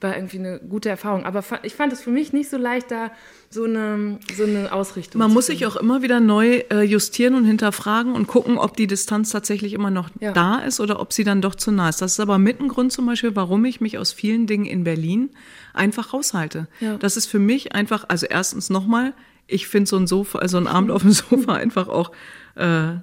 [0.02, 1.26] war irgendwie eine gute Erfahrung.
[1.26, 3.12] Aber ich fand es für mich nicht so leicht, da
[3.50, 7.46] so eine, so eine Ausrichtung Man muss sich auch immer wieder neu äh, justieren und
[7.46, 10.32] hinterfragen und gucken, ob die Distanz tatsächlich immer noch ja.
[10.32, 12.02] da ist oder ob sie dann doch zu nah ist.
[12.02, 14.84] Das ist aber mit ein Grund zum Beispiel, warum ich mich aus vielen Dingen in
[14.84, 15.32] Berlin
[15.74, 16.68] einfach raushalte.
[16.80, 16.98] Ja.
[16.98, 19.14] Das ist für mich einfach, also erstens nochmal,
[19.48, 22.12] ich finde so ein Sofa, also ein Abend auf dem Sofa einfach auch
[22.56, 22.94] äh,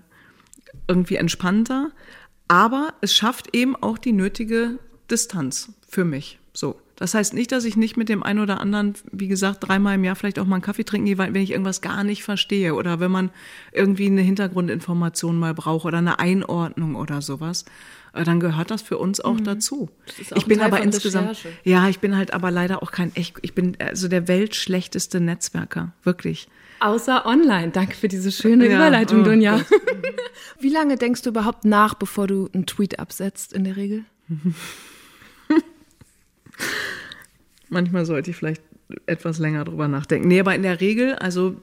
[0.89, 1.91] irgendwie entspannter.
[2.49, 4.79] Aber es schafft eben auch die nötige
[5.11, 6.39] Distanz für mich.
[6.53, 6.81] So.
[6.97, 10.05] Das heißt nicht, dass ich nicht mit dem einen oder anderen, wie gesagt, dreimal im
[10.05, 13.01] Jahr vielleicht auch mal einen Kaffee trinken gehe, wenn ich irgendwas gar nicht verstehe oder
[13.01, 13.31] wenn man
[13.73, 17.67] irgendwie eine Hintergrundinformation mal braucht oder eine Einordnung oder sowas,
[18.15, 19.45] äh, dann gehört das für uns auch mhm.
[19.45, 19.91] dazu.
[20.31, 21.59] Auch ich bin aber insgesamt, Recherche.
[21.65, 25.93] ja, ich bin halt aber leider auch kein echt, ich bin also der weltschlechteste Netzwerker,
[26.03, 26.49] wirklich.
[26.81, 27.71] Außer online.
[27.73, 29.61] Danke für diese schöne ja, Überleitung, oh, Dunja.
[30.61, 34.05] Wie lange denkst du überhaupt nach, bevor du einen Tweet absetzt in der Regel?
[37.69, 38.63] Manchmal sollte ich vielleicht
[39.07, 40.29] etwas länger drüber nachdenken.
[40.29, 41.61] Nee, aber in der Regel, also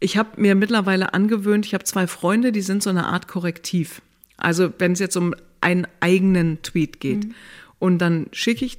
[0.00, 4.00] ich habe mir mittlerweile angewöhnt, ich habe zwei Freunde, die sind so eine Art Korrektiv.
[4.36, 7.24] Also wenn es jetzt um einen eigenen Tweet geht.
[7.24, 7.34] Mhm.
[7.80, 8.78] Und dann schicke ich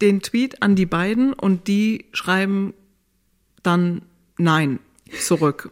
[0.00, 2.74] den Tweet an die beiden und die schreiben
[3.62, 4.02] dann
[4.36, 4.80] Nein
[5.18, 5.70] zurück.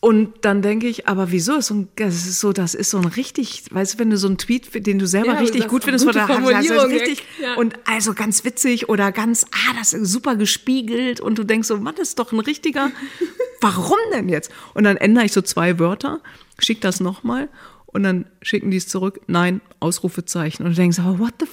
[0.00, 2.98] Und dann denke ich, aber wieso ist so ein, das ist so, das ist so
[2.98, 5.82] ein richtig, weißt du, wenn du so einen Tweet, den du selber ja, richtig gut
[5.82, 7.54] findest, oder hast, das richtig, ja.
[7.54, 11.78] und also ganz witzig oder ganz, ah, das ist super gespiegelt und du denkst so,
[11.78, 12.92] Mann, das ist doch ein richtiger,
[13.60, 14.52] warum denn jetzt?
[14.74, 16.20] Und dann ändere ich so zwei Wörter,
[16.60, 17.48] schick das nochmal
[17.86, 20.64] und dann schicken die es zurück, nein, Ausrufezeichen.
[20.64, 21.46] Und du denkst, aber what the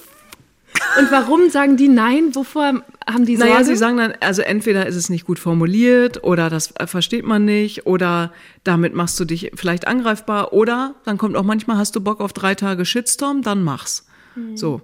[1.00, 2.32] Und warum sagen die nein?
[2.34, 3.52] Wovor haben die Sorge?
[3.52, 7.44] Naja, sie sagen dann, also entweder ist es nicht gut formuliert oder das versteht man
[7.44, 8.32] nicht oder
[8.64, 12.32] damit machst du dich vielleicht angreifbar oder dann kommt auch manchmal, hast du Bock auf
[12.32, 14.06] drei Tage Shitstorm, dann mach's.
[14.34, 14.56] Mhm.
[14.56, 14.82] So.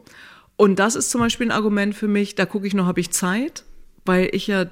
[0.56, 3.10] Und das ist zum Beispiel ein Argument für mich, da gucke ich noch, habe ich
[3.10, 3.64] Zeit,
[4.04, 4.66] weil ich ja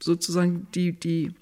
[0.00, 1.32] sozusagen die, die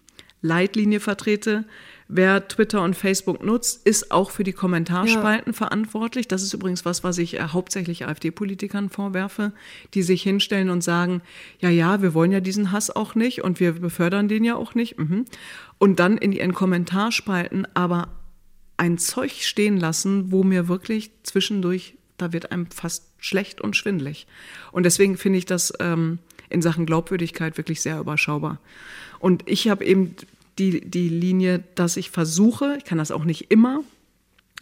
[0.42, 1.64] Leitlinie vertrete.
[2.12, 5.56] Wer Twitter und Facebook nutzt, ist auch für die Kommentarspalten ja.
[5.56, 6.26] verantwortlich.
[6.26, 9.52] Das ist übrigens was, was ich äh, hauptsächlich AfD-Politikern vorwerfe,
[9.94, 11.22] die sich hinstellen und sagen,
[11.60, 14.74] ja, ja, wir wollen ja diesen Hass auch nicht und wir befördern den ja auch
[14.74, 14.98] nicht.
[14.98, 15.24] Mhm.
[15.78, 18.08] Und dann in ihren Kommentarspalten aber
[18.76, 24.26] ein Zeug stehen lassen, wo mir wirklich zwischendurch, da wird einem fast schlecht und schwindlig.
[24.72, 28.58] Und deswegen finde ich das ähm, in Sachen Glaubwürdigkeit wirklich sehr überschaubar.
[29.20, 30.16] Und ich habe eben
[30.60, 33.82] die, die Linie, dass ich versuche, ich kann das auch nicht immer,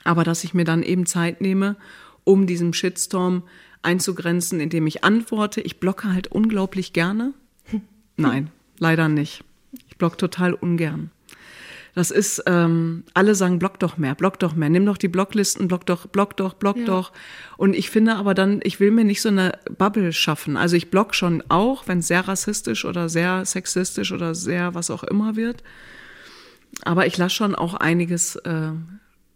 [0.04, 1.76] aber dass ich mir dann eben Zeit nehme,
[2.24, 3.42] um diesem Shitstorm
[3.82, 5.60] einzugrenzen, indem ich antworte.
[5.60, 7.34] Ich blocke halt unglaublich gerne.
[8.16, 9.44] Nein, leider nicht.
[9.88, 11.10] Ich blocke total ungern.
[11.98, 15.66] Das ist, ähm, alle sagen, block doch mehr, block doch mehr, nimm doch die Blocklisten,
[15.66, 16.84] block doch, block doch, block ja.
[16.84, 17.10] doch.
[17.56, 20.56] Und ich finde aber dann, ich will mir nicht so eine Bubble schaffen.
[20.56, 24.92] Also ich block schon auch, wenn es sehr rassistisch oder sehr sexistisch oder sehr was
[24.92, 25.64] auch immer wird.
[26.84, 28.70] Aber ich lasse schon auch einiges äh,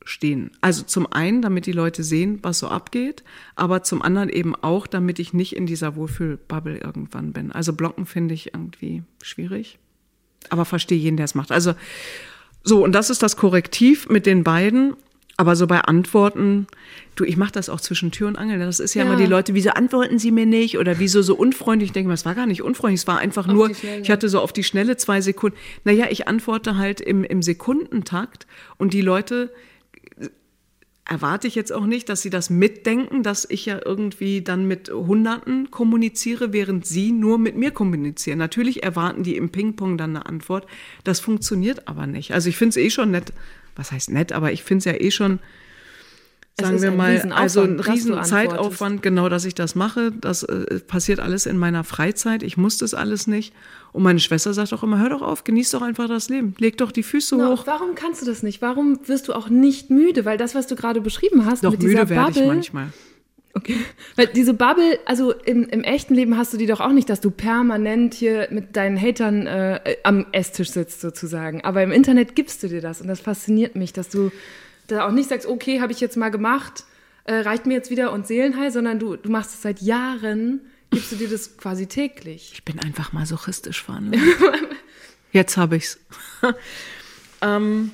[0.04, 0.52] stehen.
[0.60, 3.24] Also zum einen, damit die Leute sehen, was so abgeht,
[3.56, 7.50] aber zum anderen eben auch, damit ich nicht in dieser Wohlfühlbubble irgendwann bin.
[7.50, 9.80] Also blocken finde ich irgendwie schwierig.
[10.48, 11.50] Aber verstehe jeden, der es macht.
[11.50, 11.74] Also
[12.64, 14.94] so, und das ist das Korrektiv mit den beiden.
[15.38, 16.66] Aber so bei Antworten,
[17.16, 18.58] du, ich mache das auch zwischen Tür und Angel.
[18.58, 21.34] Das ist ja, ja, immer die Leute, wieso antworten sie mir nicht oder wieso so
[21.34, 21.88] unfreundlich?
[21.88, 24.28] Ich denke mal, es war gar nicht unfreundlich, es war einfach auf nur, ich hatte
[24.28, 25.56] so auf die Schnelle zwei Sekunden.
[25.84, 28.46] Naja, ich antworte halt im, im Sekundentakt
[28.76, 29.50] und die Leute
[31.12, 34.90] erwarte ich jetzt auch nicht, dass sie das mitdenken, dass ich ja irgendwie dann mit
[34.90, 38.38] Hunderten kommuniziere, während sie nur mit mir kommunizieren.
[38.38, 40.66] Natürlich erwarten die im Ping-Pong dann eine Antwort.
[41.04, 42.32] Das funktioniert aber nicht.
[42.32, 43.34] Also ich finde es eh schon nett,
[43.76, 45.38] was heißt nett, aber ich finde es ja eh schon
[46.58, 50.12] sagen wir mal, also ein riesen Zeitaufwand, genau, dass ich das mache.
[50.12, 52.42] Das äh, passiert alles in meiner Freizeit.
[52.42, 53.52] Ich muss das alles nicht.
[53.92, 56.54] Und meine Schwester sagt auch immer, hör doch auf, genieß doch einfach das Leben.
[56.58, 57.66] Leg doch die Füße no, hoch.
[57.66, 58.62] Warum kannst du das nicht?
[58.62, 60.24] Warum wirst du auch nicht müde?
[60.24, 62.88] Weil das, was du gerade beschrieben hast, doch mit müde werde ich manchmal.
[63.54, 63.76] Okay.
[64.16, 67.20] Weil diese Bubble, also im, im echten Leben hast du die doch auch nicht, dass
[67.20, 71.62] du permanent hier mit deinen Hatern äh, am Esstisch sitzt sozusagen.
[71.62, 74.30] Aber im Internet gibst du dir das und das fasziniert mich, dass du
[74.86, 76.84] da auch nicht sagst, okay, habe ich jetzt mal gemacht,
[77.24, 80.60] äh, reicht mir jetzt wieder und Seelenheil, sondern du, du machst es seit Jahren,
[80.92, 82.50] gibst du dir das quasi täglich.
[82.54, 84.22] Ich bin einfach masochistisch veranlagt.
[85.32, 85.98] jetzt habe ich's.
[87.42, 87.90] ähm,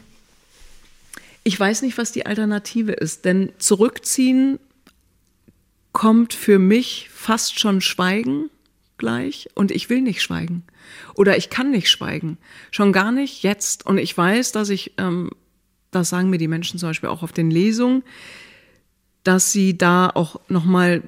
[1.44, 4.59] ich weiß nicht, was die Alternative ist, denn zurückziehen
[5.92, 8.51] kommt für mich fast schon Schweigen
[8.99, 10.64] gleich und ich will nicht schweigen.
[11.14, 12.36] Oder ich kann nicht schweigen.
[12.70, 13.86] Schon gar nicht jetzt.
[13.86, 15.30] Und ich weiß, dass ich ähm,
[15.90, 18.03] das sagen mir die Menschen zum Beispiel auch auf den Lesungen,
[19.24, 21.03] dass sie da auch nochmal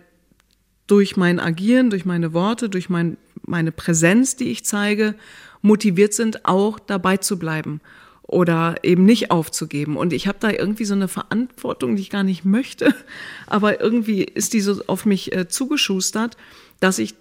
[0.90, 3.16] durch mein Agieren, durch meine Worte, durch mein,
[3.46, 5.14] meine Präsenz, die ich zeige,
[5.62, 7.80] motiviert sind, auch dabei zu bleiben
[8.22, 9.96] oder eben nicht aufzugeben.
[9.96, 12.94] Und ich habe da irgendwie so eine Verantwortung, die ich gar nicht möchte,
[13.46, 16.36] aber irgendwie ist die so auf mich äh, zugeschustert,
[16.80, 17.14] dass ich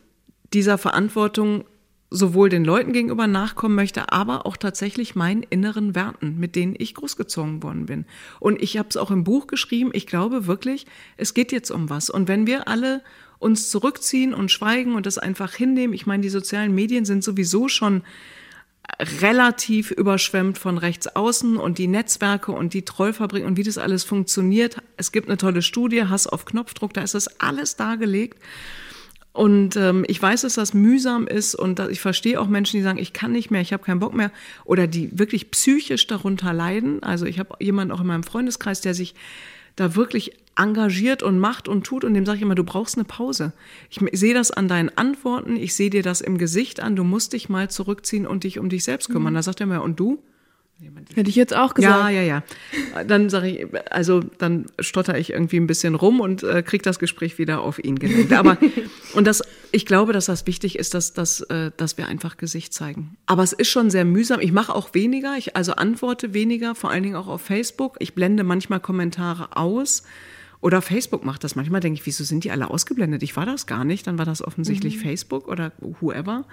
[0.53, 1.65] dieser Verantwortung
[2.11, 6.95] sowohl den Leuten gegenüber nachkommen möchte, aber auch tatsächlich meinen inneren Werten, mit denen ich
[6.95, 8.05] großgezogen worden bin.
[8.39, 11.89] Und ich habe es auch im Buch geschrieben, ich glaube wirklich, es geht jetzt um
[11.89, 12.09] was.
[12.09, 13.03] Und wenn wir alle
[13.39, 17.67] uns zurückziehen und schweigen und das einfach hinnehmen, ich meine, die sozialen Medien sind sowieso
[17.69, 18.03] schon
[19.21, 24.03] relativ überschwemmt von rechts außen und die Netzwerke und die Trollfabrik und wie das alles
[24.03, 24.77] funktioniert.
[24.97, 28.39] Es gibt eine tolle Studie, Hass auf Knopfdruck, da ist das alles dargelegt.
[29.31, 32.97] Und ähm, ich weiß, dass das mühsam ist und ich verstehe auch Menschen, die sagen,
[32.97, 34.31] ich kann nicht mehr, ich habe keinen Bock mehr
[34.65, 37.03] oder die wirklich psychisch darunter leiden.
[37.03, 39.13] Also ich habe jemanden auch in meinem Freundeskreis, der sich
[39.75, 43.05] da wirklich engagiert und macht und tut und dem sage ich immer, du brauchst eine
[43.05, 43.53] Pause.
[43.89, 47.33] Ich sehe das an deinen Antworten, ich sehe dir das im Gesicht an, du musst
[47.33, 49.33] dich mal zurückziehen und dich um dich selbst kümmern.
[49.33, 49.37] Mhm.
[49.37, 50.21] Da sagt er mir, und du?
[51.13, 51.93] Hätte ich jetzt auch gesagt.
[51.93, 52.43] Ja, ja, ja.
[53.03, 56.99] Dann sage ich, also dann stotter ich irgendwie ein bisschen rum und äh, kriege das
[56.99, 58.31] Gespräch wieder auf ihn gelenkt.
[58.31, 58.57] Aber
[59.13, 59.43] und das,
[59.73, 63.17] ich glaube, dass das wichtig ist, dass, dass, äh, dass wir einfach Gesicht zeigen.
[63.25, 64.39] Aber es ist schon sehr mühsam.
[64.39, 67.97] Ich mache auch weniger, ich also antworte weniger, vor allen Dingen auch auf Facebook.
[67.99, 70.03] Ich blende manchmal Kommentare aus.
[70.61, 71.55] Oder Facebook macht das.
[71.55, 73.23] Manchmal denke ich, wieso sind die alle ausgeblendet?
[73.23, 74.07] Ich war das gar nicht.
[74.07, 75.01] Dann war das offensichtlich mhm.
[75.01, 76.45] Facebook oder whoever.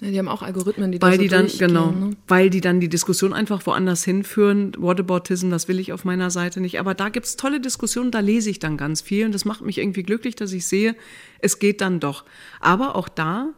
[0.00, 2.16] Ja, die haben auch Algorithmen, die weil da so die dann genau, Ne?
[2.28, 4.72] weil die dann die Diskussion einfach woanders hinführen.
[4.78, 6.78] Whataboutism, das will ich auf meiner Seite nicht.
[6.78, 9.78] Aber da gibt's tolle Diskussionen, da lese ich dann ganz viel und das macht mich
[9.78, 10.94] irgendwie glücklich, dass ich sehe,
[11.40, 12.24] es geht dann doch.
[12.60, 13.48] Aber auch da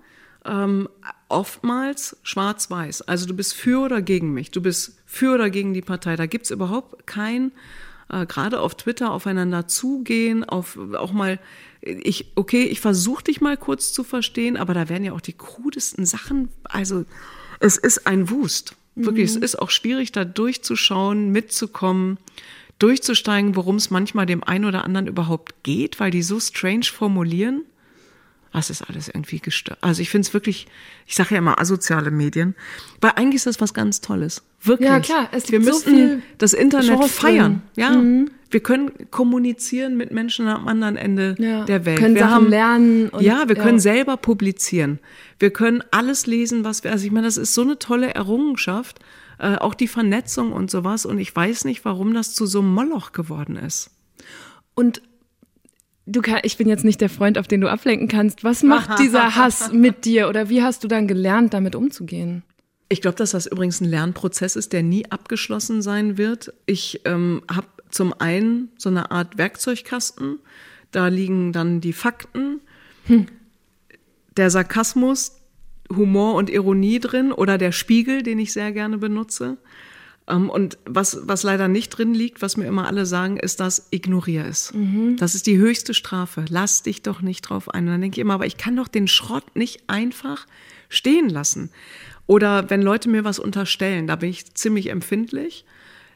[0.47, 0.89] ähm,
[1.29, 3.03] oftmals schwarz-weiß.
[3.03, 6.17] Also du bist für oder gegen mich, du bist für oder gegen die Partei.
[6.17, 7.53] Da gibt's überhaupt kein
[8.11, 11.39] äh, gerade auf Twitter aufeinander zugehen, auf auch mal
[11.83, 15.33] ich okay, ich versuche dich mal kurz zu verstehen, aber da werden ja auch die
[15.33, 17.05] krudesten Sachen, also
[17.59, 18.75] es ist ein Wust.
[18.97, 22.19] Wirklich, es ist auch schwierig da durchzuschauen, mitzukommen,
[22.79, 27.63] durchzusteigen, worum es manchmal dem einen oder anderen überhaupt geht, weil die so strange formulieren.
[28.53, 29.79] Das ist alles irgendwie gestört.
[29.81, 30.67] Also ich finde es wirklich,
[31.07, 32.57] ich sage ja immer asoziale Medien,
[33.01, 34.43] weil eigentlich ist das was ganz Tolles.
[34.63, 34.89] Wirklich.
[34.89, 37.63] Ja, klar, es Wir liegt so müssen viel das Internet Chance feiern.
[37.77, 38.03] drin.
[38.03, 38.27] Mhm.
[38.27, 38.33] Ja.
[38.51, 41.65] Wir können kommunizieren mit Menschen am anderen Ende Ja.
[41.65, 42.01] der Welt.
[42.01, 43.83] Können wir Sachen lernen und- ja, wir können ja.
[43.83, 44.99] selber publizieren.
[45.39, 48.99] Wir können alles lesen, was wir, also ich meine, das ist so eine tolle Errungenschaft,
[49.39, 51.07] äh, auch die Vernetzung und sowas.
[51.07, 53.91] Und ich weiß nicht, warum das zu so einem Moloch geworden ist.
[54.75, 55.01] Und
[56.11, 58.45] du kann, ich bin jetzt nicht der Freund, auf den du ablenken kannst.
[58.45, 62.43] Was macht dieser Hass mit dir oder wie hast du dann gelernt, damit umzugehen?
[62.89, 66.53] Ich glaube, dass das übrigens ein Lernprozess ist, der nie abgeschlossen sein wird.
[66.67, 70.41] Ich ähm, habe zum einen so eine Art Werkzeugkasten.
[70.91, 72.61] Da liegen dann die Fakten,
[74.37, 75.37] der Sarkasmus,
[75.89, 79.57] Humor und Ironie drin oder der Spiegel, den ich sehr gerne benutze.
[80.31, 83.89] Ähm, und was, was leider nicht drin liegt, was mir immer alle sagen, ist, dass
[83.91, 84.73] ignoriere es.
[85.17, 86.45] Das ist die höchste Strafe.
[86.49, 87.85] Lass dich doch nicht drauf ein.
[87.85, 90.47] Und dann denke ich immer, aber ich kann doch den Schrott nicht einfach
[90.89, 91.71] stehen lassen.
[92.27, 95.65] Oder wenn Leute mir was unterstellen, da bin ich ziemlich empfindlich,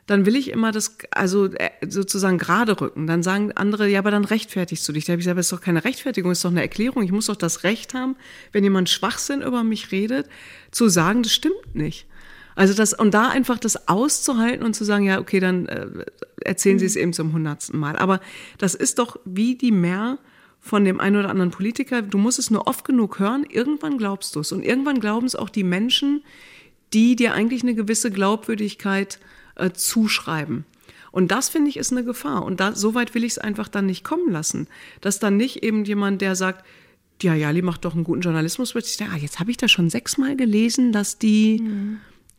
[0.07, 3.07] dann will ich immer das, also äh, sozusagen gerade rücken.
[3.07, 5.07] Dann sagen andere, ja, aber dann rechtfertigst du dich.
[5.07, 7.03] Da habe ich gesagt, das ist doch keine Rechtfertigung, das ist doch eine Erklärung.
[7.03, 8.17] Ich muss doch das Recht haben,
[8.53, 10.29] wenn jemand Schwachsinn über mich redet,
[10.71, 12.07] zu sagen, das stimmt nicht.
[12.57, 15.87] Also das, und da einfach das auszuhalten und zu sagen, ja, okay, dann äh,
[16.41, 17.97] erzählen Sie es eben zum hundertsten Mal.
[17.97, 18.21] Aber
[18.59, 20.19] das ist doch wie die Mehr
[20.61, 22.01] von dem einen oder anderen Politiker.
[22.01, 24.53] Du musst es nur oft genug hören, irgendwann glaubst du es.
[24.53, 26.23] Und irgendwann glauben es auch die Menschen,
[26.93, 29.19] die dir eigentlich eine gewisse Glaubwürdigkeit
[29.57, 30.65] äh, zuschreiben.
[31.11, 32.45] Und das finde ich ist eine Gefahr.
[32.45, 34.69] Und da, so weit will ich es einfach dann nicht kommen lassen.
[35.01, 36.65] Dass dann nicht eben jemand, der sagt,
[37.23, 39.71] ja, Jali macht doch einen guten Journalismus, wird sich sagen, ah, jetzt habe ich das
[39.71, 41.63] schon sechsmal gelesen, dass die,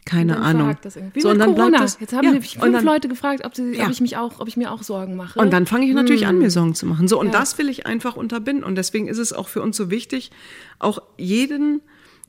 [0.05, 0.77] keine Ahnung.
[0.83, 1.19] irgendwie.
[1.21, 1.79] So, Wie und dann bleibt Corona.
[1.79, 3.85] das, Jetzt haben ja, mich fünf dann- Leute gefragt, ob, sie, Ja.
[3.85, 5.39] ob ich mich auch, ob ich mir auch Sorgen mache.
[5.39, 7.07] Und dann fange ich natürlich an, mir Sorgen zu machen.
[7.07, 7.33] So, und Hm.
[7.33, 7.39] Ja.
[7.39, 8.63] das will ich einfach unterbinden.
[8.63, 10.31] Und deswegen ist es auch für uns so wichtig,
[10.79, 11.81] auch jeden,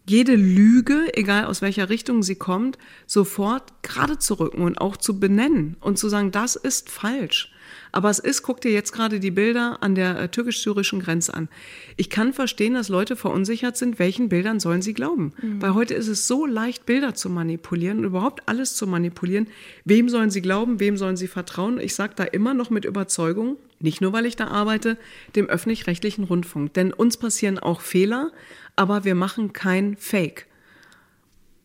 [0.08, 5.20] jede Lüge, egal aus welcher Richtung sie kommt, sofort gerade zu rücken und auch zu
[5.20, 7.52] benennen und zu sagen, das ist falsch.
[7.92, 11.48] Aber es ist, guck dir jetzt gerade die Bilder an der äh, türkisch-syrischen Grenze an.
[11.96, 15.32] Ich kann verstehen, dass Leute verunsichert sind, welchen Bildern sollen sie glauben.
[15.60, 19.48] Weil heute ist es so leicht, Bilder zu manipulieren und überhaupt alles zu manipulieren.
[19.84, 21.80] Wem sollen sie glauben, wem sollen sie vertrauen?
[21.80, 24.96] Ich sage da immer noch mit Überzeugung, nicht nur weil ich da arbeite,
[25.34, 26.74] dem öffentlich-rechtlichen Rundfunk.
[26.74, 28.32] Denn uns passieren auch Fehler,
[28.74, 30.46] aber wir machen kein Fake.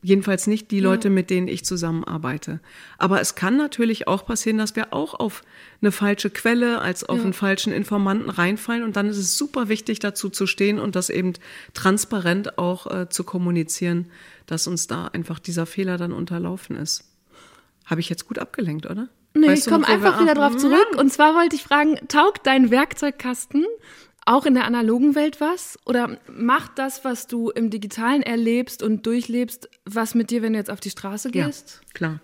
[0.04, 2.60] Jedenfalls nicht die Leute, mit denen ich zusammenarbeite.
[2.98, 5.44] Aber es kann natürlich auch passieren, dass wir auch auf
[5.80, 8.84] eine falsche Quelle als auf einen falschen Informanten reinfallen.
[8.84, 11.34] Und dann ist es super wichtig, dazu zu stehen und das eben
[11.76, 14.08] transparent auch äh, zu kommunizieren,
[14.48, 17.04] dass uns da einfach dieser Fehler dann unterlaufen ist.
[17.86, 19.08] Habe ich jetzt gut abgelenkt, oder?
[19.34, 20.96] Nee, Weißt ich komme einfach wieder drauf zurück.
[20.98, 23.66] Und zwar wollte ich fragen, taugt dein Werkzeugkasten
[24.26, 25.80] auch in der analogen Welt was?
[25.86, 30.60] Oder macht das, was du im Digitalen erlebst und durchlebst, was mit dir, wenn du
[30.60, 31.82] jetzt auf die Straße Ja, gehst?
[31.94, 32.20] klar.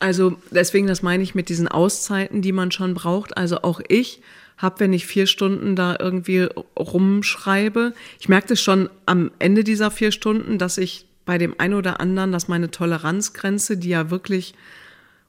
[0.00, 3.36] Also deswegen, das meine ich mit diesen Auszeiten, die man schon braucht.
[3.36, 4.20] Also auch ich
[4.56, 9.90] habe, wenn ich vier Stunden da irgendwie rumschreibe, ich merke das schon am Ende dieser
[9.90, 14.54] vier Stunden, dass ich bei dem einen oder anderen, dass meine Toleranzgrenze, die ja wirklich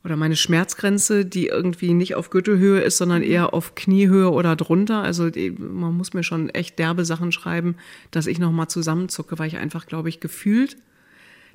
[0.03, 5.01] oder meine Schmerzgrenze, die irgendwie nicht auf Gürtelhöhe ist, sondern eher auf Kniehöhe oder drunter.
[5.01, 7.75] Also die, man muss mir schon echt derbe Sachen schreiben,
[8.11, 10.77] dass ich noch mal zusammenzucke, weil ich einfach, glaube ich, gefühlt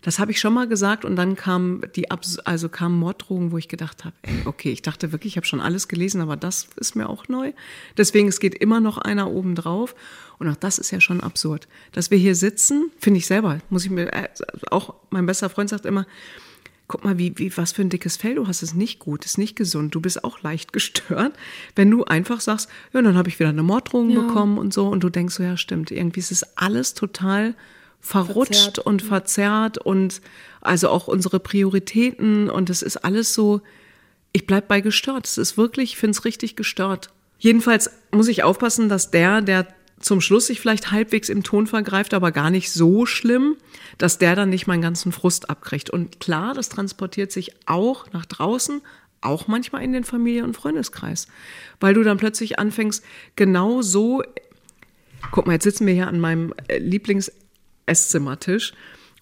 [0.04, 3.58] das habe ich schon mal gesagt und dann kam die Abs also kam Morddrohungen, wo
[3.58, 6.68] ich gedacht habe, ey, okay, ich dachte wirklich, ich habe schon alles gelesen, aber das
[6.76, 7.52] ist mir auch neu.
[7.96, 9.94] Deswegen es geht immer noch einer oben drauf
[10.38, 13.86] und auch das ist ja schon absurd, dass wir hier sitzen, finde ich selber, muss
[13.86, 14.28] ich mir äh,
[14.70, 16.06] auch mein bester Freund sagt immer,
[16.86, 19.38] guck mal, wie, wie, was für ein dickes Fell du hast, ist nicht gut, ist
[19.38, 21.32] nicht gesund, du bist auch leicht gestört,
[21.76, 24.20] wenn du einfach sagst, ja, dann habe ich wieder eine Morddrohung Ja.
[24.20, 27.54] bekommen und so und du denkst so, ja, stimmt, irgendwie ist es alles total
[28.00, 28.78] verrutscht Verzerrt.
[28.80, 30.20] und verzerrt und
[30.60, 33.62] also auch unsere Prioritäten und es ist alles so,
[34.32, 35.26] ich bleib bei gestört.
[35.26, 37.10] Es ist wirklich, ich finde es richtig gestört.
[37.38, 39.66] Jedenfalls muss ich aufpassen, dass der, der
[40.04, 43.56] zum Schluss sich vielleicht halbwegs im Ton vergreift, aber gar nicht so schlimm,
[43.96, 45.88] dass der dann nicht meinen ganzen Frust abkriegt.
[45.88, 48.82] Und klar, das transportiert sich auch nach draußen,
[49.22, 51.26] auch manchmal in den Familie- und Freundeskreis,
[51.80, 53.02] weil du dann plötzlich anfängst,
[53.34, 54.22] genau so,
[55.30, 58.74] guck mal, jetzt sitzen wir hier an meinem äh, Lieblings-Esszimmertisch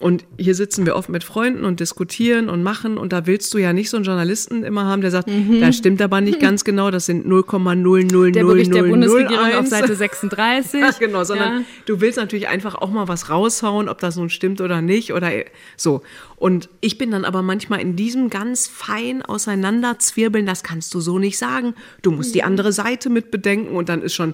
[0.03, 2.97] und hier sitzen wir oft mit Freunden und diskutieren und machen.
[2.97, 5.61] Und da willst du ja nicht so einen Journalisten immer haben, der sagt, mhm.
[5.61, 8.31] das stimmt aber nicht ganz genau, das sind 0,0000001.
[8.31, 10.81] Der Bericht der Bundesregierung auf Seite 36.
[10.81, 11.65] Ja, genau, sondern ja.
[11.85, 15.31] du willst natürlich einfach auch mal was raushauen, ob das nun stimmt oder nicht oder
[15.77, 16.01] so.
[16.35, 21.17] Und ich bin dann aber manchmal in diesem ganz fein auseinanderzwirbeln, das kannst du so
[21.17, 21.75] nicht sagen.
[22.01, 22.47] Du musst die mhm.
[22.47, 24.33] andere Seite mit bedenken und dann ist schon,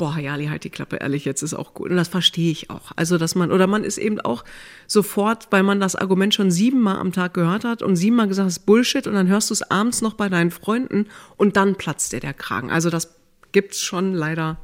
[0.00, 1.90] boah, Jali, halt die Klappe, ehrlich, jetzt ist auch gut.
[1.90, 2.92] Und das verstehe ich auch.
[2.96, 4.46] Also, dass man, oder man ist eben auch
[4.86, 8.56] sofort, weil man das Argument schon siebenmal am Tag gehört hat und siebenmal gesagt, das
[8.56, 12.14] ist Bullshit und dann hörst du es abends noch bei deinen Freunden und dann platzt
[12.14, 12.70] dir der Kragen.
[12.70, 13.14] Also, das
[13.52, 14.56] gibt's schon leider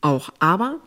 [0.00, 0.30] auch.
[0.38, 0.78] Aber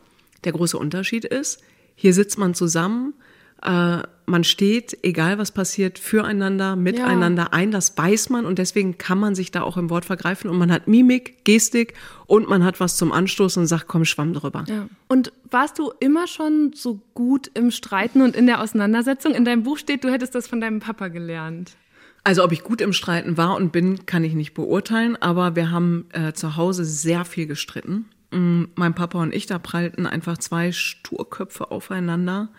[0.46, 1.62] der große Unterschied ist,
[1.94, 3.16] hier sitzt man zusammen,
[3.64, 3.98] äh,
[4.30, 7.54] man steht, egal was passiert, füreinander, miteinander ja.
[7.54, 7.72] ein.
[7.72, 10.70] Das weiß man und deswegen kann man sich da auch im Wort vergreifen und man
[10.70, 11.94] hat Mimik, Gestik
[12.26, 14.66] und man hat was zum Anstoßen und sagt, komm, schwamm drüber.
[14.68, 14.90] Ja.
[15.08, 19.34] Und warst du immer schon so gut im Streiten und in der Auseinandersetzung?
[19.34, 21.78] In deinem Buch steht, du hättest das von deinem Papa gelernt.
[22.26, 25.72] Also ob ich gut im Streiten war und bin, kann ich nicht beurteilen, aber wir
[25.72, 28.10] haben äh, zu Hause sehr viel gestritten.
[28.32, 32.50] Mm, mein Papa und ich, da prallten einfach zwei Sturköpfe aufeinander.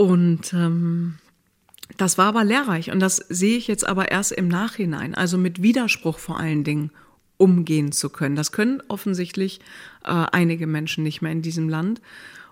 [0.00, 1.16] Und ähm,
[1.98, 5.60] das war aber lehrreich und das sehe ich jetzt aber erst im Nachhinein, also mit
[5.60, 6.90] Widerspruch vor allen Dingen
[7.36, 8.34] umgehen zu können.
[8.34, 9.60] Das können offensichtlich
[10.04, 12.00] äh, einige Menschen nicht mehr in diesem Land.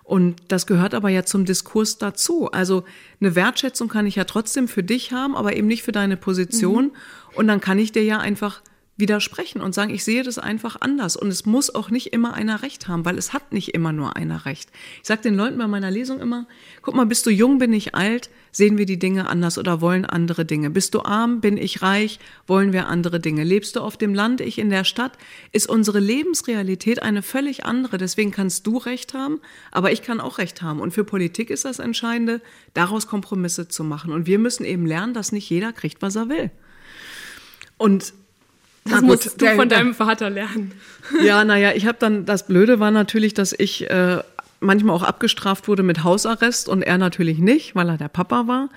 [0.03, 2.51] Und das gehört aber ja zum Diskurs dazu.
[2.51, 2.83] Also
[3.19, 6.85] eine Wertschätzung kann ich ja trotzdem für dich haben, aber eben nicht für deine Position.
[6.85, 6.91] Mhm.
[7.33, 8.61] Und dann kann ich dir ja einfach
[8.99, 11.15] widersprechen und sagen, ich sehe das einfach anders.
[11.15, 14.15] Und es muss auch nicht immer einer recht haben, weil es hat nicht immer nur
[14.15, 14.69] einer recht.
[15.01, 16.47] Ich sage den Leuten bei meiner Lesung immer,
[16.81, 20.05] guck mal, bist du jung, bin ich alt, sehen wir die Dinge anders oder wollen
[20.05, 20.69] andere Dinge.
[20.69, 23.43] Bist du arm, bin ich reich, wollen wir andere Dinge.
[23.43, 25.13] Lebst du auf dem Land, ich in der Stadt,
[25.51, 27.97] ist unsere Lebensrealität eine völlig andere.
[27.97, 29.39] Deswegen kannst du recht haben,
[29.71, 30.79] aber ich kann auch recht haben.
[30.79, 32.41] Und für Politik ist das Entscheidende,
[32.73, 34.11] daraus Kompromisse zu machen.
[34.11, 36.51] Und wir müssen eben lernen, dass nicht jeder kriegt, was er will.
[37.77, 38.13] Und
[38.85, 40.71] das musst gut, du der, von deinem Vater lernen.
[41.23, 44.21] Ja, naja, ich habe dann, das Blöde war natürlich, dass ich äh,
[44.59, 48.69] manchmal auch abgestraft wurde mit Hausarrest und er natürlich nicht, weil er der Papa war.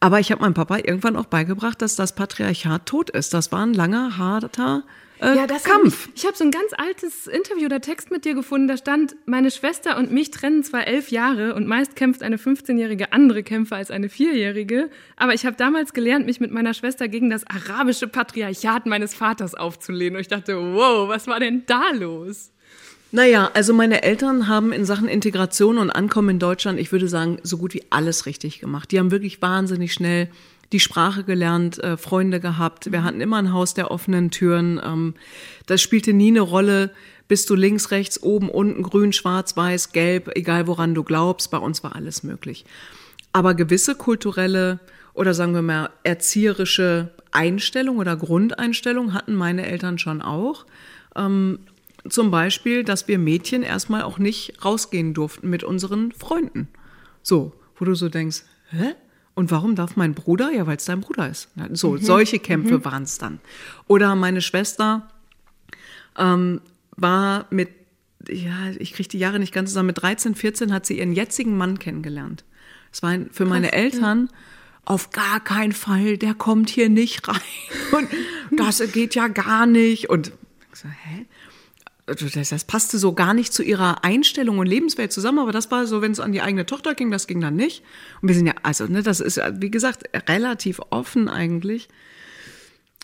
[0.00, 3.34] Aber ich habe meinem Papa irgendwann auch beigebracht, dass das Patriarchat tot ist.
[3.34, 4.82] Das war ein langer, harter
[5.20, 6.06] äh, ja, das Kampf.
[6.06, 8.76] Hab ich ich habe so ein ganz altes Interview oder Text mit dir gefunden, da
[8.76, 13.42] stand, meine Schwester und mich trennen zwar elf Jahre und meist kämpft eine 15-jährige andere
[13.42, 17.44] Kämpfer als eine Vierjährige, aber ich habe damals gelernt, mich mit meiner Schwester gegen das
[17.46, 20.16] arabische Patriarchat meines Vaters aufzulehnen.
[20.16, 22.50] Und ich dachte, wow, was war denn da los?
[23.12, 27.38] Naja, also meine Eltern haben in Sachen Integration und Ankommen in Deutschland, ich würde sagen,
[27.42, 28.90] so gut wie alles richtig gemacht.
[28.90, 30.28] Die haben wirklich wahnsinnig schnell
[30.72, 32.90] die Sprache gelernt, äh, Freunde gehabt.
[32.90, 34.80] Wir hatten immer ein Haus der offenen Türen.
[34.84, 35.14] Ähm,
[35.66, 36.90] das spielte nie eine Rolle.
[37.28, 41.50] Bist du links, rechts, oben, unten, grün, schwarz, weiß, gelb, egal woran du glaubst.
[41.50, 42.64] Bei uns war alles möglich.
[43.32, 44.80] Aber gewisse kulturelle
[45.14, 50.66] oder sagen wir mal erzieherische Einstellung oder Grundeinstellung hatten meine Eltern schon auch.
[51.14, 51.58] Ähm,
[52.08, 56.68] zum Beispiel, dass wir Mädchen erstmal auch nicht rausgehen durften mit unseren Freunden.
[57.22, 58.94] So, wo du so denkst, hä?
[59.36, 60.50] Und warum darf mein Bruder?
[60.50, 61.50] Ja, weil es dein Bruder ist.
[61.72, 61.98] So, mhm.
[61.98, 62.84] solche Kämpfe mhm.
[62.86, 63.38] waren es dann.
[63.86, 65.06] Oder meine Schwester
[66.16, 66.62] ähm,
[66.96, 67.68] war mit,
[68.28, 71.54] ja, ich kriege die Jahre nicht ganz zusammen, mit 13, 14 hat sie ihren jetzigen
[71.58, 72.44] Mann kennengelernt.
[72.90, 74.38] Es war für meine Krass, Eltern ja.
[74.86, 77.36] auf gar keinen Fall, der kommt hier nicht rein.
[77.92, 78.08] Und
[78.58, 80.08] das geht ja gar nicht.
[80.08, 80.32] Und
[80.72, 81.26] ich so, hä?
[82.06, 85.70] Also das, das passte so gar nicht zu ihrer Einstellung und Lebenswelt zusammen, aber das
[85.72, 87.82] war so, wenn es an die eigene Tochter ging, das ging dann nicht.
[88.22, 91.88] Und wir sind ja, also, ne, das ist, wie gesagt, relativ offen eigentlich.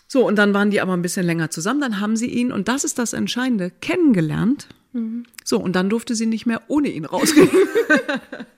[0.07, 2.67] So, und dann waren die aber ein bisschen länger zusammen, dann haben sie ihn, und
[2.67, 4.67] das ist das Entscheidende, kennengelernt.
[4.93, 5.25] Mhm.
[5.43, 7.49] So, und dann durfte sie nicht mehr ohne ihn rausgehen.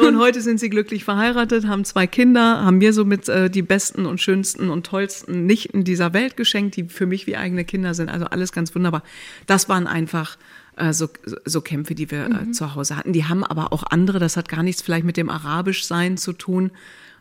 [0.00, 4.06] Und heute sind sie glücklich verheiratet, haben zwei Kinder, haben mir somit äh, die besten
[4.06, 8.08] und schönsten und tollsten Nichten dieser Welt geschenkt, die für mich wie eigene Kinder sind.
[8.08, 9.02] Also alles ganz wunderbar.
[9.46, 10.36] Das waren einfach
[10.76, 11.08] äh, so,
[11.44, 12.52] so Kämpfe, die wir äh, mhm.
[12.52, 13.12] zu Hause hatten.
[13.12, 16.70] Die haben aber auch andere, das hat gar nichts vielleicht mit dem Arabischsein zu tun.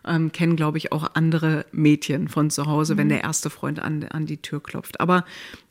[0.03, 2.97] Ähm, kennen, glaube ich, auch andere Mädchen von zu Hause, mhm.
[2.97, 4.99] wenn der erste Freund an, an die Tür klopft.
[4.99, 5.25] Aber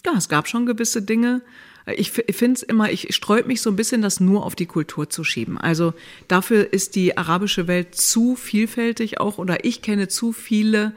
[0.07, 1.43] ja, es gab schon gewisse Dinge,
[1.87, 5.09] ich finde es immer, ich sträub mich so ein bisschen, das nur auf die Kultur
[5.09, 5.59] zu schieben.
[5.59, 5.95] Also
[6.29, 10.93] dafür ist die arabische Welt zu vielfältig auch oder ich kenne zu viele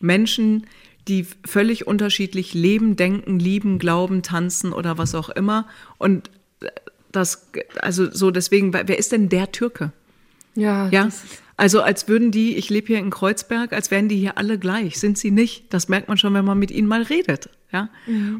[0.00, 0.66] Menschen,
[1.08, 5.66] die völlig unterschiedlich leben, denken, lieben, glauben, tanzen oder was auch immer.
[5.98, 6.30] Und
[7.10, 7.48] das,
[7.80, 9.92] also so deswegen, wer ist denn der Türke?
[10.54, 11.08] Ja, Ja,
[11.56, 14.98] also als würden die, ich lebe hier in Kreuzberg, als wären die hier alle gleich.
[14.98, 15.72] Sind sie nicht.
[15.74, 17.50] Das merkt man schon, wenn man mit ihnen mal redet.
[17.70, 17.90] Ja?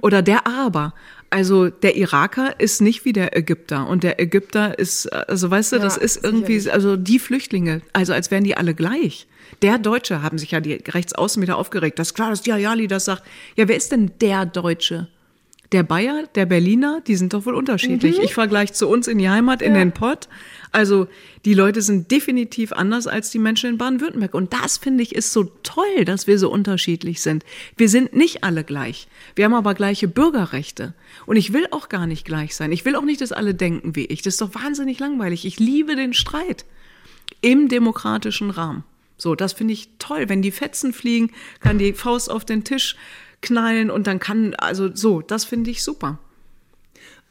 [0.00, 0.94] Oder der Araber.
[1.32, 5.76] Also der Iraker ist nicht wie der Ägypter und der Ägypter ist, also weißt du,
[5.76, 6.74] Ja, das ist irgendwie, sicherlich.
[6.74, 9.28] also die Flüchtlinge, also als wären die alle gleich.
[9.62, 11.98] Der Deutsche haben sich ja die Rechtsaußen wieder aufgeregt.
[12.00, 13.22] Das ist klar, dass Jali das sagt.
[13.56, 15.08] Ja, wer ist denn der Deutsche?
[15.72, 18.18] Der Bayer, der Berliner, die sind doch wohl unterschiedlich.
[18.18, 19.78] Ich vergleiche zu uns in die Heimat, in Ja.
[19.78, 20.28] den Pott.
[20.72, 21.06] Also
[21.44, 24.34] die Leute sind definitiv anders als die Menschen in Baden-Württemberg.
[24.34, 27.44] Und das finde ich ist so toll, dass wir so unterschiedlich sind.
[27.76, 29.06] Wir sind nicht alle gleich.
[29.36, 30.94] Wir haben aber gleiche Bürgerrechte.
[31.26, 32.72] Und ich will auch gar nicht gleich sein.
[32.72, 34.22] Ich will auch nicht, dass alle denken wie ich.
[34.22, 35.44] Das ist doch wahnsinnig langweilig.
[35.44, 36.64] Ich liebe den Streit
[37.42, 38.82] im demokratischen Rahmen.
[39.16, 40.28] So, das finde ich toll.
[40.28, 41.30] Wenn die Fetzen fliegen,
[41.60, 42.96] kann die Faust auf den Tisch
[43.42, 46.18] knallen und dann kann, also so, das finde ich super.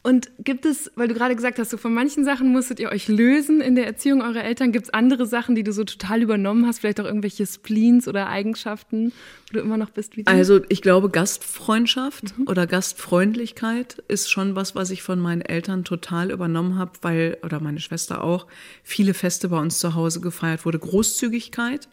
[0.01, 3.09] Und gibt es, weil du gerade gesagt hast, so von manchen Sachen musstet ihr euch
[3.09, 6.65] lösen in der Erziehung eurer Eltern, gibt es andere Sachen, die du so total übernommen
[6.65, 9.11] hast, vielleicht auch irgendwelche Spleens oder Eigenschaften,
[9.47, 10.27] wo du immer noch bist wie die?
[10.27, 16.31] Also ich glaube, Gastfreundschaft oder Gastfreundlichkeit ist schon was, was ich von meinen Eltern total
[16.31, 18.47] übernommen habe, weil, oder meine Schwester auch,
[18.83, 20.79] viele Feste bei uns zu Hause gefeiert wurde.
[20.79, 21.89] Großzügigkeit.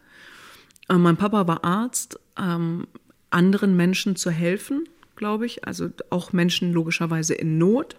[0.88, 2.86] Äh, mein Papa war Arzt, ähm,
[3.30, 7.96] anderen Menschen zu helfen, glaube ich, also auch Menschen logischerweise in Not.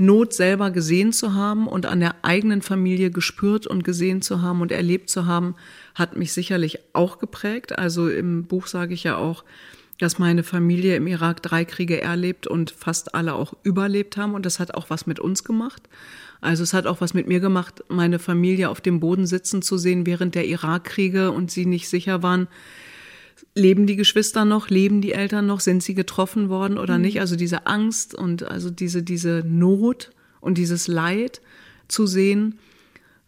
[0.00, 4.60] Not selber gesehen zu haben und an der eigenen Familie gespürt und gesehen zu haben
[4.60, 5.56] und erlebt zu haben,
[5.96, 7.76] hat mich sicherlich auch geprägt.
[7.76, 9.44] Also im Buch sage ich ja auch,
[9.98, 14.34] dass meine Familie im Irak drei Kriege erlebt und fast alle auch überlebt haben.
[14.34, 15.82] Und das hat auch was mit uns gemacht.
[16.40, 19.76] Also es hat auch was mit mir gemacht, meine Familie auf dem Boden sitzen zu
[19.76, 22.46] sehen während der Irakkriege und sie nicht sicher waren,
[23.58, 27.20] leben die Geschwister noch, leben die Eltern noch, sind sie getroffen worden oder nicht?
[27.20, 30.10] Also diese Angst und also diese, diese Not
[30.40, 31.40] und dieses Leid
[31.88, 32.58] zu sehen,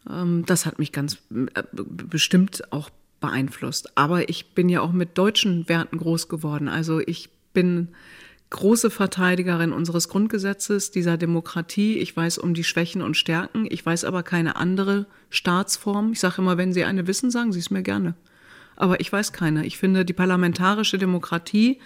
[0.09, 1.19] ähm, das hat mich ganz
[1.55, 2.91] äh, bestimmt auch
[3.21, 3.97] beeinflusst.
[3.99, 6.69] Aber ich bin ja auch mit deutschen Werten groß geworden.
[6.69, 7.89] Also ich bin
[8.51, 11.99] große Verteidigerin unseres Grundgesetzes, dieser Demokratie.
[11.99, 13.67] Ich weiß um die Schwächen und Stärken.
[13.71, 16.13] Ich weiß aber keine andere Staatsform.
[16.13, 18.15] Ich sage immer, wenn Sie eine wissen, sagen Sie es mir gerne.
[18.81, 19.67] Aber ich weiß keine.
[19.67, 21.79] Ich finde, die parlamentarische Demokratie,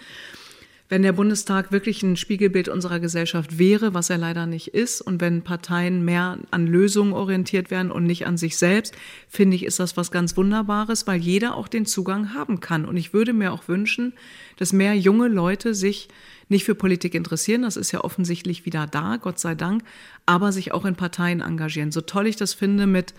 [0.87, 5.19] wenn der Bundestag wirklich ein Spiegelbild unserer Gesellschaft wäre, was er leider nicht ist, und
[5.19, 8.95] wenn Parteien mehr an Lösungen orientiert werden und nicht an sich selbst,
[9.27, 12.85] finde ich, ist das was ganz Wunderbares, weil jeder auch den Zugang haben kann.
[12.85, 14.13] Und ich würde mir auch wünschen,
[14.55, 16.07] dass mehr junge Leute sich
[16.47, 19.83] nicht für Politik interessieren, das ist ja offensichtlich wieder da, Gott sei Dank,
[20.25, 21.91] aber sich auch in Parteien engagieren.
[21.91, 23.15] So toll ich das finde mit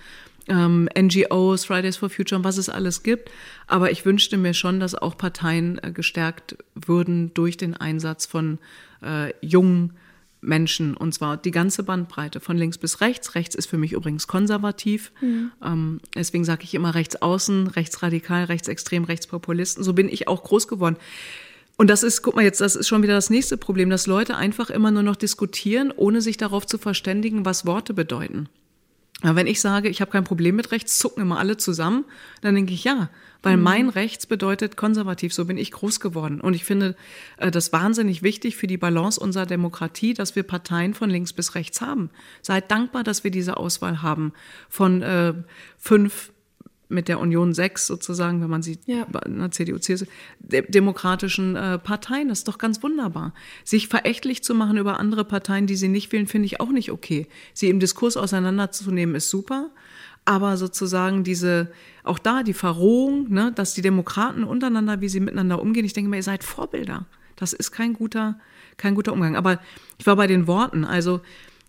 [0.48, 3.30] ähm, NGOs, Fridays for Future und was es alles gibt.
[3.66, 8.58] Aber ich wünschte mir schon, dass auch Parteien äh, gestärkt würden durch den Einsatz von
[9.02, 9.92] äh, jungen
[10.40, 13.34] Menschen und zwar die ganze Bandbreite von links bis rechts.
[13.34, 15.12] Rechts ist für mich übrigens konservativ.
[15.64, 19.82] Ähm, deswegen sage ich immer rechts außen, rechtsradikal, rechtsextrem, rechtspopulisten.
[19.82, 20.96] So bin ich auch groß geworden.
[21.76, 24.36] Und das ist, guck mal jetzt, das ist schon wieder das nächste Problem, dass Leute
[24.36, 28.48] einfach immer nur noch diskutieren, ohne sich darauf zu verständigen, was Worte bedeuten.
[29.22, 32.04] Aber wenn ich sage, ich habe kein Problem mit rechts, zucken immer alle zusammen,
[32.42, 33.08] dann denke ich ja,
[33.42, 36.40] weil mein rechts bedeutet konservativ, so bin ich groß geworden.
[36.40, 36.96] Und ich finde
[37.38, 41.54] äh, das wahnsinnig wichtig für die Balance unserer Demokratie, dass wir Parteien von links bis
[41.54, 42.10] rechts haben.
[42.42, 44.32] Seid dankbar, dass wir diese Auswahl haben
[44.68, 45.32] von äh,
[45.78, 46.32] fünf
[46.88, 49.06] mit der Union sechs sozusagen, wenn man sie Ja.
[49.24, 50.04] in der CDU, CSU,
[50.38, 52.28] de demokratischen äh, Parteien.
[52.28, 53.34] Das ist doch ganz wunderbar.
[53.64, 56.92] Sich verächtlich zu machen über andere Parteien, die sie nicht wählen, finde ich auch nicht
[56.92, 57.26] okay.
[57.54, 59.70] Sie im Diskurs auseinanderzunehmen, ist super.
[60.24, 61.70] Aber sozusagen diese,
[62.02, 66.10] auch da die Verrohung, ne, dass die Demokraten untereinander, wie sie miteinander umgehen, ich denke
[66.10, 67.06] mal, ihr seid Vorbilder.
[67.36, 68.38] Das ist kein guter,
[68.76, 69.36] kein guter Umgang.
[69.36, 69.60] Aber
[69.98, 70.84] ich war bei den Worten.
[70.84, 71.20] Also,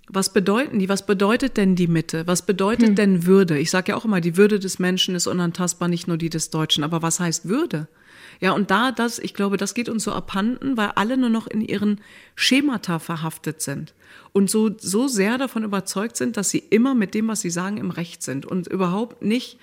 [0.09, 0.89] was bedeuten die?
[0.89, 2.25] Was bedeutet denn die Mitte?
[2.27, 3.57] Was bedeutet denn Würde?
[3.59, 6.49] Ich sage ja auch immer, die Würde des Menschen ist unantastbar, nicht nur die des
[6.49, 6.83] Deutschen.
[6.83, 7.87] Aber was heißt Würde?
[8.39, 11.47] Ja, und da das, ich glaube, das geht uns so abhanden, weil alle nur noch
[11.47, 11.99] in ihren
[12.35, 13.93] Schemata verhaftet sind
[14.31, 17.77] und so, so sehr davon überzeugt sind, dass sie immer mit dem, was sie sagen,
[17.77, 19.57] im Recht sind und überhaupt nicht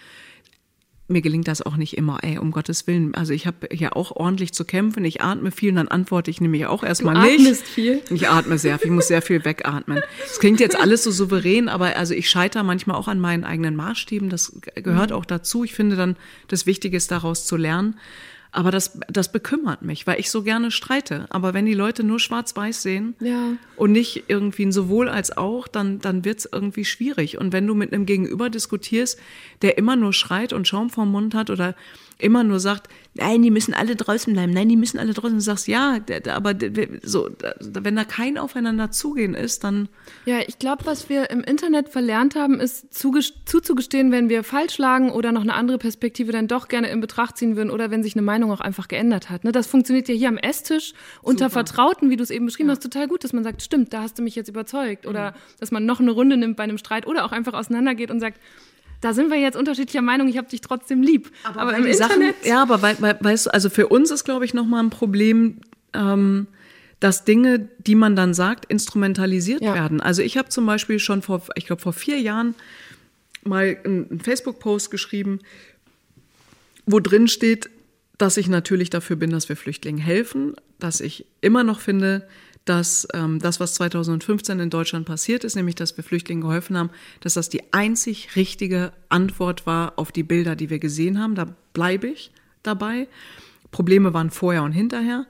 [1.06, 3.14] mir gelingt das auch nicht immer, ey, um Gottes Willen.
[3.14, 5.04] Also ich habe ja auch ordentlich zu kämpfen.
[5.04, 7.40] Ich atme viel und dann antworte ich nämlich auch erstmal nicht.
[7.40, 8.00] atmest viel?
[8.10, 10.00] Ich atme sehr viel, ich muss sehr viel wegatmen.
[10.26, 13.76] Das klingt jetzt alles so souverän, aber also ich scheitere manchmal auch an meinen eigenen
[13.76, 14.30] Maßstäben.
[14.30, 15.62] Das gehört auch dazu.
[15.62, 16.16] Ich finde dann,
[16.48, 17.96] das Wichtige ist, daraus zu lernen.
[18.54, 21.26] Aber das, das bekümmert mich, weil ich so gerne streite.
[21.30, 23.54] Aber wenn die Leute nur schwarz-weiß sehen Ja.
[23.74, 27.36] und nicht irgendwie ein sowohl als auch, dann, dann wird's irgendwie schwierig.
[27.36, 29.18] Und wenn du mit einem Gegenüber diskutierst,
[29.62, 31.74] der immer nur schreit und Schaum vorm Mund hat oder
[32.18, 35.36] immer nur sagt, nein, die müssen alle draußen bleiben, nein, die müssen alle draußen.
[35.36, 35.98] Du sagst, ja,
[36.30, 36.54] aber
[37.02, 37.30] so,
[37.60, 39.88] wenn da kein Aufeinander zugehen ist, dann.
[40.26, 45.10] Ja, ich glaube, was wir im Internet verlernt haben, ist zuzugestehen, wenn wir falsch lagen
[45.10, 48.14] oder noch eine andere Perspektive dann doch gerne in Betracht ziehen würden oder wenn sich
[48.14, 49.44] eine Meinung auch einfach geändert hat.
[49.44, 49.52] Ne?
[49.52, 50.92] Das funktioniert ja hier am Esstisch
[51.22, 51.64] unter Super.
[51.64, 52.74] Vertrauten, wie du es eben beschrieben ja.
[52.74, 55.06] hast, total gut, dass man sagt, stimmt, da hast du mich jetzt überzeugt.
[55.06, 55.34] Oder mhm.
[55.60, 58.40] dass man noch eine Runde nimmt bei einem Streit oder auch einfach auseinandergeht und sagt,
[59.04, 61.30] da sind wir jetzt unterschiedlicher Meinung, ich habe dich trotzdem lieb.
[61.42, 62.36] Aber, aber im Internet.
[62.36, 64.88] Sachen, ja, aber we, we, weißt du, also für uns ist, glaube ich, nochmal ein
[64.88, 65.58] Problem,
[65.92, 66.46] ähm,
[67.00, 69.74] dass Dinge, die man dann sagt, instrumentalisiert ja.
[69.74, 70.00] werden.
[70.00, 72.54] Also ich habe zum Beispiel schon vor, ich glaube, vor vier Jahren
[73.42, 75.40] mal einen Facebook-Post geschrieben,
[76.86, 77.68] wo drin steht,
[78.16, 82.26] dass ich natürlich dafür bin, dass wir Flüchtlingen helfen, dass ich immer noch finde,
[82.64, 86.90] dass ähm, das, was 2015 in Deutschland passiert ist, nämlich dass wir Flüchtlingen geholfen haben,
[87.20, 91.34] dass das die einzig richtige Antwort war auf die Bilder, die wir gesehen haben.
[91.34, 92.30] Da bleibe ich
[92.62, 93.08] dabei.
[93.70, 95.26] Probleme waren vorher und hinterher.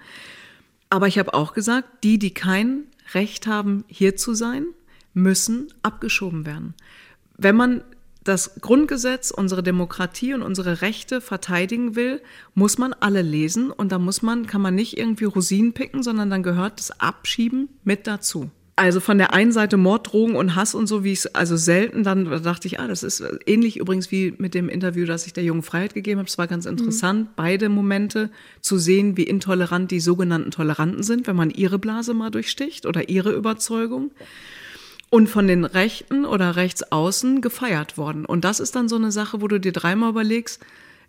[0.91, 2.85] Aber ich habe auch gesagt, die, die kein
[3.15, 4.67] Recht haben, hier zu sein,
[5.13, 6.75] müssen abgeschoben werden.
[7.37, 7.83] Wenn man
[8.25, 12.21] das Grundgesetz, unsere Demokratie und unsere Rechte verteidigen will,
[12.55, 16.31] muss man alle lesen und da muss man, kann man nicht irgendwie Rosinen picken, sondern
[16.31, 18.51] dann gehört das Abschieben mit dazu.
[18.77, 21.57] Also von der einen Seite Mord, Drogen und Hass und so, wie ich es also
[21.57, 25.33] selten, dann dachte ich, ah, das ist ähnlich übrigens wie mit dem Interview, das ich
[25.33, 26.29] der jungen Freiheit gegeben habe.
[26.29, 27.33] Es war ganz interessant, mhm.
[27.37, 28.31] beide Momente
[28.63, 33.09] zu sehen, wie intolerant die sogenannten Toleranten sind, wenn man ihre Blase mal durchsticht oder
[33.09, 34.11] ihre Überzeugung
[35.15, 38.25] und von den Rechten oder Rechtsaußen gefeiert worden.
[38.25, 40.61] Und das ist dann so eine Sache, wo du dir dreimal überlegst,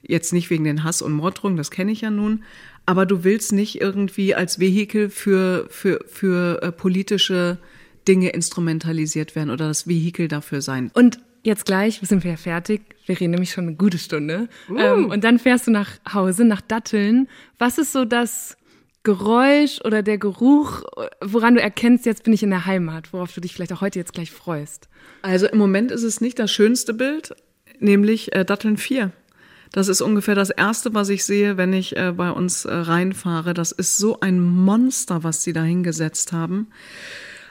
[0.04, 2.44] jetzt nicht wegen den Hass und Morddrohungen, das kenne ich ja nun,
[2.86, 7.58] aber du willst nicht irgendwie als Vehikel für, für, für äh, politische
[8.08, 10.92] Dinge instrumentalisiert werden oder das Vehikel dafür sein.
[10.94, 12.82] Und jetzt gleich sind wir ja fertig.
[13.08, 14.50] Wir reden nämlich schon eine gute Stunde.
[14.70, 14.78] Uh.
[14.78, 17.28] Ähm, und dann fährst du nach Hause, nach Datteln.
[17.58, 18.56] Was ist so das
[19.06, 20.84] Geräusch oder der Geruch,
[21.22, 24.00] woran du erkennst, jetzt bin ich in der Heimat, worauf du dich vielleicht auch heute
[24.00, 24.90] jetzt gleich freust?
[25.22, 27.34] Also im Moment ist es nicht das schönste Bild,
[27.80, 29.12] nämlich äh, Datteln 4.
[29.72, 33.54] Das ist ungefähr das erste, was ich sehe, wenn ich äh, bei uns äh, reinfahre.
[33.54, 36.68] Das ist so ein Monster, was sie da hingesetzt haben.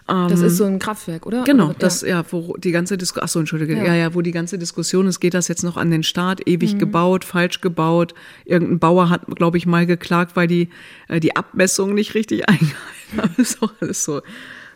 [0.06, 1.44] Das ist ähm, so ein Kraftwerk, oder?
[1.44, 3.84] Genau, oder, das, ja, wo die ganze Diskussion, ach so, entschuldige, ja.
[3.84, 6.74] ja, ja, wo die ganze Diskussion ist, geht das jetzt noch an den Start, ewig
[6.74, 6.78] mhm.
[6.78, 8.14] gebaut, falsch gebaut.
[8.44, 10.68] Irgendein Bauer hat, glaube ich, mal geklagt, weil die,
[11.08, 12.76] äh, die Abmessung nicht richtig eingehalten
[13.16, 13.34] haben.
[13.38, 14.20] ist auch alles so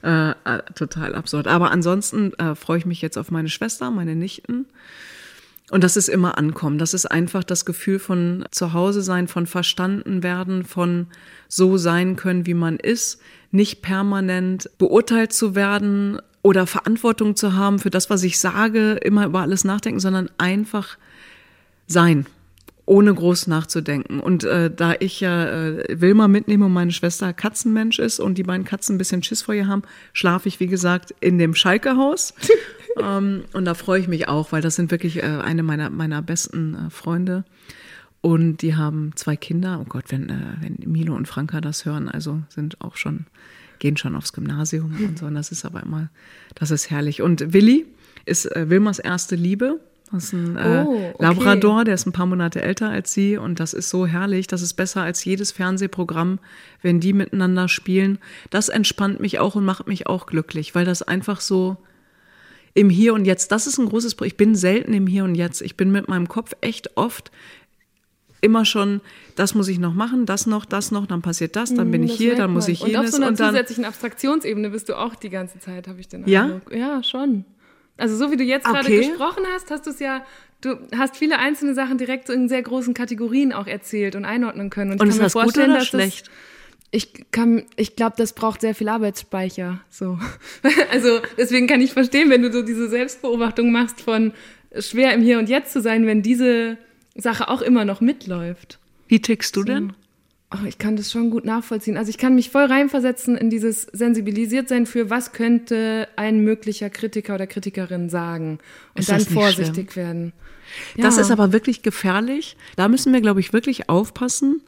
[0.02, 1.46] äh, äh, total absurd.
[1.46, 4.66] Aber ansonsten äh, freue ich mich jetzt auf meine Schwester, meine Nichten.
[5.70, 6.78] Und das ist immer ankommen.
[6.78, 11.09] Das ist einfach das Gefühl von Zuhause sein, von verstanden werden, von
[11.48, 17.78] so sein können, wie man ist, nicht permanent beurteilt zu werden oder Verantwortung zu haben
[17.78, 20.96] für das, was ich sage, immer über alles nachdenken, sondern einfach
[21.86, 22.26] sein
[22.88, 24.18] ohne groß nachzudenken.
[24.18, 28.42] Und äh, da ich ja äh, Wilma mitnehme und meine Schwester Katzenmensch ist und die
[28.42, 32.34] beiden Katzen ein bisschen Schiss vor ihr haben, schlafe ich, wie gesagt, in dem Schalke-Haus.
[33.00, 36.22] ähm, und da freue ich mich auch, weil das sind wirklich äh, eine meiner, meiner
[36.22, 37.44] besten äh, Freunde.
[38.20, 39.78] Und die haben zwei Kinder.
[39.81, 43.27] Oh Gott, wenn, äh, wenn Milo und Franka das hören, also sind auch schon,
[43.78, 45.27] gehen schon aufs Gymnasium und so.
[45.27, 46.11] Und das ist aber immer,
[46.55, 47.23] das ist herrlich.
[47.23, 47.86] Und Willi
[48.27, 49.81] ist äh, Wilmers erste Liebe.
[50.11, 51.15] Das ist ein äh, oh, okay.
[51.19, 54.47] Labrador, der ist ein paar Monate älter als sie und das ist so herrlich.
[54.47, 56.39] Das ist besser als jedes Fernsehprogramm,
[56.81, 58.19] wenn die miteinander spielen.
[58.49, 61.77] Das entspannt mich auch und macht mich auch glücklich, weil das einfach so
[62.73, 64.28] im Hier und Jetzt, das ist ein großes Problem.
[64.28, 65.61] Ich bin selten im Hier und Jetzt.
[65.61, 67.31] Ich bin mit meinem Kopf echt oft
[68.40, 69.01] immer schon,
[69.36, 72.12] das muss ich noch machen, das noch, das noch, dann passiert das, dann bin ich
[72.12, 72.94] das hier, dann muss ich jenes.
[72.94, 76.01] Und auf so einer und dann, zusätzlichen Abstraktionsebene bist du auch die ganze Zeit, habe
[76.01, 76.73] ich den Eindruck.
[76.73, 76.78] Ja?
[76.78, 77.44] Ja, schon.
[77.97, 78.81] Also so wie du jetzt okay.
[78.81, 80.24] gerade gesprochen hast, hast du es ja,
[80.60, 84.70] du hast viele einzelne Sachen direkt so in sehr großen Kategorien auch erzählt und einordnen
[84.70, 84.93] können.
[84.93, 86.28] Und, und ich kann mir vorstellen, dass schlecht?
[86.28, 86.35] Das,
[86.90, 89.81] ich kann, ich glaube, das braucht sehr viel Arbeitsspeicher.
[89.90, 90.19] So,
[90.93, 94.32] also deswegen kann ich verstehen, wenn du so diese Selbstbeobachtung machst von
[94.78, 96.78] schwer im Hier und Jetzt zu sein, wenn diese
[97.19, 98.78] Sache auch immer noch mitläuft.
[99.09, 99.66] Wie tickst du so.
[99.66, 99.93] denn?
[100.51, 101.99] Ach, ich kann das schon gut nachvollziehen.
[101.99, 107.35] Also ich kann mich voll reinversetzen in dieses Sensibilisiertsein für, was könnte ein möglicher Kritiker
[107.35, 108.59] oder Kritikerin sagen
[108.95, 110.07] und ist dann vorsichtig schlimm?
[110.07, 110.32] werden.
[110.97, 111.05] Ja.
[111.05, 112.57] Das ist aber wirklich gefährlich.
[112.77, 114.62] Da müssen wir, glaube ich, wirklich aufpassen.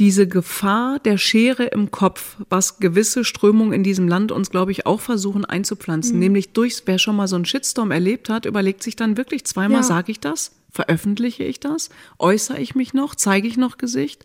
[0.00, 4.84] Diese Gefahr der Schere im Kopf, was gewisse Strömungen in diesem Land uns, glaube ich,
[4.84, 6.14] auch versuchen einzupflanzen.
[6.14, 6.20] Mhm.
[6.20, 9.78] Nämlich durch, wer schon mal so einen Shitstorm erlebt hat, überlegt sich dann wirklich zweimal,
[9.78, 9.82] ja.
[9.84, 10.50] sage ich das?
[10.74, 11.88] Veröffentliche ich das?
[12.18, 13.14] Äußere ich mich noch?
[13.14, 14.24] Zeige ich noch Gesicht?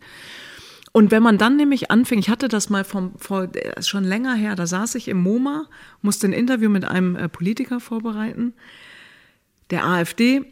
[0.90, 3.48] Und wenn man dann nämlich anfängt, ich hatte das mal vom, vor,
[3.80, 5.68] schon länger her, da saß ich im MoMA,
[6.02, 8.54] musste ein Interview mit einem äh, Politiker vorbereiten,
[9.70, 10.42] der AfD,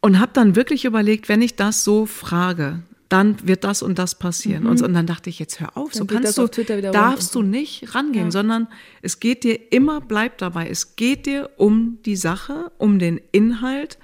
[0.00, 4.14] Und habe dann wirklich überlegt, wenn ich das so frage, dann wird das und das
[4.14, 4.66] passieren.
[4.68, 7.42] Und, und dann dachte ich, jetzt hör auf, so Dann geht kannst du, darfst du
[7.42, 8.68] nicht rangehen, sondern
[9.02, 13.98] es geht dir immer, bleib dabei, es geht dir um die Sache, um den Inhalt.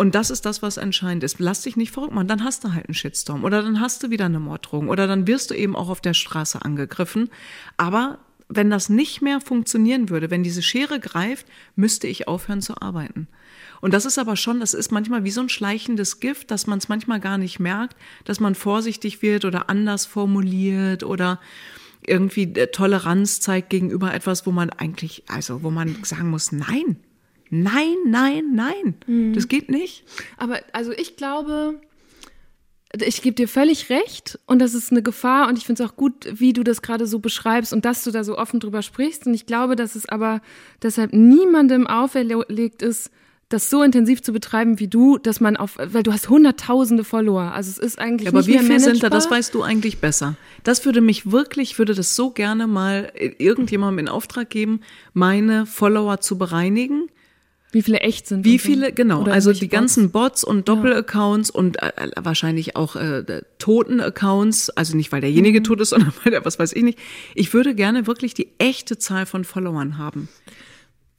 [0.00, 1.40] Und das ist das, was entscheidend ist.
[1.40, 4.08] Lass dich nicht verrückt machen, dann hast du halt einen Shitstorm oder dann hast du
[4.08, 7.28] wieder eine Morddrohung oder dann wirst du eben auch auf der Straße angegriffen.
[7.76, 8.18] Aber
[8.48, 11.46] wenn das nicht mehr funktionieren würde, wenn diese Schere greift,
[11.76, 13.28] müsste ich aufhören zu arbeiten.
[13.82, 16.78] Und das ist aber schon, das ist manchmal wie so ein schleichendes Gift, dass man
[16.78, 17.94] es manchmal gar nicht merkt,
[18.24, 21.40] dass man vorsichtig wird oder anders formuliert oder
[22.06, 26.96] irgendwie äh, Toleranz zeigt gegenüber etwas, wo man eigentlich, also wo man sagen muss, nein,
[27.50, 30.04] nein, nein, nein, das geht nicht.
[30.38, 31.80] Aber also ich glaube,
[33.04, 35.94] ich gebe dir völlig recht und das ist eine Gefahr und ich finde es auch
[35.96, 39.26] gut, wie du das gerade so beschreibst und dass du da so offen drüber sprichst.
[39.26, 40.40] Und ich glaube, dass es aber
[40.82, 43.10] deshalb niemandem auferlegt ist,
[43.48, 47.52] das so intensiv zu betreiben wie du, dass man auf, weil du hast hunderttausende Follower.
[47.52, 49.08] Also es ist eigentlich Ja, aber nicht wie mehr viel sind da?
[49.08, 49.10] managebar.
[49.10, 50.36] Das weißt du eigentlich besser.
[50.62, 54.80] Das würde mich wirklich, ich würde das so gerne mal irgendjemandem in Auftrag geben,
[55.14, 57.08] meine Follower zu bereinigen.
[57.72, 58.44] Wie viele echt sind.
[58.44, 63.42] Wie viele, genau, also die ganzen Bots und Doppelaccounts und äh, äh, wahrscheinlich auch äh,
[63.58, 65.64] Toten-Accounts, also nicht, weil derjenige Mhm.
[65.64, 66.98] tot ist, sondern weil der, was weiß ich nicht.
[67.34, 70.28] Ich würde gerne wirklich die echte Zahl von Followern haben.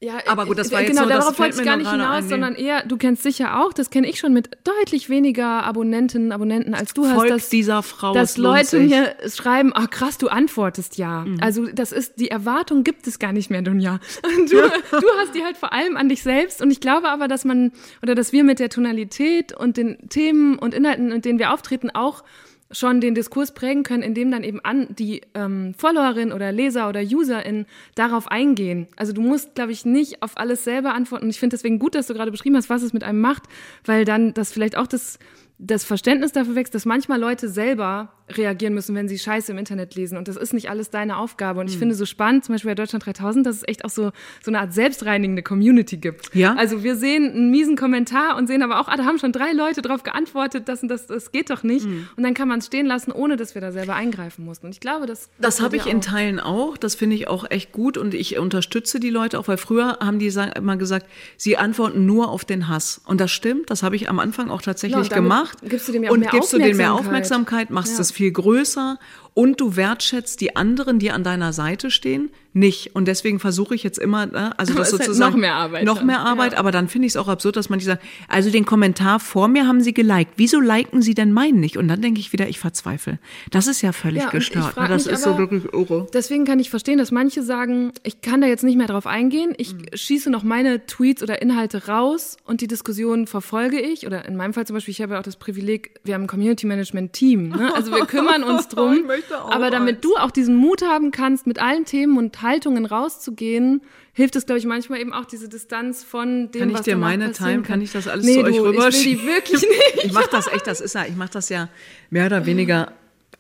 [0.04, 2.28] Ja, Aber gut, das war äh, jetzt genau, das darauf wollte ich gar nicht hinaus,
[2.28, 6.74] sondern eher, du kennst sicher auch, das kenne ich schon mit deutlich weniger Abonnentinnen, Abonnenten
[6.74, 7.14] als du hast.
[7.14, 8.90] Folgt dass, dieser Frau, Dass Leute sich.
[8.90, 8.90] Mhm.
[8.90, 11.28] mir schreiben, ach krass, du antwortest ja.
[11.40, 14.00] Also das ist, die Erwartung gibt es gar nicht mehr, Dunja.
[14.50, 17.46] Du, du hast die halt vor allem an dich selbst und ich glaube aber, dass
[17.46, 17.72] man,
[18.02, 21.92] oder dass wir mit der Tonalität und den Themen und Inhalten, mit denen wir auftreten,
[21.92, 22.24] auch
[22.72, 27.02] schon den Diskurs prägen können, indem dann eben an die ähm, Followerin oder Leser oder
[27.02, 27.66] Userin
[27.96, 28.88] darauf eingehen.
[28.96, 31.26] Also du musst, glaube ich, nicht auf alles selber antworten.
[31.26, 33.44] Und ich finde deswegen gut, dass du gerade beschrieben hast, was es mit einem macht,
[33.86, 35.20] weil dann das vielleicht auch das,
[35.58, 39.96] das Verständnis dafür wächst, dass manchmal Leute selber reagieren müssen, wenn sie Scheiße im Internet
[39.96, 40.18] lesen.
[40.18, 41.60] Und das ist nicht alles deine Aufgabe.
[41.60, 44.12] Und ich finde so spannend, zum Beispiel bei Deutschland 3000, dass es echt auch so,
[44.44, 46.34] so eine Art selbstreinigende Community gibt.
[46.36, 46.56] Ja.
[46.56, 49.52] Also wir sehen einen miesen Kommentar und sehen aber auch, ah, da haben schon drei
[49.54, 51.86] Leute drauf geantwortet, das und das, das geht doch nicht.
[51.86, 54.68] Und dann kann man es stehen lassen, ohne dass wir da selber eingreifen mussten.
[54.68, 56.02] Und ich glaube, das Das habe ich dir in auch.
[56.02, 56.78] Teilen auch.
[56.78, 60.20] Das finde ich auch echt gut und ich unterstütze die Leute auch, weil früher haben
[60.20, 61.06] die immer gesagt,
[61.38, 63.02] sie antworten nur auf den Hass.
[63.06, 65.58] Und das stimmt, das habe ich am Anfang auch tatsächlich Ja, gemacht.
[65.68, 67.70] gibst du dem ja auch und mehr gibst du denen mehr Aufmerksamkeit.
[67.72, 68.02] Machst Ja.
[68.02, 69.00] es viel größer
[69.34, 72.94] und du wertschätzt die anderen, die an deiner Seite stehen, nicht.
[72.98, 75.86] Und deswegen versuche ich jetzt immer, ne, also das ist halt sozusagen noch mehr Arbeit
[75.86, 76.58] noch mehr Arbeit, Ja.
[76.58, 79.68] aber dann finde ich es auch absurd, dass manche sagen, also den Kommentar vor mir
[79.68, 80.34] haben sie geliked.
[80.36, 81.78] Wieso liken sie denn meinen nicht?
[81.78, 83.20] Und dann denke ich wieder, ich verzweifle.
[83.52, 84.76] Das ist ja völlig Ja, gestört.
[84.76, 84.86] Ne?
[84.90, 86.08] Das ist so aber- wirklich irre.
[86.14, 89.54] Deswegen kann ich verstehen, dass manche sagen, ich kann da jetzt nicht mehr drauf eingehen.
[89.56, 89.86] Ich Mhm.
[89.94, 94.06] schieße noch meine Tweets oder Inhalte raus und die Diskussion verfolge ich.
[94.06, 96.28] Oder in meinem Fall zum Beispiel, ich habe ja auch das Privileg, wir haben ein
[96.28, 97.48] Community Management Team.
[97.48, 97.74] Ne?
[97.74, 99.00] Also wir kümmern uns drum.
[99.24, 102.42] Ich möchte auch Aber damit du auch diesen Mut haben kannst, mit allen Themen und
[102.42, 103.82] Haltungen rauszugehen,
[104.14, 106.92] hilft es, glaube ich, manchmal eben auch diese Distanz von dem, Kann ich was dir
[106.92, 107.64] danach meine passieren teilen?
[107.64, 109.24] Kann ich das alles nee, zu euch du, rüberschieben?
[109.24, 109.62] Ich will die wirklich
[109.96, 110.06] nicht.
[110.06, 111.70] Ich mache das echt, das ist ja, ich mache das ja
[112.10, 112.94] mehr oder weniger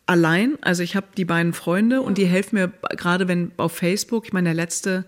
[0.06, 0.58] allein.
[0.62, 4.34] Also ich habe die beiden Freunde und die helfen mir gerade, wenn auf Facebook, ich
[4.34, 5.06] meine, der letzte,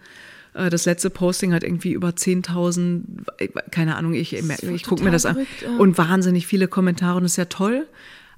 [0.53, 3.01] äh, das letzte Posting hat irgendwie über 10.000,
[3.37, 5.45] äh, keine Ahnung, ich, ich gucke mir das an.
[5.77, 7.87] Und wahnsinnig viele Kommentare und das ist ja toll.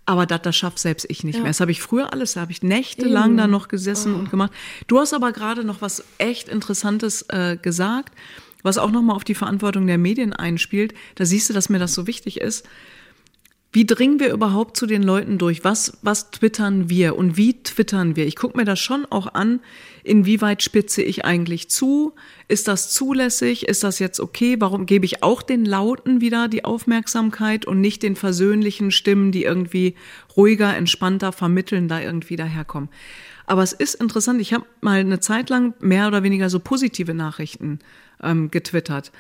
[0.06, 1.48] Aber das, das schafft selbst ich nicht mehr.
[1.48, 3.38] Das habe ich früher alles, da habe ich nächtelang Eben.
[3.38, 4.52] da noch gesessen und gemacht.
[4.88, 8.14] Du hast aber gerade noch was echt Interessantes äh, gesagt,
[8.62, 10.94] was auch nochmal auf die Verantwortung der Medien einspielt.
[11.16, 12.68] Da siehst du, dass mir das so wichtig ist.
[13.72, 15.64] Wie dringen wir überhaupt zu den Leuten durch?
[15.64, 18.26] Was, was twittern wir und wie twittern wir?
[18.26, 19.60] Ich gucke mir das schon auch an,
[20.06, 22.14] inwieweit spitze ich eigentlich zu?
[22.48, 23.68] Ist das zulässig?
[23.68, 24.56] Ist das jetzt okay?
[24.60, 29.44] Warum gebe ich auch den Lauten wieder die Aufmerksamkeit und nicht den versöhnlichen Stimmen, die
[29.44, 29.96] irgendwie
[30.38, 32.90] ruhiger, entspannter vermitteln, da irgendwie daherkommen?
[33.48, 37.14] Aber es ist interessant, ich habe mal eine Zeit lang mehr oder weniger so positive
[37.14, 37.80] Nachrichten
[38.24, 39.12] ähm, getwittert.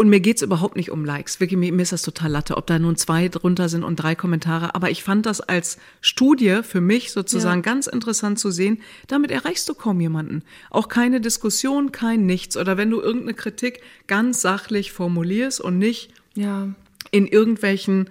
[0.00, 1.40] Und mir geht's überhaupt nicht um Likes.
[1.40, 4.14] Wirklich, mir, mir ist das total Latte, ob da nun zwei drunter sind und drei
[4.14, 4.74] Kommentare.
[4.74, 7.64] Aber ich fand das als Studie für mich sozusagen Ja.
[7.70, 8.80] ganz interessant zu sehen.
[9.08, 10.42] Damit erreichst du kaum jemanden.
[10.70, 12.56] Auch keine Diskussion, kein Nichts.
[12.56, 16.68] Oder wenn du irgendeine Kritik ganz sachlich formulierst und nicht Ja.
[17.10, 18.08] in irgendwelchen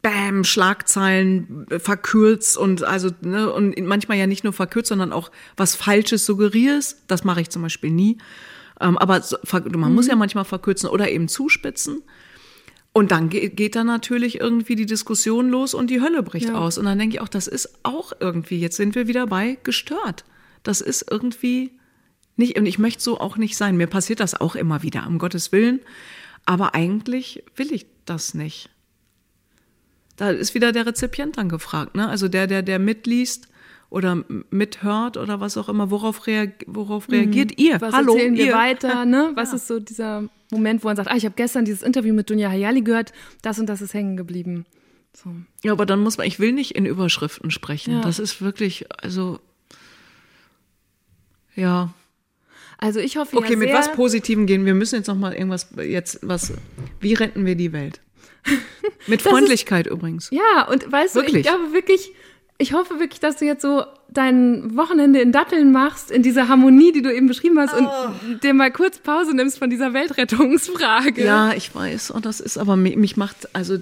[0.00, 5.30] Bam, Schlagzeilen äh, verkürzt und also ne, und manchmal ja nicht nur verkürzt, sondern auch
[5.58, 7.02] was Falsches suggerierst.
[7.08, 8.16] Das mache ich zum Beispiel nie.
[8.80, 9.22] Ähm, aber
[9.76, 12.02] man muss ja manchmal verkürzen oder eben zuspitzen.
[12.92, 16.54] Und dann geht, geht da natürlich irgendwie die Diskussion los und die Hölle bricht Ja.
[16.54, 16.76] aus.
[16.76, 20.24] Und dann denke ich auch, das ist auch irgendwie, jetzt sind wir wieder bei gestört.
[20.62, 21.70] Das ist irgendwie
[22.36, 23.76] nicht, und ich möchte so auch nicht sein.
[23.76, 25.80] Mir passiert das auch immer wieder, um Gottes Willen.
[26.46, 28.70] Aber eigentlich will ich das nicht.
[30.16, 32.08] Da ist wieder der Rezipient dann gefragt, ne?
[32.08, 33.48] Also der, der, der mitliest
[33.90, 37.14] oder mithört oder was auch immer, worauf, reag worauf mhm.
[37.14, 37.80] reagiert ihr?
[37.80, 38.54] Was Hallo, erzählen wir ihr.
[38.54, 39.32] weiter, ne?
[39.34, 39.56] Was ja.
[39.56, 42.48] ist so dieser Moment, wo man sagt, ah, ich habe gestern dieses Interview mit Dunja
[42.48, 43.12] Hayali gehört,
[43.42, 44.64] das und das ist hängen geblieben.
[45.12, 45.34] So.
[45.64, 47.94] Ja, aber dann muss man, ich will nicht in Überschriften sprechen.
[47.94, 48.00] Ja.
[48.00, 49.40] Das ist wirklich, also,
[51.56, 51.92] ja.
[52.78, 54.64] Also ich hoffe Okay, ja mit was Positivem gehen.
[54.64, 56.52] Wir müssen jetzt noch mal irgendwas, jetzt was,
[57.00, 58.00] wie retten wir die Welt?
[59.06, 60.30] mit Freundlichkeit ist, übrigens.
[60.30, 61.32] Ja, und weißt wirklich?
[61.32, 62.12] du, ich glaube wirklich,
[62.60, 66.92] ich hoffe wirklich, dass du jetzt so dein Wochenende in Datteln machst, in dieser Harmonie,
[66.92, 67.78] die du eben beschrieben hast, oh.
[68.28, 71.24] und dir mal kurz Pause nimmst von dieser Weltrettungsfrage.
[71.24, 72.10] Ja, ich weiß.
[72.10, 73.78] Und das ist aber, mich macht, also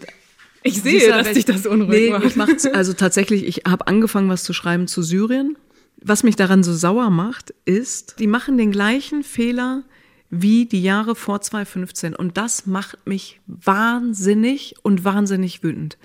[0.63, 2.37] ich sehe, dass dich das unruhig nee, macht.
[2.37, 5.57] macht's, also tatsächlich, ich habe angefangen, was zu schreiben zu Syrien.
[6.01, 9.83] Was mich daran so sauer macht, ist, die machen den gleichen Fehler
[10.31, 12.15] wie die Jahre vor 2015.
[12.15, 15.99] Und das macht mich wahnsinnig und wahnsinnig wütend.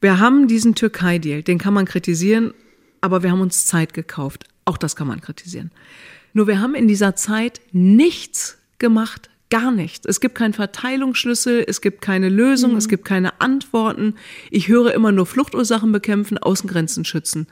[0.00, 2.54] Wir haben diesen Türkei-Deal, den kann man kritisieren,
[3.00, 4.44] aber wir haben uns Zeit gekauft.
[4.64, 5.70] Auch das kann man kritisieren.
[6.32, 10.04] Nur wir haben in dieser Zeit nichts gemacht, Gar nichts.
[10.04, 12.76] Es gibt keinen Verteilungsschlüssel, es gibt keine Lösung, mhm.
[12.76, 14.14] es gibt keine Antworten.
[14.50, 17.46] Ich höre immer nur Fluchtursachen bekämpfen, Außengrenzen schützen.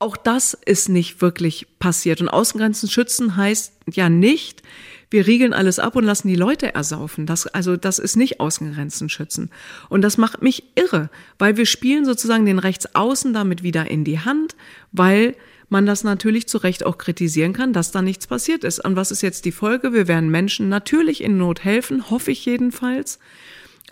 [0.00, 2.20] Auch das ist nicht wirklich passiert.
[2.20, 4.62] Und Außengrenzen schützen heißt ja nicht,
[5.10, 7.26] wir riegeln alles ab und lassen die Leute ersaufen.
[7.26, 9.50] Das, also das ist nicht Außengrenzen schützen.
[9.88, 14.20] Und das macht mich irre, weil wir spielen sozusagen den Rechtsaußen damit wieder in die
[14.20, 14.54] Hand,
[14.92, 15.34] weil
[15.68, 18.84] man das natürlich zu Recht auch kritisieren kann, dass da nichts passiert ist.
[18.84, 19.92] Und was ist jetzt die Folge?
[19.92, 23.18] Wir werden Menschen natürlich in Not helfen, hoffe ich jedenfalls.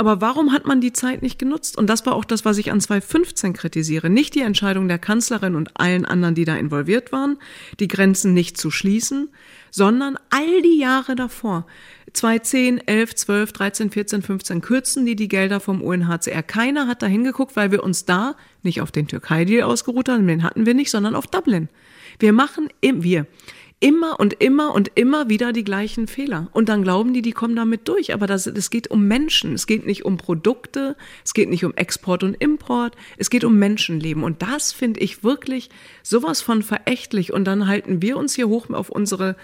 [0.00, 1.76] Aber warum hat man die Zeit nicht genutzt?
[1.76, 4.08] Und das war auch das, was ich an 2015 kritisiere.
[4.08, 7.36] Nicht die Entscheidung der Kanzlerin und allen anderen, die da involviert waren,
[7.80, 9.28] die Grenzen nicht zu schließen,
[9.72, 11.66] sondern all die Jahre davor.
[12.12, 16.44] 2010, 11, 12, 13, 14, 15 kürzen die die Gelder vom UNHCR.
[16.44, 20.44] Keiner hat da hingeguckt, weil wir uns da nicht auf den Türkei-Deal ausgeruht haben, den
[20.44, 21.68] hatten wir nicht, sondern auf Dublin.
[22.20, 23.26] Wir machen, im, wir,
[23.80, 26.48] immer und immer und immer wieder die gleichen Fehler.
[26.52, 28.12] Und dann glauben die, die kommen damit durch.
[28.12, 29.54] Aber das, es geht um Menschen.
[29.54, 30.96] Es geht nicht um Produkte.
[31.24, 32.96] Es geht nicht um Export und Import.
[33.16, 34.24] Es geht um Menschenleben.
[34.24, 35.70] Und das finde ich wirklich
[36.02, 37.32] sowas von verächtlich.
[37.32, 39.36] Und dann halten wir uns hier hoch auf unsere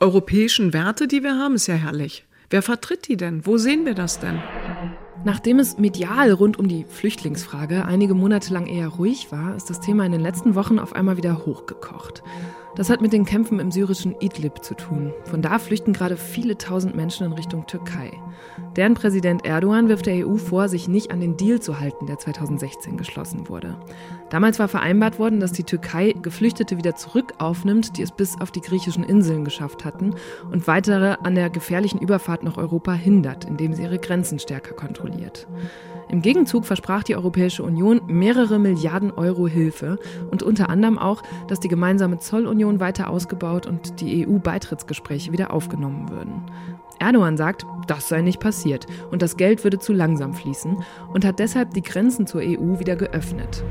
[0.00, 1.54] europäischen Werte, die wir haben.
[1.54, 2.24] Ist ja herrlich.
[2.50, 3.46] Wer vertritt die denn?
[3.46, 4.40] Wo sehen wir das denn?
[5.24, 9.80] Nachdem es medial rund um die Flüchtlingsfrage einige Monate lang eher ruhig war, ist das
[9.80, 12.22] Thema in den letzten Wochen auf einmal wieder hochgekocht.
[12.78, 15.12] Das hat mit den Kämpfen im syrischen Idlib zu tun.
[15.24, 18.12] Von da flüchten gerade viele tausend Menschen in Richtung Türkei.
[18.76, 22.20] Deren Präsident Erdogan wirft der EU vor, sich nicht an den Deal zu halten, der
[22.20, 23.76] 2016 geschlossen wurde.
[24.30, 28.52] Damals war vereinbart worden, dass die Türkei Geflüchtete wieder zurück aufnimmt, die es bis auf
[28.52, 30.14] die griechischen Inseln geschafft hatten,
[30.52, 35.48] und weitere an der gefährlichen Überfahrt nach Europa hindert, indem sie ihre Grenzen stärker kontrolliert.
[36.10, 39.98] Im Gegenzug versprach die Europäische Union mehrere Milliarden Euro Hilfe
[40.30, 46.08] und unter anderem auch, dass die gemeinsame Zollunion weiter ausgebaut und die EU-Beitrittsgespräche wieder aufgenommen
[46.08, 46.42] würden.
[46.98, 50.82] Erdogan sagt, das sei nicht passiert und das Geld würde zu langsam fließen
[51.12, 53.62] und hat deshalb die Grenzen zur EU wieder geöffnet.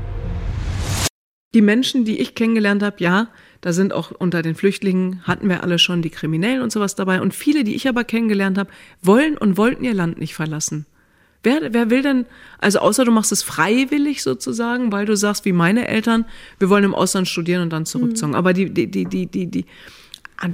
[1.54, 3.28] Die Menschen, die ich kennengelernt habe, ja,
[3.62, 7.20] da sind auch unter den Flüchtlingen, hatten wir alle schon die Kriminellen und sowas dabei.
[7.22, 8.70] Und viele, die ich aber kennengelernt habe,
[9.02, 10.86] wollen und wollten ihr Land nicht verlassen.
[11.42, 12.26] Wer, wer will denn,
[12.58, 16.24] also außer du machst es freiwillig sozusagen, weil du sagst, wie meine Eltern,
[16.58, 18.32] wir wollen im Ausland studieren und dann zurückzogen.
[18.32, 18.38] Mhm.
[18.38, 19.64] Aber die, die, die, die, die, die,
[20.38, 20.48] ah,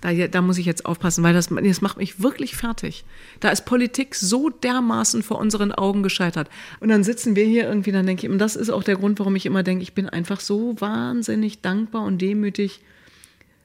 [0.00, 3.04] da, da muss ich jetzt aufpassen, weil das, das macht mich wirklich fertig.
[3.38, 6.50] Da ist Politik so dermaßen vor unseren Augen gescheitert.
[6.80, 9.20] Und dann sitzen wir hier irgendwie, dann denke ich, und das ist auch der Grund,
[9.20, 12.80] warum ich immer denke, ich bin einfach so wahnsinnig dankbar und demütig,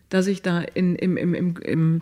[0.10, 2.02] dass ich da in, im, im, im, im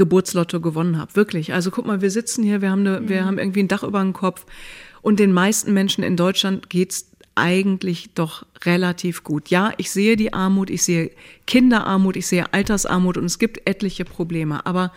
[0.00, 1.14] Geburtslotto gewonnen habe.
[1.14, 1.52] Wirklich.
[1.52, 3.26] Also guck mal, wir sitzen hier, wir haben, eine, wir mhm.
[3.26, 4.46] haben irgendwie ein Dach über dem Kopf.
[5.02, 9.50] Und den meisten Menschen in Deutschland geht's eigentlich doch relativ gut.
[9.50, 11.10] Ja, ich sehe die Armut, ich sehe
[11.46, 14.64] Kinderarmut, ich sehe Altersarmut und es gibt etliche Probleme.
[14.64, 14.90] Aber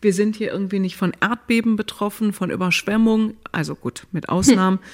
[0.00, 4.78] wir sind hier irgendwie nicht von Erdbeben betroffen, von Überschwemmung, also gut, mit Ausnahmen.
[4.78, 4.84] Hm.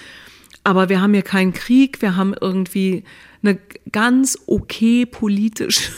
[0.63, 3.05] Aber wir haben hier keinen Krieg, wir haben irgendwie
[3.43, 3.59] eine
[3.93, 5.91] ganz okay politische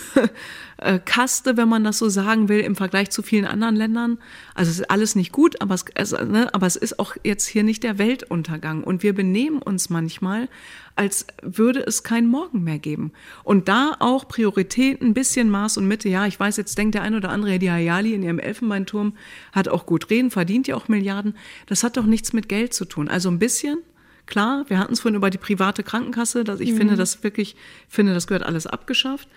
[0.79, 4.19] äh, Kaste, wenn man das so sagen will, im Vergleich zu vielen anderen Ländern.
[4.55, 7.47] Also es ist alles nicht gut, aber es, also, ne, aber es ist auch jetzt
[7.47, 8.85] hier nicht der Weltuntergang.
[8.85, 10.49] Und wir benehmen uns manchmal,
[10.95, 13.13] als würde es kein Morgen mehr geben.
[13.45, 16.09] Und da auch Prioritäten, ein bisschen Maß und Mitte.
[16.09, 19.15] Ja, ich weiß, jetzt denkt der ein oder andere, die Hayali in ihrem Elfenbeinturm
[19.53, 21.37] hat auch gut reden, verdient ja auch Milliarden.
[21.67, 23.09] Das hat doch nichts mit Geld zu tun.
[23.09, 23.79] Also ein bisschen,
[24.27, 26.77] klar, wir hatten es vorhin über die private Krankenkasse, dass ich mhm.
[26.77, 27.57] finde, das wirklich,
[27.89, 29.29] finde, das gehört alles abgeschafft.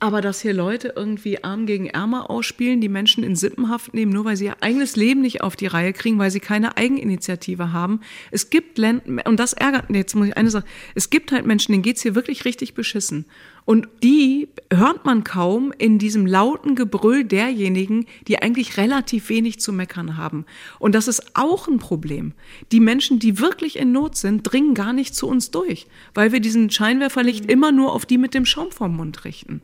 [0.00, 4.24] Aber dass hier Leute irgendwie Arm gegen Ärmer ausspielen, die Menschen in Sippenhaft nehmen, nur
[4.24, 8.00] weil sie ihr eigenes Leben nicht auf die Reihe kriegen, weil sie keine Eigeninitiative haben.
[8.30, 10.64] Es gibt Länder, und das ärgert, jetzt muss ich eine Sache,
[10.94, 13.24] es gibt halt Menschen, denen geht's hier wirklich richtig beschissen.
[13.64, 19.72] Und die hört man kaum in diesem lauten Gebrüll derjenigen, die eigentlich relativ wenig zu
[19.72, 20.46] meckern haben.
[20.78, 22.34] Und das ist auch ein Problem.
[22.70, 26.38] Die Menschen, die wirklich in Not sind, dringen gar nicht zu uns durch, weil wir
[26.38, 27.50] diesen Scheinwerferlicht mhm.
[27.50, 29.60] immer nur auf die mit dem Schaum vorm Mund richten.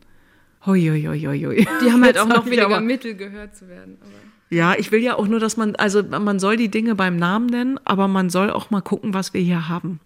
[0.66, 1.66] Hoi, hoi, hoi, hoi.
[1.82, 3.98] Die haben halt auch noch weniger Mittel gehört zu werden.
[4.00, 4.10] Aber.
[4.50, 7.46] Ja, ich will ja auch nur, dass man, also man soll die Dinge beim Namen
[7.46, 10.00] nennen, aber man soll auch mal gucken, was wir hier haben.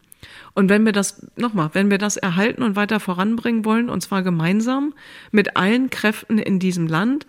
[0.54, 4.22] Und wenn wir das, nochmal, wenn wir das erhalten und weiter voranbringen wollen, und zwar
[4.22, 4.94] gemeinsam
[5.30, 7.26] mit allen Kräften in diesem Land,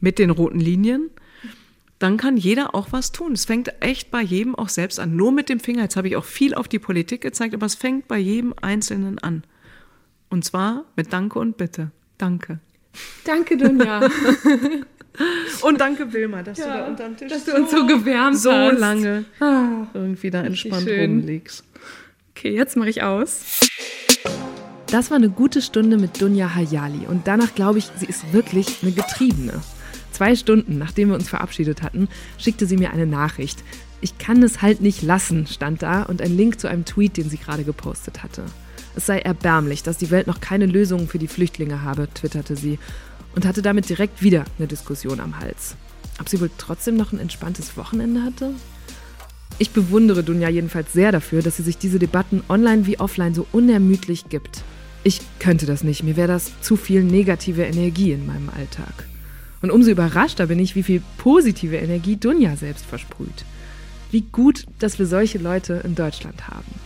[0.00, 1.10] mit den roten Linien,
[1.98, 3.32] dann kann jeder auch was tun.
[3.32, 5.14] Es fängt echt bei jedem auch selbst an.
[5.14, 5.82] Nur mit dem Finger.
[5.82, 9.18] Jetzt habe ich auch viel auf die Politik gezeigt, aber es fängt bei jedem Einzelnen
[9.18, 9.44] an.
[10.28, 11.92] Und zwar mit Danke und Bitte.
[12.22, 12.60] Danke.
[13.24, 14.00] Danke, Dunja.
[15.62, 18.52] Und danke, Wilma, dass ja, du da unterm Tisch dass du uns so gewärmt so
[18.52, 18.78] hast.
[18.78, 21.64] lange ah, irgendwie da entspannt rumliegst.
[22.30, 23.60] Okay, jetzt mache ich aus.
[24.86, 28.68] Das war eine gute Stunde mit Dunja Hayali und danach glaube ich, sie ist wirklich
[28.82, 29.60] eine Getriebene.
[30.12, 32.06] Zwei Stunden nachdem wir uns verabschiedet hatten,
[32.38, 33.64] schickte sie mir eine Nachricht.
[34.00, 37.28] Ich kann es halt nicht lassen, stand da und ein Link zu einem Tweet, den
[37.28, 38.44] sie gerade gepostet hatte.
[38.94, 42.78] Es sei erbärmlich, dass die Welt noch keine Lösungen für die Flüchtlinge habe, twitterte sie
[43.34, 45.76] und hatte damit direkt wieder eine Diskussion am Hals.
[46.20, 48.50] Ob sie wohl trotzdem noch ein entspanntes Wochenende hatte?
[49.58, 53.46] Ich bewundere Dunja jedenfalls sehr dafür, dass sie sich diese Debatten online wie offline so
[53.52, 54.62] unermüdlich gibt.
[55.04, 59.06] Ich könnte das nicht, mir wäre das zu viel negative Energie in meinem Alltag.
[59.60, 63.44] Und umso überraschter bin ich, wie viel positive Energie Dunja selbst versprüht.
[64.10, 66.81] Wie gut, dass wir solche Leute in Deutschland haben.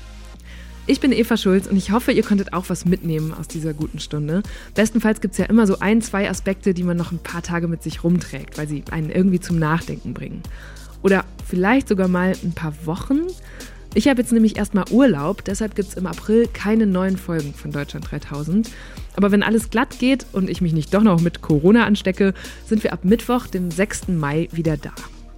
[0.88, 3.98] Ich bin Eva Schulz und ich hoffe, ihr konntet auch was mitnehmen aus dieser guten
[3.98, 4.44] Stunde.
[4.76, 7.66] Bestenfalls gibt es ja immer so ein, zwei Aspekte, die man noch ein paar Tage
[7.66, 10.42] mit sich rumträgt, weil sie einen irgendwie zum Nachdenken bringen.
[11.02, 13.22] Oder vielleicht sogar mal ein paar Wochen.
[13.94, 17.72] Ich habe jetzt nämlich erstmal Urlaub, deshalb gibt es im April keine neuen Folgen von
[17.72, 18.70] Deutschland 3000.
[19.16, 22.32] Aber wenn alles glatt geht und ich mich nicht doch noch mit Corona anstecke,
[22.64, 24.08] sind wir ab Mittwoch, dem 6.
[24.08, 24.92] Mai, wieder da.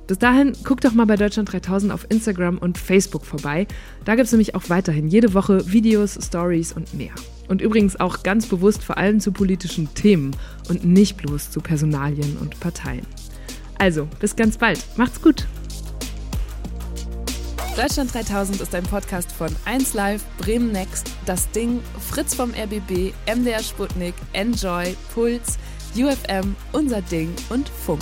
[0.08, 3.66] Bis dahin guckt doch mal bei Deutschland 3000 auf Instagram und Facebook vorbei.
[4.06, 7.12] Da gibt es nämlich auch weiterhin jede Woche Videos, Stories und mehr.
[7.46, 10.34] Und übrigens auch ganz bewusst vor allem zu politischen Themen
[10.70, 13.06] und nicht bloß zu Personalien und Parteien.
[13.78, 14.82] Also, bis ganz bald.
[14.96, 15.46] Macht's gut.
[17.76, 21.80] Deutschland 3000 ist ein Podcast von 1Live, Bremen Next, Das Ding,
[22.10, 25.58] Fritz vom RBB, MDR Sputnik, Enjoy, Puls,
[25.94, 28.00] UFM, Unser Ding und Funk.